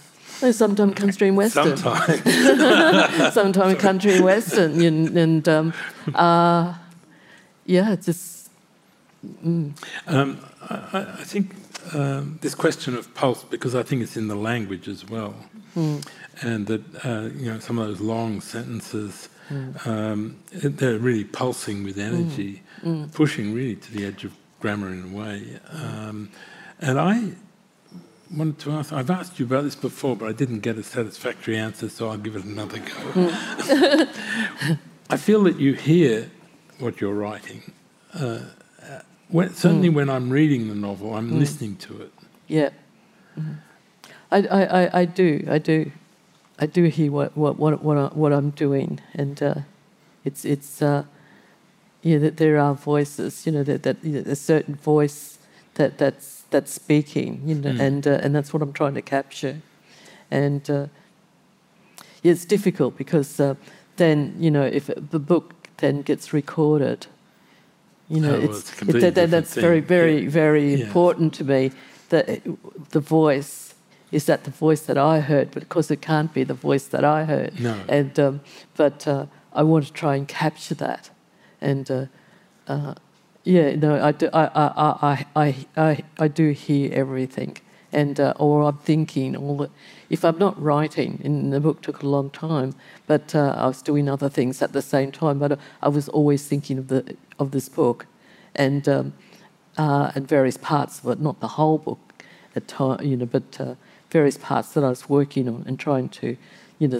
No, 0.41 0.51
sometimes 0.51 0.93
country 0.93 1.29
and 1.29 1.37
western. 1.37 1.77
Sometimes. 1.77 3.33
Sometimes 3.33 3.81
country 3.81 4.15
and 4.15 4.23
western, 4.23 4.81
and, 4.81 5.17
and 5.17 5.49
um, 5.49 5.73
uh, 6.13 6.73
yeah, 7.65 7.95
just 7.95 8.49
mm, 9.43 9.71
Um, 10.05 10.39
I, 10.69 10.75
I 10.75 10.99
I 11.21 11.23
think 11.23 11.55
um, 11.93 12.37
this 12.41 12.53
question 12.53 12.95
of 12.95 13.11
pulse, 13.15 13.43
because 13.45 13.73
I 13.73 13.83
think 13.83 14.03
it's 14.03 14.17
in 14.17 14.27
the 14.27 14.35
language 14.35 14.87
as 14.87 15.07
well, 15.09 15.33
mm, 15.77 16.07
and 16.41 16.67
that 16.67 16.81
uh, 17.05 17.29
you 17.35 17.51
know 17.51 17.59
some 17.59 17.77
of 17.79 17.87
those 17.87 18.01
long 18.01 18.41
sentences, 18.41 19.29
mm, 19.49 19.87
um, 19.87 20.19
they're 20.51 20.97
really 20.99 21.23
pulsing 21.23 21.83
with 21.83 21.97
energy, 21.97 22.63
mm. 22.83 23.13
pushing 23.13 23.53
really 23.53 23.75
to 23.75 23.89
the 23.95 24.05
edge 24.05 24.23
of 24.25 24.33
grammar 24.59 24.89
in 24.89 25.03
a 25.11 25.15
way. 25.15 25.59
Um, 25.71 26.31
and 26.79 26.99
I 26.99 27.15
wanted 28.35 28.59
to 28.59 28.71
ask, 28.71 28.91
I've 28.93 29.09
asked 29.09 29.39
you 29.39 29.45
about 29.45 29.63
this 29.63 29.75
before, 29.75 30.15
but 30.15 30.27
I 30.29 30.33
didn't 30.33 30.59
get 30.59 30.77
a 30.77 30.83
satisfactory 30.83 31.57
answer, 31.57 31.89
so 31.89 32.09
I'll 32.09 32.17
give 32.17 32.35
it 32.35 32.43
another 32.43 32.79
go. 32.79 33.29
I 35.09 35.17
feel 35.17 35.43
that 35.43 35.57
you 35.59 35.73
hear 35.73 36.29
what 36.79 36.99
you're 37.01 37.13
writing. 37.13 37.61
Uh, 38.13 38.39
when, 39.29 39.53
certainly, 39.53 39.89
when 39.89 40.09
I'm 40.09 40.29
reading 40.29 40.67
the 40.69 40.75
novel, 40.75 41.15
I'm 41.15 41.39
listening 41.39 41.75
to 41.77 42.01
it. 42.01 42.11
yeah. 42.47 42.69
Mhm. 43.37 43.57
I, 44.31 44.37
I, 44.47 44.63
I, 44.83 44.99
I 45.01 45.05
do, 45.05 45.45
I 45.49 45.57
do, 45.57 45.91
I 46.59 46.65
do 46.65 46.83
hear 46.85 47.11
what 47.11 47.35
what 47.37 47.57
what 47.57 47.83
what, 47.83 47.97
I, 47.97 48.07
what 48.13 48.33
I'm 48.33 48.49
doing, 48.51 48.99
and 49.13 49.41
uh, 49.41 49.55
it's 50.25 50.43
it's 50.45 50.81
uh, 50.81 51.03
yeah 52.01 52.17
that 52.19 52.37
there 52.37 52.57
are 52.57 52.73
voices, 52.73 53.45
you 53.45 53.51
know, 53.51 53.63
that 53.63 53.83
that 53.83 53.97
you 54.03 54.11
know, 54.21 54.31
a 54.31 54.35
certain 54.35 54.75
voice 54.75 55.37
that 55.75 55.97
that's 55.97 56.43
that's 56.49 56.71
speaking, 56.73 57.41
you 57.45 57.55
know, 57.55 57.71
Mm. 57.71 57.79
and 57.79 58.07
uh, 58.07 58.19
and 58.23 58.35
that's 58.35 58.53
what 58.53 58.61
I'm 58.61 58.73
trying 58.73 58.95
to 58.95 59.01
capture, 59.01 59.61
and 60.31 60.69
uh, 60.69 60.87
yeah, 62.23 62.31
it's 62.33 62.45
difficult 62.45 62.97
because 62.97 63.39
uh, 63.39 63.55
then 63.95 64.35
you 64.39 64.51
know 64.51 64.63
if 64.65 64.87
the 65.11 65.19
book 65.19 65.53
then 65.77 66.01
gets 66.01 66.33
recorded, 66.33 67.07
you 68.09 68.19
know, 68.19 68.35
Oh, 68.35 68.39
well, 68.41 68.49
it's, 68.49 68.59
it's 68.59 68.71
a 68.73 68.75
completely 68.75 69.01
that, 69.09 69.15
that, 69.15 69.21
different 69.27 69.45
that's 69.45 69.53
very 69.55 69.79
very 69.79 70.23
Yeah. 70.23 70.29
very 70.29 70.73
Yeah. 70.73 70.85
important 70.85 71.33
to 71.35 71.43
me 71.45 71.71
that 72.09 72.27
it- 72.27 72.89
the 72.91 72.99
voice 72.99 73.66
is 74.11 74.25
that 74.25 74.43
the 74.43 74.51
voice 74.51 74.81
that 74.81 74.97
I 74.97 75.19
heard, 75.19 75.51
but 75.51 75.63
of 75.63 75.69
course 75.69 75.91
it 75.91 76.01
can't 76.01 76.33
be 76.33 76.43
the 76.43 76.53
voice 76.53 76.85
that 76.87 77.03
I 77.03 77.25
heard. 77.25 77.59
No. 77.59 77.79
And 77.89 78.17
um, 78.19 78.41
but 78.75 79.07
uh, 79.07 79.25
I 79.53 79.63
want 79.63 79.85
to 79.85 79.93
try 79.93 80.15
and 80.15 80.27
capture 80.27 80.75
that, 80.75 81.09
and 81.61 81.89
uh, 81.91 82.05
uh, 82.67 82.95
yeah, 83.43 83.75
no, 83.75 84.03
I 84.03 84.11
do. 84.11 84.29
I 84.33 84.45
I 84.45 84.67
I 85.01 85.25
I 85.35 85.65
I, 85.75 86.03
I 86.19 86.27
do 86.27 86.51
hear 86.51 86.91
everything, 86.93 87.57
and 87.91 88.19
uh, 88.19 88.33
or 88.37 88.63
I'm 88.63 88.77
thinking 88.77 89.35
all 89.35 89.57
the. 89.57 89.69
If 90.09 90.23
I'm 90.23 90.37
not 90.37 90.61
writing, 90.61 91.19
and 91.23 91.51
the 91.51 91.59
book 91.59 91.81
took 91.81 92.01
a 92.01 92.07
long 92.07 92.29
time, 92.29 92.75
but 93.07 93.35
uh, 93.35 93.55
I 93.57 93.67
was 93.67 93.81
doing 93.81 94.07
other 94.07 94.29
things 94.29 94.61
at 94.61 94.71
the 94.71 94.81
same 94.81 95.11
time. 95.11 95.37
But 95.37 95.59
I 95.81 95.89
was 95.89 96.07
always 96.09 96.47
thinking 96.47 96.77
of 96.77 96.87
the 96.87 97.17
of 97.39 97.51
this 97.51 97.67
book, 97.67 98.05
and 98.55 98.87
um, 98.87 99.13
uh, 99.77 100.11
and 100.15 100.27
various 100.27 100.57
parts 100.57 100.99
of 100.99 101.09
it, 101.09 101.19
not 101.19 101.39
the 101.39 101.49
whole 101.49 101.77
book, 101.77 102.07
at 102.55 102.67
time, 102.67 103.01
you 103.03 103.15
know, 103.15 103.25
but 103.25 103.59
uh, 103.59 103.75
various 104.09 104.37
parts 104.37 104.73
that 104.73 104.83
I 104.83 104.89
was 104.89 105.09
working 105.09 105.47
on 105.47 105.63
and 105.67 105.79
trying 105.79 106.09
to, 106.09 106.37
you 106.79 106.87
know, 106.87 106.99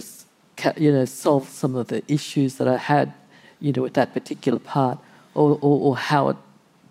ca- 0.56 0.74
you 0.76 0.92
know, 0.92 1.04
solve 1.04 1.48
some 1.48 1.74
of 1.74 1.88
the 1.88 2.02
issues 2.12 2.56
that 2.56 2.68
I 2.68 2.76
had, 2.76 3.12
you 3.60 3.72
know, 3.72 3.82
with 3.82 3.94
that 3.94 4.12
particular 4.12 4.58
part, 4.58 4.98
or 5.34 5.58
or, 5.60 5.80
or 5.80 5.96
how 5.96 6.28
it, 6.30 6.36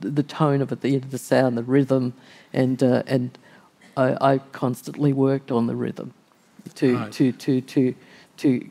the 0.02 0.24
tone 0.24 0.62
of 0.62 0.72
it, 0.72 0.82
the, 0.82 0.98
the 0.98 1.18
sound, 1.18 1.58
the 1.58 1.64
rhythm, 1.64 2.14
and 2.54 2.82
uh, 2.84 3.04
and 3.08 3.38
I, 3.96 4.34
I 4.34 4.38
constantly 4.52 5.14
worked 5.14 5.52
on 5.52 5.68
the 5.68 5.76
rhythm, 5.76 6.14
to 6.76 6.98
Right. 6.98 7.12
to 7.14 7.32
to 7.32 7.62
to 7.62 7.96
to 8.38 8.70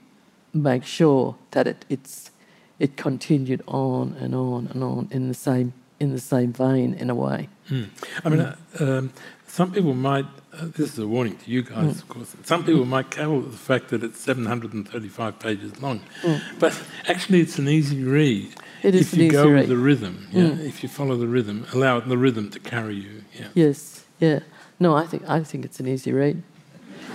make 0.52 0.84
sure 0.84 1.36
that 1.50 1.66
it 1.66 1.84
it's 1.88 2.30
it 2.78 2.96
continued 2.96 3.62
on 3.66 4.16
and 4.20 4.34
on 4.34 4.68
and 4.72 4.82
on 4.82 5.08
in 5.10 5.28
the 5.28 5.34
same 5.34 5.72
in 5.98 6.12
the 6.12 6.20
same 6.20 6.52
vein 6.52 6.94
in 6.94 7.10
a 7.10 7.14
way. 7.14 7.48
Mm. 7.70 7.88
I 8.24 8.28
mean, 8.28 8.40
uh, 8.40 8.56
um, 8.80 9.12
some 9.46 9.72
people 9.72 9.94
might, 9.94 10.26
uh, 10.58 10.66
this 10.76 10.92
is 10.92 10.98
a 10.98 11.06
warning 11.06 11.36
to 11.36 11.50
you 11.50 11.62
guys, 11.62 11.76
Mm. 11.96 12.02
of 12.02 12.08
course, 12.08 12.34
some 12.44 12.64
people 12.64 12.84
might 12.84 13.10
cavil 13.10 13.38
at 13.40 13.50
the 13.52 13.56
fact 13.58 13.88
that 13.90 14.02
it's 14.02 14.20
735 14.20 15.38
pages 15.38 15.80
long, 15.82 16.00
Mm. 16.22 16.40
but 16.58 16.72
actually 17.08 17.40
it's 17.40 17.58
an 17.58 17.68
easy 17.68 18.02
read. 18.02 18.48
It 18.82 18.94
is 18.94 19.00
if 19.08 19.12
an 19.14 19.18
you 19.20 19.24
easy 19.26 19.32
go 19.36 19.52
with 19.52 19.68
the 19.68 19.76
rhythm, 19.76 20.28
yeah, 20.32 20.42
Mm. 20.44 20.64
if 20.66 20.82
you 20.82 20.88
follow 20.88 21.16
the 21.16 21.26
rhythm, 21.26 21.66
allow 21.72 22.00
the 22.00 22.16
rhythm 22.18 22.50
to 22.50 22.58
carry 22.60 22.94
you, 22.96 23.22
yeah. 23.38 23.46
Yes, 23.54 24.04
yeah. 24.20 24.40
No, 24.78 24.94
I 24.94 25.06
think 25.06 25.22
I 25.28 25.42
think 25.42 25.64
it's 25.64 25.80
an 25.80 25.86
easy 25.88 26.12
read. 26.12 26.42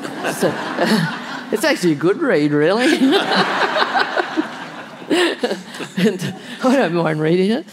so, 0.41 0.47
it's 1.51 1.63
actually 1.63 1.93
a 1.93 1.95
good 2.07 2.19
read, 2.21 2.51
really. 2.51 2.85
and 5.97 6.33
I 6.63 6.75
don't 6.75 6.93
mind 6.93 7.19
reading 7.21 7.51
it. 7.51 7.65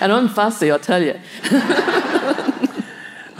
and 0.00 0.12
I'm 0.12 0.28
fussy, 0.28 0.70
I'll 0.70 0.78
tell 0.78 1.02
you. 1.02 1.18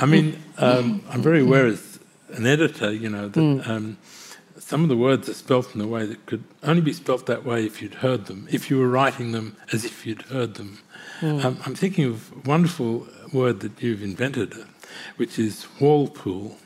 I 0.03 0.07
mean, 0.07 0.43
um, 0.59 1.03
I'm 1.11 1.23
very 1.23 1.41
aware 1.41 1.67
as 1.67 1.99
an 2.35 2.45
editor, 2.47 2.93
you 2.93 3.09
know, 3.09 3.29
that 3.29 3.41
Mm. 3.41 3.69
um, 3.69 3.97
some 4.59 4.83
of 4.83 4.89
the 4.89 4.97
words 4.97 5.29
are 5.29 5.35
spelt 5.35 5.75
in 5.75 5.81
a 5.81 5.87
way 5.87 6.07
that 6.07 6.27
could 6.27 6.45
only 6.63 6.83
be 6.83 6.93
spelt 6.93 7.27
that 7.27 7.45
way 7.45 7.65
if 7.65 7.81
you'd 7.81 7.95
heard 8.07 8.27
them, 8.27 8.49
if 8.51 8.71
you 8.71 8.79
were 8.79 8.89
writing 8.89 9.33
them 9.33 9.57
as 9.73 9.85
if 9.85 10.07
you'd 10.07 10.23
heard 10.23 10.55
them. 10.55 10.79
Mm. 11.21 11.45
Um, 11.45 11.59
I'm 11.65 11.75
thinking 11.75 12.05
of 12.05 12.33
a 12.33 12.49
wonderful 12.49 13.07
word 13.33 13.61
that 13.61 13.81
you've 13.83 14.03
invented, 14.03 14.55
which 15.17 15.39
is 15.39 15.65
whorlpool. 15.79 16.57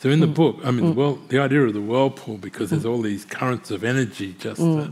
So 0.00 0.10
in 0.10 0.20
the 0.20 0.26
mm. 0.26 0.34
book, 0.34 0.56
I 0.62 0.70
mean, 0.70 0.86
the, 0.86 0.92
world, 0.92 1.28
the 1.28 1.38
idea 1.38 1.62
of 1.62 1.72
the 1.72 1.80
whirlpool, 1.80 2.36
because 2.38 2.70
there's 2.70 2.84
all 2.86 3.02
these 3.02 3.24
currents 3.24 3.70
of 3.70 3.82
energy 3.82 4.34
just 4.38 4.60
uh, 4.60 4.88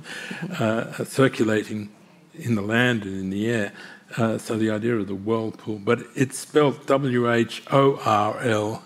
uh, 0.58 1.04
circulating 1.04 1.90
in 2.34 2.54
the 2.54 2.62
land 2.62 3.04
and 3.04 3.16
in 3.20 3.30
the 3.30 3.48
air. 3.48 3.72
Uh, 4.16 4.38
so 4.38 4.56
the 4.56 4.70
idea 4.70 4.96
of 4.96 5.06
the 5.06 5.14
whirlpool, 5.14 5.78
but 5.78 6.00
it's 6.14 6.38
spelled 6.38 6.86
W 6.86 7.30
H 7.30 7.62
O 7.70 8.00
R 8.04 8.40
L 8.40 8.82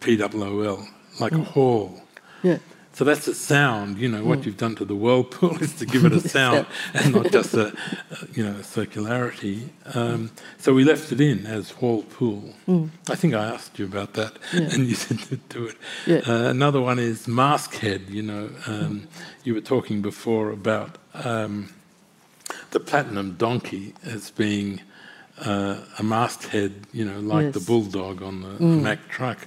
P 0.00 0.22
O 0.22 0.28
O 0.34 0.60
L, 0.60 0.88
like 1.18 1.32
a 1.32 1.38
hall. 1.38 2.02
Yeah. 2.42 2.58
So 2.94 3.02
that's 3.02 3.26
a 3.26 3.34
sound. 3.34 3.98
You 3.98 4.08
know 4.08 4.24
what 4.24 4.40
mm. 4.40 4.46
you've 4.46 4.56
done 4.56 4.76
to 4.76 4.84
the 4.84 4.94
whirlpool 4.94 5.58
is 5.62 5.74
to 5.74 5.86
give 5.86 6.04
it 6.04 6.12
a 6.12 6.20
sound 6.36 6.66
and 6.94 7.12
not 7.12 7.32
just 7.32 7.54
a, 7.54 7.76
you 8.32 8.44
know 8.44 8.52
a 8.52 8.62
circularity. 8.62 9.70
Um, 9.94 10.30
so 10.58 10.72
we 10.72 10.84
left 10.84 11.10
it 11.10 11.20
in 11.20 11.44
as 11.44 11.70
whorlpool. 11.72 12.54
Mm. 12.68 12.90
I 13.10 13.16
think 13.16 13.34
I 13.34 13.46
asked 13.46 13.80
you 13.80 13.84
about 13.84 14.14
that, 14.14 14.38
yeah. 14.52 14.60
and 14.72 14.86
you 14.86 14.94
said 14.94 15.18
to 15.30 15.36
do 15.36 15.66
it. 15.66 15.76
Yeah. 16.06 16.20
Uh, 16.26 16.48
another 16.48 16.80
one 16.80 17.00
is 17.00 17.26
masthead. 17.26 18.08
You 18.08 18.22
know, 18.22 18.50
um, 18.68 19.08
you 19.42 19.54
were 19.54 19.60
talking 19.60 20.00
before 20.00 20.50
about 20.50 20.98
um, 21.14 21.70
the 22.74 22.80
platinum 22.80 23.36
donkey 23.36 23.94
as 24.04 24.30
being 24.32 24.82
uh, 25.38 25.78
a 25.98 26.02
masthead. 26.02 26.72
You 26.92 27.06
know, 27.06 27.20
like 27.20 27.46
yes. 27.46 27.54
the 27.54 27.60
bulldog 27.60 28.22
on 28.22 28.42
the 28.42 28.54
mm. 28.58 28.82
Mack 28.82 29.08
truck. 29.08 29.38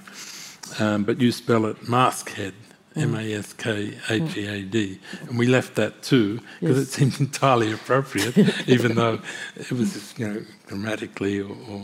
Um, 0.80 1.04
but 1.04 1.20
you 1.20 1.30
spell 1.30 1.66
it 1.66 1.76
maskhead. 1.84 2.54
Mm. 2.94 3.02
M 3.02 3.14
A 3.14 3.34
S 3.34 3.52
K 3.52 3.94
H 4.08 4.36
E 4.36 4.46
A 4.46 4.62
D. 4.62 4.98
And 5.28 5.38
we 5.38 5.46
left 5.46 5.76
that 5.76 6.02
too 6.02 6.40
because 6.58 6.78
yes. 6.78 6.88
it 6.88 6.90
seemed 6.90 7.20
entirely 7.26 7.70
appropriate, 7.72 8.36
even 8.66 8.96
though 8.96 9.20
it 9.54 9.70
was 9.70 10.18
you 10.18 10.26
know, 10.26 10.42
grammatically 10.66 11.38
or, 11.40 11.54
or 11.70 11.82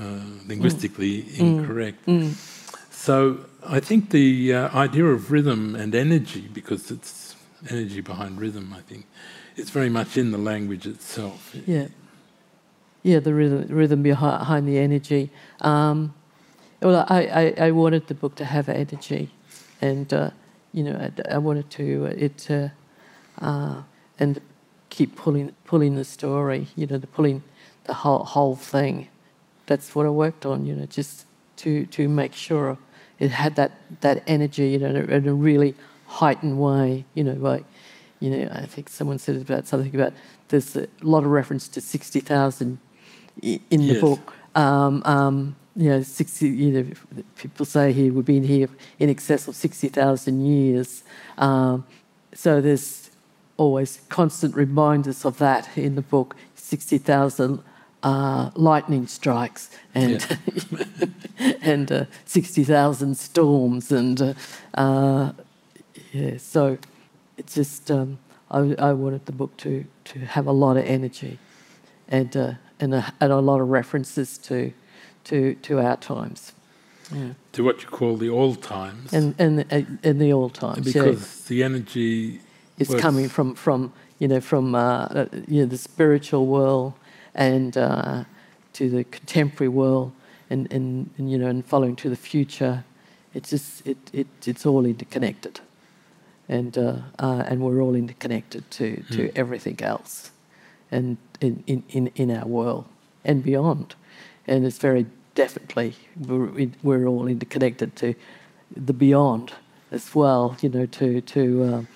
uh, 0.00 0.20
linguistically 0.46 1.22
mm. 1.22 1.38
incorrect. 1.40 2.06
Mm. 2.06 2.32
So 2.90 3.40
I 3.66 3.80
think 3.80 4.10
the 4.10 4.54
uh, 4.54 4.78
idea 4.78 5.06
of 5.06 5.30
rhythm 5.30 5.74
and 5.74 5.94
energy, 5.94 6.48
because 6.52 6.90
it's 6.90 7.27
energy 7.70 8.00
behind 8.00 8.40
rhythm, 8.40 8.74
I 8.76 8.80
think, 8.80 9.06
it's 9.56 9.70
very 9.70 9.88
much 9.88 10.16
in 10.16 10.30
the 10.30 10.38
language 10.38 10.86
itself. 10.86 11.54
Yeah. 11.66 11.88
Yeah, 13.02 13.20
the 13.20 13.32
rhythm, 13.32 13.66
rhythm 13.68 14.02
behind 14.02 14.68
the 14.68 14.78
energy. 14.78 15.30
Um, 15.60 16.14
well, 16.82 17.06
I, 17.08 17.54
I, 17.58 17.66
I 17.66 17.70
wanted 17.70 18.06
the 18.08 18.14
book 18.14 18.34
to 18.36 18.44
have 18.44 18.68
energy 18.68 19.30
and 19.80 20.12
uh, 20.12 20.30
you 20.72 20.84
know 20.84 20.96
I, 20.96 21.34
I, 21.34 21.38
wanted 21.38 21.70
to 21.70 22.06
uh, 22.06 22.14
it 22.16 22.50
uh, 22.50 22.68
uh, 23.40 23.82
and 24.18 24.40
keep 24.90 25.16
pulling 25.16 25.54
pulling 25.64 25.96
the 25.96 26.04
story 26.04 26.68
you 26.76 26.86
know 26.86 26.98
the 26.98 27.06
pulling 27.06 27.42
the 27.84 27.94
whole 27.94 28.24
whole 28.24 28.56
thing 28.56 29.08
that's 29.66 29.94
what 29.94 30.06
I 30.06 30.10
worked 30.10 30.46
on 30.46 30.66
you 30.66 30.74
know 30.74 30.86
just 30.86 31.26
to 31.56 31.86
to 31.86 32.08
make 32.08 32.34
sure 32.34 32.78
it 33.18 33.30
had 33.30 33.56
that 33.56 33.72
that 34.00 34.22
energy 34.26 34.68
you 34.68 34.78
know 34.78 34.88
and 34.88 35.26
a 35.26 35.34
really 35.34 35.74
heightened 36.08 36.58
way 36.58 37.04
you 37.14 37.22
know 37.22 37.34
like 37.34 37.64
you 38.20 38.30
know 38.30 38.48
I 38.52 38.66
think 38.66 38.88
someone 38.88 39.18
said 39.18 39.36
about 39.36 39.66
something 39.66 39.94
about 39.94 40.12
there's 40.48 40.76
a 40.76 40.88
lot 41.02 41.24
of 41.24 41.30
reference 41.30 41.68
to 41.68 41.80
60,000 41.80 42.78
in 43.42 43.60
the 43.70 43.76
yes. 43.78 44.00
book 44.00 44.34
um, 44.54 45.02
um, 45.04 45.56
you 45.78 45.90
know, 45.90 46.02
60, 46.02 46.48
you 46.48 46.70
know, 46.72 47.22
people 47.36 47.64
say 47.64 47.92
here 47.92 48.12
we've 48.12 48.24
been 48.24 48.42
here 48.42 48.68
in 48.98 49.08
excess 49.08 49.46
of 49.46 49.54
60,000 49.54 50.44
years. 50.44 51.04
Um, 51.38 51.86
so 52.34 52.60
there's 52.60 53.10
always 53.56 54.00
constant 54.08 54.56
reminders 54.56 55.24
of 55.24 55.38
that 55.38 55.68
in 55.78 55.94
the 55.94 56.02
book 56.02 56.34
60,000 56.56 57.62
uh, 58.02 58.50
lightning 58.54 59.06
strikes 59.06 59.70
and, 59.94 60.26
yeah. 60.68 61.06
and 61.62 61.92
uh, 61.92 62.04
60,000 62.24 63.16
storms. 63.16 63.92
And 63.92 64.20
uh, 64.20 64.34
uh, 64.74 65.32
yeah, 66.12 66.36
so 66.38 66.78
it's 67.36 67.54
just, 67.54 67.90
um, 67.90 68.18
I, 68.50 68.74
I, 68.78 68.92
wanted 68.92 69.26
the 69.26 69.32
book 69.32 69.56
to, 69.58 69.84
to 70.04 70.18
have 70.20 70.46
a 70.46 70.52
lot 70.52 70.76
of 70.76 70.84
energy 70.84 71.38
and, 72.08 72.36
uh, 72.36 72.52
and, 72.80 72.94
a, 72.94 73.12
and 73.20 73.32
a 73.32 73.40
lot 73.40 73.60
of 73.60 73.68
references 73.68 74.38
to 74.38 74.72
to, 75.28 75.54
to 75.56 75.78
our 75.80 75.96
times. 75.96 76.52
Yeah. 77.14 77.32
To 77.52 77.64
what 77.64 77.82
you 77.82 77.88
call 77.88 78.16
the 78.16 78.28
old 78.28 78.62
times. 78.62 79.12
And 79.12 79.38
in, 79.38 79.98
in 80.02 80.18
the 80.18 80.32
old 80.32 80.54
times, 80.54 80.84
because 80.84 81.42
yeah. 81.44 81.48
the 81.48 81.62
energy 81.62 82.40
is 82.78 82.94
coming 82.94 83.28
from, 83.28 83.54
from 83.54 83.92
you 84.18 84.28
know 84.28 84.40
from 84.40 84.74
uh, 84.74 85.04
uh, 85.06 85.26
you 85.46 85.62
know 85.62 85.66
the 85.66 85.78
spiritual 85.78 86.46
world 86.46 86.92
and 87.34 87.76
uh, 87.76 88.24
to 88.74 88.90
the 88.90 89.04
contemporary 89.04 89.68
world 89.68 90.12
and, 90.50 90.70
and, 90.72 91.10
and, 91.16 91.30
you 91.30 91.38
know 91.38 91.46
and 91.46 91.64
following 91.64 91.96
to 91.96 92.10
the 92.10 92.16
future. 92.16 92.84
It's 93.34 93.50
just 93.50 93.86
it, 93.86 93.98
it 94.12 94.26
it's 94.46 94.66
all 94.66 94.84
interconnected, 94.84 95.60
and 96.48 96.76
uh, 96.78 96.96
uh 97.18 97.44
and 97.46 97.60
we're 97.60 97.80
all 97.80 97.94
interconnected 97.94 98.70
to 98.72 99.02
to 99.10 99.28
mm. 99.28 99.32
everything 99.36 99.80
else, 99.80 100.30
and 100.90 101.16
in, 101.40 101.62
in, 101.66 102.10
in, 102.16 102.30
our 102.30 102.46
world 102.46 102.84
and 103.24 103.44
beyond, 103.44 103.94
and 104.46 104.66
it's 104.66 104.78
very 104.78 105.06
definitely 105.34 105.94
we're, 106.18 106.70
we're 106.82 107.06
all 107.06 107.28
interconnected 107.28 107.94
to 107.94 108.14
the 108.74 108.92
beyond 108.92 109.52
as 109.90 110.14
well, 110.14 110.56
you 110.60 110.68
know, 110.68 110.86
to, 110.86 111.20
to 111.20 111.64
um, 111.64 111.88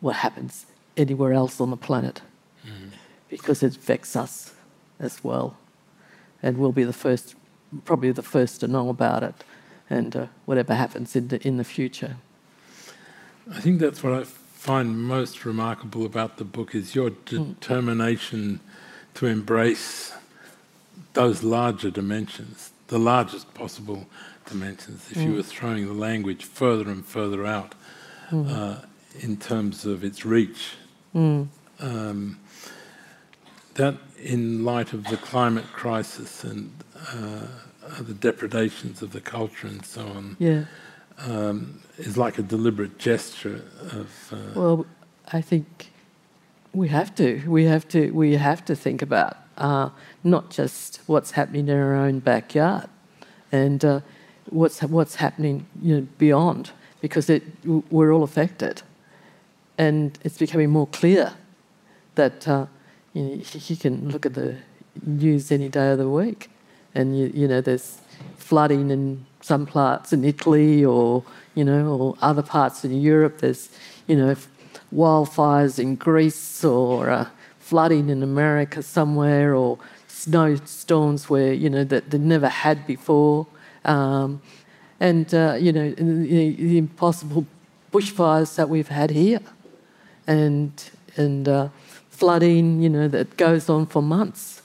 what 0.00 0.16
happens 0.16 0.66
anywhere 0.96 1.32
else 1.32 1.60
on 1.60 1.70
the 1.70 1.76
planet 1.76 2.22
mm. 2.66 2.90
because 3.28 3.62
it 3.62 3.76
affects 3.76 4.16
us 4.16 4.54
as 4.98 5.22
well. 5.22 5.56
And 6.42 6.58
we'll 6.58 6.72
be 6.72 6.84
the 6.84 6.92
first, 6.92 7.34
probably 7.84 8.12
the 8.12 8.22
first 8.22 8.60
to 8.60 8.68
know 8.68 8.88
about 8.88 9.22
it 9.22 9.34
and 9.88 10.16
uh, 10.16 10.26
whatever 10.44 10.74
happens 10.74 11.14
in 11.14 11.28
the, 11.28 11.46
in 11.46 11.56
the 11.56 11.64
future. 11.64 12.16
I 13.50 13.60
think 13.60 13.80
that's 13.80 14.02
what 14.02 14.12
I 14.12 14.24
find 14.24 15.00
most 15.02 15.44
remarkable 15.44 16.04
about 16.04 16.38
the 16.38 16.44
book 16.44 16.74
is 16.74 16.94
your 16.94 17.10
mm. 17.10 17.54
determination 17.54 18.60
mm. 18.60 19.18
to 19.18 19.26
embrace 19.26 20.12
those 21.12 21.42
larger 21.42 21.90
dimensions 21.90 22.72
the 22.88 22.98
largest 22.98 23.52
possible 23.54 24.06
dimensions. 24.46 25.10
If 25.10 25.18
mm. 25.18 25.24
you 25.24 25.34
were 25.34 25.42
throwing 25.42 25.86
the 25.86 25.92
language 25.92 26.44
further 26.44 26.90
and 26.90 27.04
further 27.04 27.44
out 27.44 27.74
mm. 28.30 28.50
uh, 28.50 28.84
in 29.20 29.36
terms 29.36 29.84
of 29.84 30.04
its 30.04 30.24
reach, 30.24 30.74
mm. 31.14 31.48
um, 31.80 32.38
that 33.74 33.96
in 34.22 34.64
light 34.64 34.92
of 34.92 35.04
the 35.04 35.16
climate 35.16 35.66
crisis 35.72 36.44
and 36.44 36.72
uh, 37.12 37.46
the 38.00 38.14
depredations 38.14 39.02
of 39.02 39.12
the 39.12 39.20
culture 39.20 39.66
and 39.66 39.84
so 39.84 40.06
on, 40.06 40.36
yeah. 40.38 40.64
Um, 41.18 41.80
is 41.98 42.16
like 42.16 42.38
a 42.38 42.42
deliberate 42.42 42.98
gesture 42.98 43.62
of. 43.92 44.32
Uh, 44.32 44.60
well, 44.60 44.86
I 45.32 45.40
think 45.40 45.90
we 46.72 46.88
have 46.88 47.14
to. 47.16 47.42
We 47.46 47.64
have 47.64 47.88
to. 47.88 48.10
We 48.10 48.34
have 48.34 48.64
to 48.66 48.76
think 48.76 49.02
about 49.02 49.36
uh, 49.56 49.90
not 50.22 50.50
just 50.50 51.00
what's 51.06 51.32
happening 51.32 51.68
in 51.68 51.76
our 51.76 51.94
own 51.94 52.18
backyard 52.20 52.88
and 53.52 53.84
uh, 53.84 54.00
what's, 54.50 54.82
what's 54.82 55.16
happening 55.16 55.66
you 55.80 55.96
know, 55.96 56.06
beyond, 56.18 56.70
because 57.00 57.30
it, 57.30 57.42
we're 57.64 58.12
all 58.12 58.22
affected. 58.22 58.82
And 59.78 60.18
it's 60.24 60.38
becoming 60.38 60.70
more 60.70 60.86
clear 60.86 61.34
that 62.14 62.48
uh, 62.48 62.66
you, 63.12 63.22
know, 63.22 63.42
you 63.52 63.76
can 63.76 64.10
look 64.10 64.26
at 64.26 64.34
the 64.34 64.56
news 65.04 65.52
any 65.52 65.68
day 65.68 65.92
of 65.92 65.98
the 65.98 66.08
week, 66.08 66.50
and 66.94 67.18
you, 67.18 67.30
you 67.34 67.46
know 67.46 67.60
there's 67.60 68.00
flooding 68.38 68.90
in 68.90 69.26
some 69.50 69.64
parts 69.66 70.12
in 70.12 70.24
Italy 70.24 70.84
or 70.84 71.22
you 71.54 71.64
know 71.64 71.82
or 71.96 72.14
other 72.20 72.42
parts 72.42 72.84
in 72.84 72.92
Europe. 73.12 73.34
There's 73.38 73.62
you 74.06 74.16
know 74.16 74.34
wildfires 74.92 75.78
in 75.78 75.96
Greece 75.96 76.64
or 76.64 77.10
uh, 77.10 77.26
flooding 77.58 78.08
in 78.08 78.22
America 78.22 78.82
somewhere 78.82 79.54
or 79.54 79.78
snowstorms 80.08 81.28
where, 81.28 81.52
you 81.52 81.70
know, 81.70 81.84
that 81.84 82.10
they 82.10 82.18
never 82.18 82.48
had 82.48 82.86
before. 82.86 83.46
Um, 83.84 84.40
and, 84.98 85.32
uh, 85.34 85.56
you 85.58 85.72
know, 85.72 85.90
the, 85.90 86.54
the, 86.56 86.78
impossible 86.78 87.46
bushfires 87.92 88.56
that 88.56 88.68
we've 88.68 88.88
had 88.88 89.10
here. 89.10 89.40
And, 90.26 90.72
and 91.16 91.48
uh, 91.48 91.68
flooding, 92.10 92.80
you 92.82 92.88
know, 92.88 93.08
that 93.08 93.36
goes 93.36 93.68
on 93.68 93.86
for 93.86 94.02
months 94.02 94.62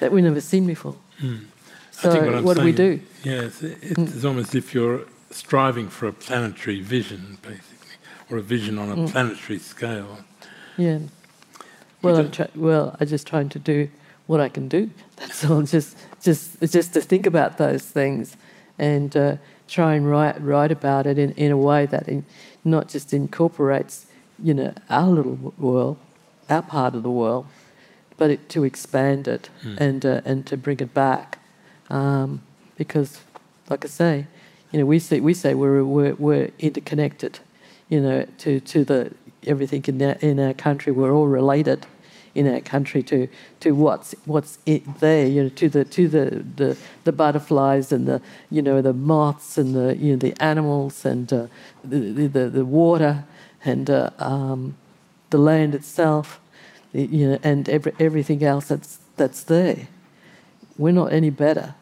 that 0.00 0.12
we've 0.12 0.24
never 0.24 0.40
seen 0.40 0.66
before. 0.66 0.96
Mm. 1.20 1.44
So 2.02 2.32
what, 2.32 2.44
what 2.44 2.56
do 2.56 2.64
we 2.64 2.72
do? 2.72 3.00
Yes, 3.22 3.62
it's 3.62 3.98
mm. 3.98 4.24
almost 4.24 4.48
as 4.48 4.54
if 4.56 4.74
you're 4.74 5.02
striving 5.30 5.88
for 5.88 6.08
a 6.08 6.12
planetary 6.12 6.80
vision, 6.80 7.38
basically, 7.42 7.96
or 8.28 8.38
a 8.38 8.42
vision 8.42 8.78
on 8.78 8.90
a 8.90 8.96
mm. 8.96 9.10
planetary 9.10 9.58
scale. 9.58 10.18
Yeah. 10.76 10.98
Well, 12.02 12.16
I'm 12.16 12.30
try- 12.32 12.50
well, 12.56 12.96
I'm 12.98 13.06
just 13.06 13.26
trying 13.26 13.48
to 13.50 13.60
do 13.60 13.88
what 14.26 14.40
I 14.40 14.48
can 14.48 14.68
do. 14.68 14.90
That's 15.16 15.44
all. 15.44 15.62
Just, 15.62 15.96
just, 16.20 16.60
just 16.60 16.92
to 16.94 17.00
think 17.00 17.26
about 17.26 17.58
those 17.58 17.84
things, 17.84 18.36
and 18.78 19.16
uh, 19.16 19.36
try 19.68 19.94
and 19.94 20.10
write, 20.10 20.42
write 20.42 20.72
about 20.72 21.06
it 21.06 21.18
in, 21.18 21.30
in 21.32 21.52
a 21.52 21.56
way 21.56 21.86
that 21.86 22.08
in, 22.08 22.24
not 22.64 22.88
just 22.88 23.12
incorporates, 23.14 24.06
you 24.42 24.54
know, 24.54 24.74
our 24.90 25.08
little 25.08 25.54
world, 25.56 25.98
our 26.50 26.62
part 26.62 26.94
of 26.94 27.04
the 27.04 27.10
world, 27.10 27.46
but 28.16 28.30
it, 28.30 28.48
to 28.48 28.64
expand 28.64 29.28
it 29.28 29.50
Mm. 29.64 29.80
and 29.80 30.06
uh, 30.06 30.20
and 30.24 30.46
to 30.46 30.56
bring 30.56 30.80
it 30.80 30.92
back, 30.94 31.38
um, 31.92 32.42
because, 32.76 33.20
like 33.70 33.84
I 33.84 33.88
say, 33.88 34.26
you 34.72 34.78
know, 34.80 34.86
we 34.86 34.98
say 34.98 35.20
we 35.20 35.34
say 35.34 35.54
we're 35.54 35.84
we're, 35.84 36.14
we're 36.14 36.50
interconnected, 36.58 37.38
you 37.88 38.00
know, 38.00 38.26
to 38.38 38.60
to 38.60 38.84
the 38.84 39.12
everything 39.46 39.84
in 39.86 40.02
our, 40.02 40.16
in 40.20 40.40
our 40.40 40.54
country. 40.54 40.92
We're 40.92 41.12
all 41.12 41.28
related 41.28 41.86
in 42.34 42.52
our 42.52 42.60
country 42.60 43.02
to 43.02 43.28
to 43.60 43.72
what's 43.72 44.14
what's 44.24 44.58
there, 44.64 45.26
you 45.26 45.44
know, 45.44 45.48
to 45.50 45.68
the 45.68 45.84
to 45.84 46.08
the, 46.08 46.44
the 46.56 46.76
the 47.04 47.12
butterflies 47.12 47.92
and 47.92 48.06
the 48.08 48.22
you 48.50 48.62
know 48.62 48.80
the 48.80 48.94
moths 48.94 49.58
and 49.58 49.74
the 49.74 49.96
you 49.96 50.12
know 50.12 50.18
the 50.18 50.34
animals 50.42 51.04
and 51.04 51.32
uh, 51.32 51.46
the, 51.84 52.26
the 52.26 52.48
the 52.48 52.64
water 52.64 53.24
and 53.64 53.90
uh, 53.90 54.10
um, 54.18 54.76
the 55.30 55.38
land 55.38 55.74
itself, 55.74 56.40
you 56.92 57.30
know, 57.30 57.38
and 57.42 57.68
every, 57.68 57.92
everything 58.00 58.42
else 58.42 58.68
that's 58.68 58.98
that's 59.16 59.42
there. 59.44 59.88
We're 60.78 60.92
not 60.92 61.12
any 61.12 61.30
better, 61.30 61.74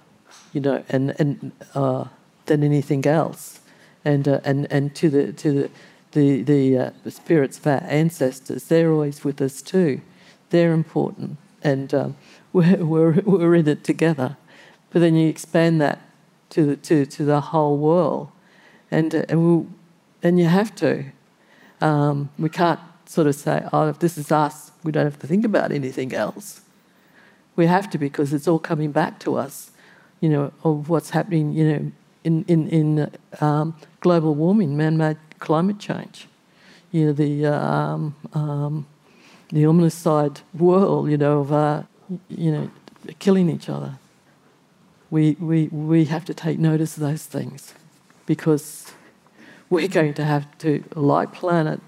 you 0.53 0.61
know, 0.61 0.83
and 0.89 1.15
and 1.19 1.53
uh, 1.75 2.05
than 2.47 2.63
anything 2.63 3.07
else, 3.07 3.61
and 4.05 4.27
uh, 4.27 4.41
and 4.45 4.71
and 4.71 4.95
to 4.97 5.11
the 5.11 5.33
to 5.33 5.53
the 5.53 5.71
the 6.13 6.43
the, 6.43 6.79
uh, 6.79 6.91
spirits 7.09 7.59
of 7.59 7.67
our 7.67 7.83
ancestors, 7.85 8.65
they're 8.65 8.91
always 8.91 9.23
with 9.25 9.41
us 9.41 9.63
too. 9.63 10.01
They're 10.51 10.73
important, 10.73 11.37
and 11.63 11.93
um, 11.95 12.17
we're, 12.53 12.85
we're 12.85 13.21
we're 13.21 13.55
in 13.55 13.69
it 13.69 13.85
together. 13.85 14.37
But 14.91 15.01
then 15.01 15.15
you 15.15 15.29
expand 15.29 15.81
that 15.81 16.01
to 16.51 16.67
the 16.67 16.77
to 16.77 17.07
to 17.07 17.25
the 17.25 17.41
whole 17.41 17.77
world, 17.77 18.31
and 18.91 19.15
uh, 19.15 19.25
and 19.29 19.59
we 19.59 19.67
and 20.23 20.39
you 20.39 20.47
have 20.47 20.75
to. 20.77 21.05
Um, 21.81 22.29
we 22.39 22.51
can't 22.51 22.81
sort 23.07 23.27
of 23.27 23.35
say, 23.35 23.67
oh, 23.73 23.89
if 23.89 23.99
this 23.99 24.17
is 24.17 24.31
us, 24.31 24.71
we 24.85 24.93
don't 24.93 25.05
have 25.05 25.19
to 25.19 25.27
think 25.27 25.45
about 25.45 25.73
anything 25.73 26.15
else. 26.15 26.61
We 27.57 27.67
have 27.67 27.91
to 27.91 27.99
because 27.99 28.33
it's 28.33 28.47
all 28.47 28.59
coming 28.59 28.93
back 28.93 29.19
to 29.21 29.37
us, 29.37 29.71
you 30.21 30.29
know, 30.29 30.53
of 30.65 30.89
what's 30.89 31.11
happening, 31.11 31.53
you 31.53 31.73
know, 31.73 31.93
in, 32.25 32.45
in, 32.47 32.69
in 32.69 33.11
um, 33.41 33.75
global 34.01 34.35
warming, 34.35 34.77
man-made 34.77 35.17
climate 35.39 35.79
change. 35.79 36.27
You 36.93 37.07
know, 37.07 37.13
the, 37.13 37.47
um, 37.47 38.15
um, 38.35 38.87
the 39.49 39.63
omnicide 39.63 40.43
world, 40.53 41.11
you 41.11 41.17
know, 41.17 41.41
of, 41.41 41.53
uh, 41.53 41.83
you 42.29 42.53
know, 42.53 42.71
killing 43.19 43.49
each 43.49 43.69
other. 43.69 43.99
We, 45.11 45.37
we, 45.41 45.69
we 45.69 46.05
have 46.07 46.25
to 46.27 46.35
take 46.35 46.59
notice 46.59 46.97
of 46.97 47.03
those 47.03 47.25
things 47.25 47.75
because 48.27 48.93
we're 49.69 49.89
going 49.89 50.15
to 50.15 50.25
have 50.25 50.47
to, 50.59 50.85
like 50.95 51.33
planet, 51.33 51.81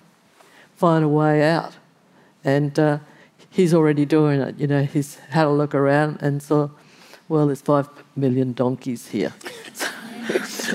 find 0.76 1.04
a 1.04 1.08
way 1.08 1.42
out. 1.42 1.74
And 2.44 2.78
uh, 2.78 2.98
he's 3.50 3.74
already 3.74 4.04
doing 4.04 4.40
it. 4.40 4.58
You 4.58 4.66
know, 4.66 4.84
he's 4.84 5.16
had 5.30 5.46
a 5.46 5.50
look 5.50 5.74
around 5.74 6.18
and 6.20 6.42
saw, 6.42 6.70
well, 7.28 7.46
there's 7.46 7.62
five 7.62 7.88
million 8.16 8.52
donkeys 8.52 9.08
here. 9.08 9.32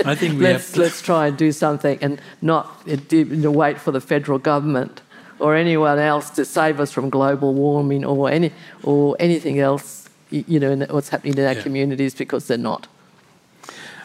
I 0.05 0.15
think 0.15 0.33
we 0.37 0.43
let's 0.43 0.75
let's 0.75 1.01
try 1.01 1.27
and 1.27 1.37
do 1.37 1.51
something 1.51 1.97
and 2.01 2.19
not 2.41 2.65
wait 2.85 3.77
for 3.79 3.91
the 3.91 4.01
federal 4.01 4.39
government 4.39 5.01
or 5.39 5.55
anyone 5.55 5.99
else 5.99 6.29
to 6.31 6.43
save 6.45 6.79
us 6.79 6.91
from 6.91 7.09
global 7.09 7.53
warming 7.53 8.03
or 8.05 8.29
any 8.29 8.51
or 8.83 9.15
anything 9.19 9.59
else. 9.59 10.09
You 10.29 10.59
know, 10.59 10.71
in 10.71 10.81
what's 10.89 11.09
happening 11.09 11.37
in 11.37 11.45
our 11.45 11.53
Yeah. 11.53 11.61
communities 11.63 12.13
because 12.13 12.47
they're 12.47 12.57
not. 12.57 12.87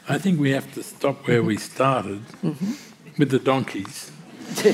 I 0.09 0.19
think 0.19 0.39
we 0.41 0.51
have 0.53 0.73
to 0.75 0.83
stop 0.83 1.27
where 1.27 1.43
we 1.43 1.57
started 1.57 2.21
Mm-hmm. 2.45 2.73
with 3.19 3.31
the 3.31 3.39
donkeys. 3.41 4.11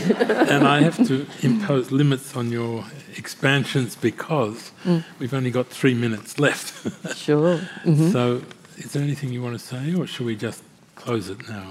and 0.50 0.66
I 0.66 0.80
have 0.82 0.96
to 1.08 1.26
impose 1.42 1.90
limits 1.90 2.36
on 2.36 2.50
your 2.52 2.84
expansions 3.16 3.96
because 3.96 4.72
Mm. 4.84 5.02
we've 5.18 5.34
only 5.34 5.50
got 5.50 5.66
three 5.68 5.94
minutes 5.94 6.38
left. 6.38 6.72
Sure. 7.16 7.58
Mm-hmm. 7.84 8.10
So, 8.10 8.42
is 8.76 8.92
there 8.92 9.02
anything 9.02 9.32
you 9.32 9.42
want 9.42 9.58
to 9.58 9.64
say, 9.64 9.94
or 9.94 10.06
should 10.06 10.26
we 10.26 10.36
just 10.36 10.62
close 10.94 11.28
it 11.28 11.48
now? 11.48 11.68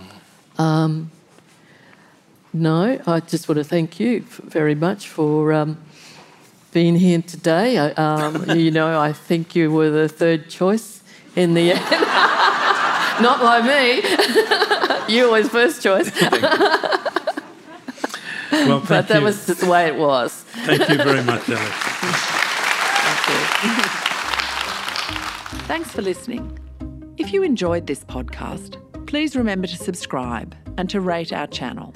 Um, 0.57 1.09
no, 2.53 2.99
I 3.07 3.19
just 3.21 3.47
want 3.47 3.57
to 3.57 3.63
thank 3.63 3.99
you 3.99 4.21
very 4.43 4.75
much 4.75 5.07
for 5.07 5.53
um, 5.53 5.77
being 6.73 6.95
here 6.95 7.21
today. 7.21 7.77
Um, 7.77 8.49
you 8.57 8.71
know, 8.71 8.99
I 8.99 9.13
think 9.13 9.55
you 9.55 9.71
were 9.71 9.89
the 9.89 10.09
third 10.09 10.49
choice 10.49 11.01
in 11.35 11.53
the 11.53 11.71
end. 11.73 11.81
Not 13.21 13.39
by 13.41 13.61
me. 13.61 15.15
you 15.15 15.25
always 15.25 15.49
first 15.49 15.81
choice. 15.81 16.11
Well, 18.51 18.79
thank 18.79 18.87
But 18.89 19.07
that 19.09 19.19
you. 19.19 19.25
was 19.25 19.45
just 19.45 19.61
the 19.61 19.69
way 19.69 19.87
it 19.87 19.95
was. 19.95 20.31
Thank 20.65 20.87
you 20.89 20.97
very 20.97 21.23
much, 21.23 21.47
Alex. 21.49 21.71
Thank. 23.27 23.91
Thanks 25.67 25.91
for 25.91 26.01
listening. 26.01 26.57
If 27.17 27.33
you 27.33 27.43
enjoyed 27.43 27.87
this 27.87 28.03
podcast, 28.05 28.77
please 29.07 29.35
remember 29.35 29.67
to 29.67 29.75
subscribe 29.75 30.55
and 30.77 30.89
to 30.89 31.01
rate 31.01 31.33
our 31.33 31.47
channel. 31.47 31.93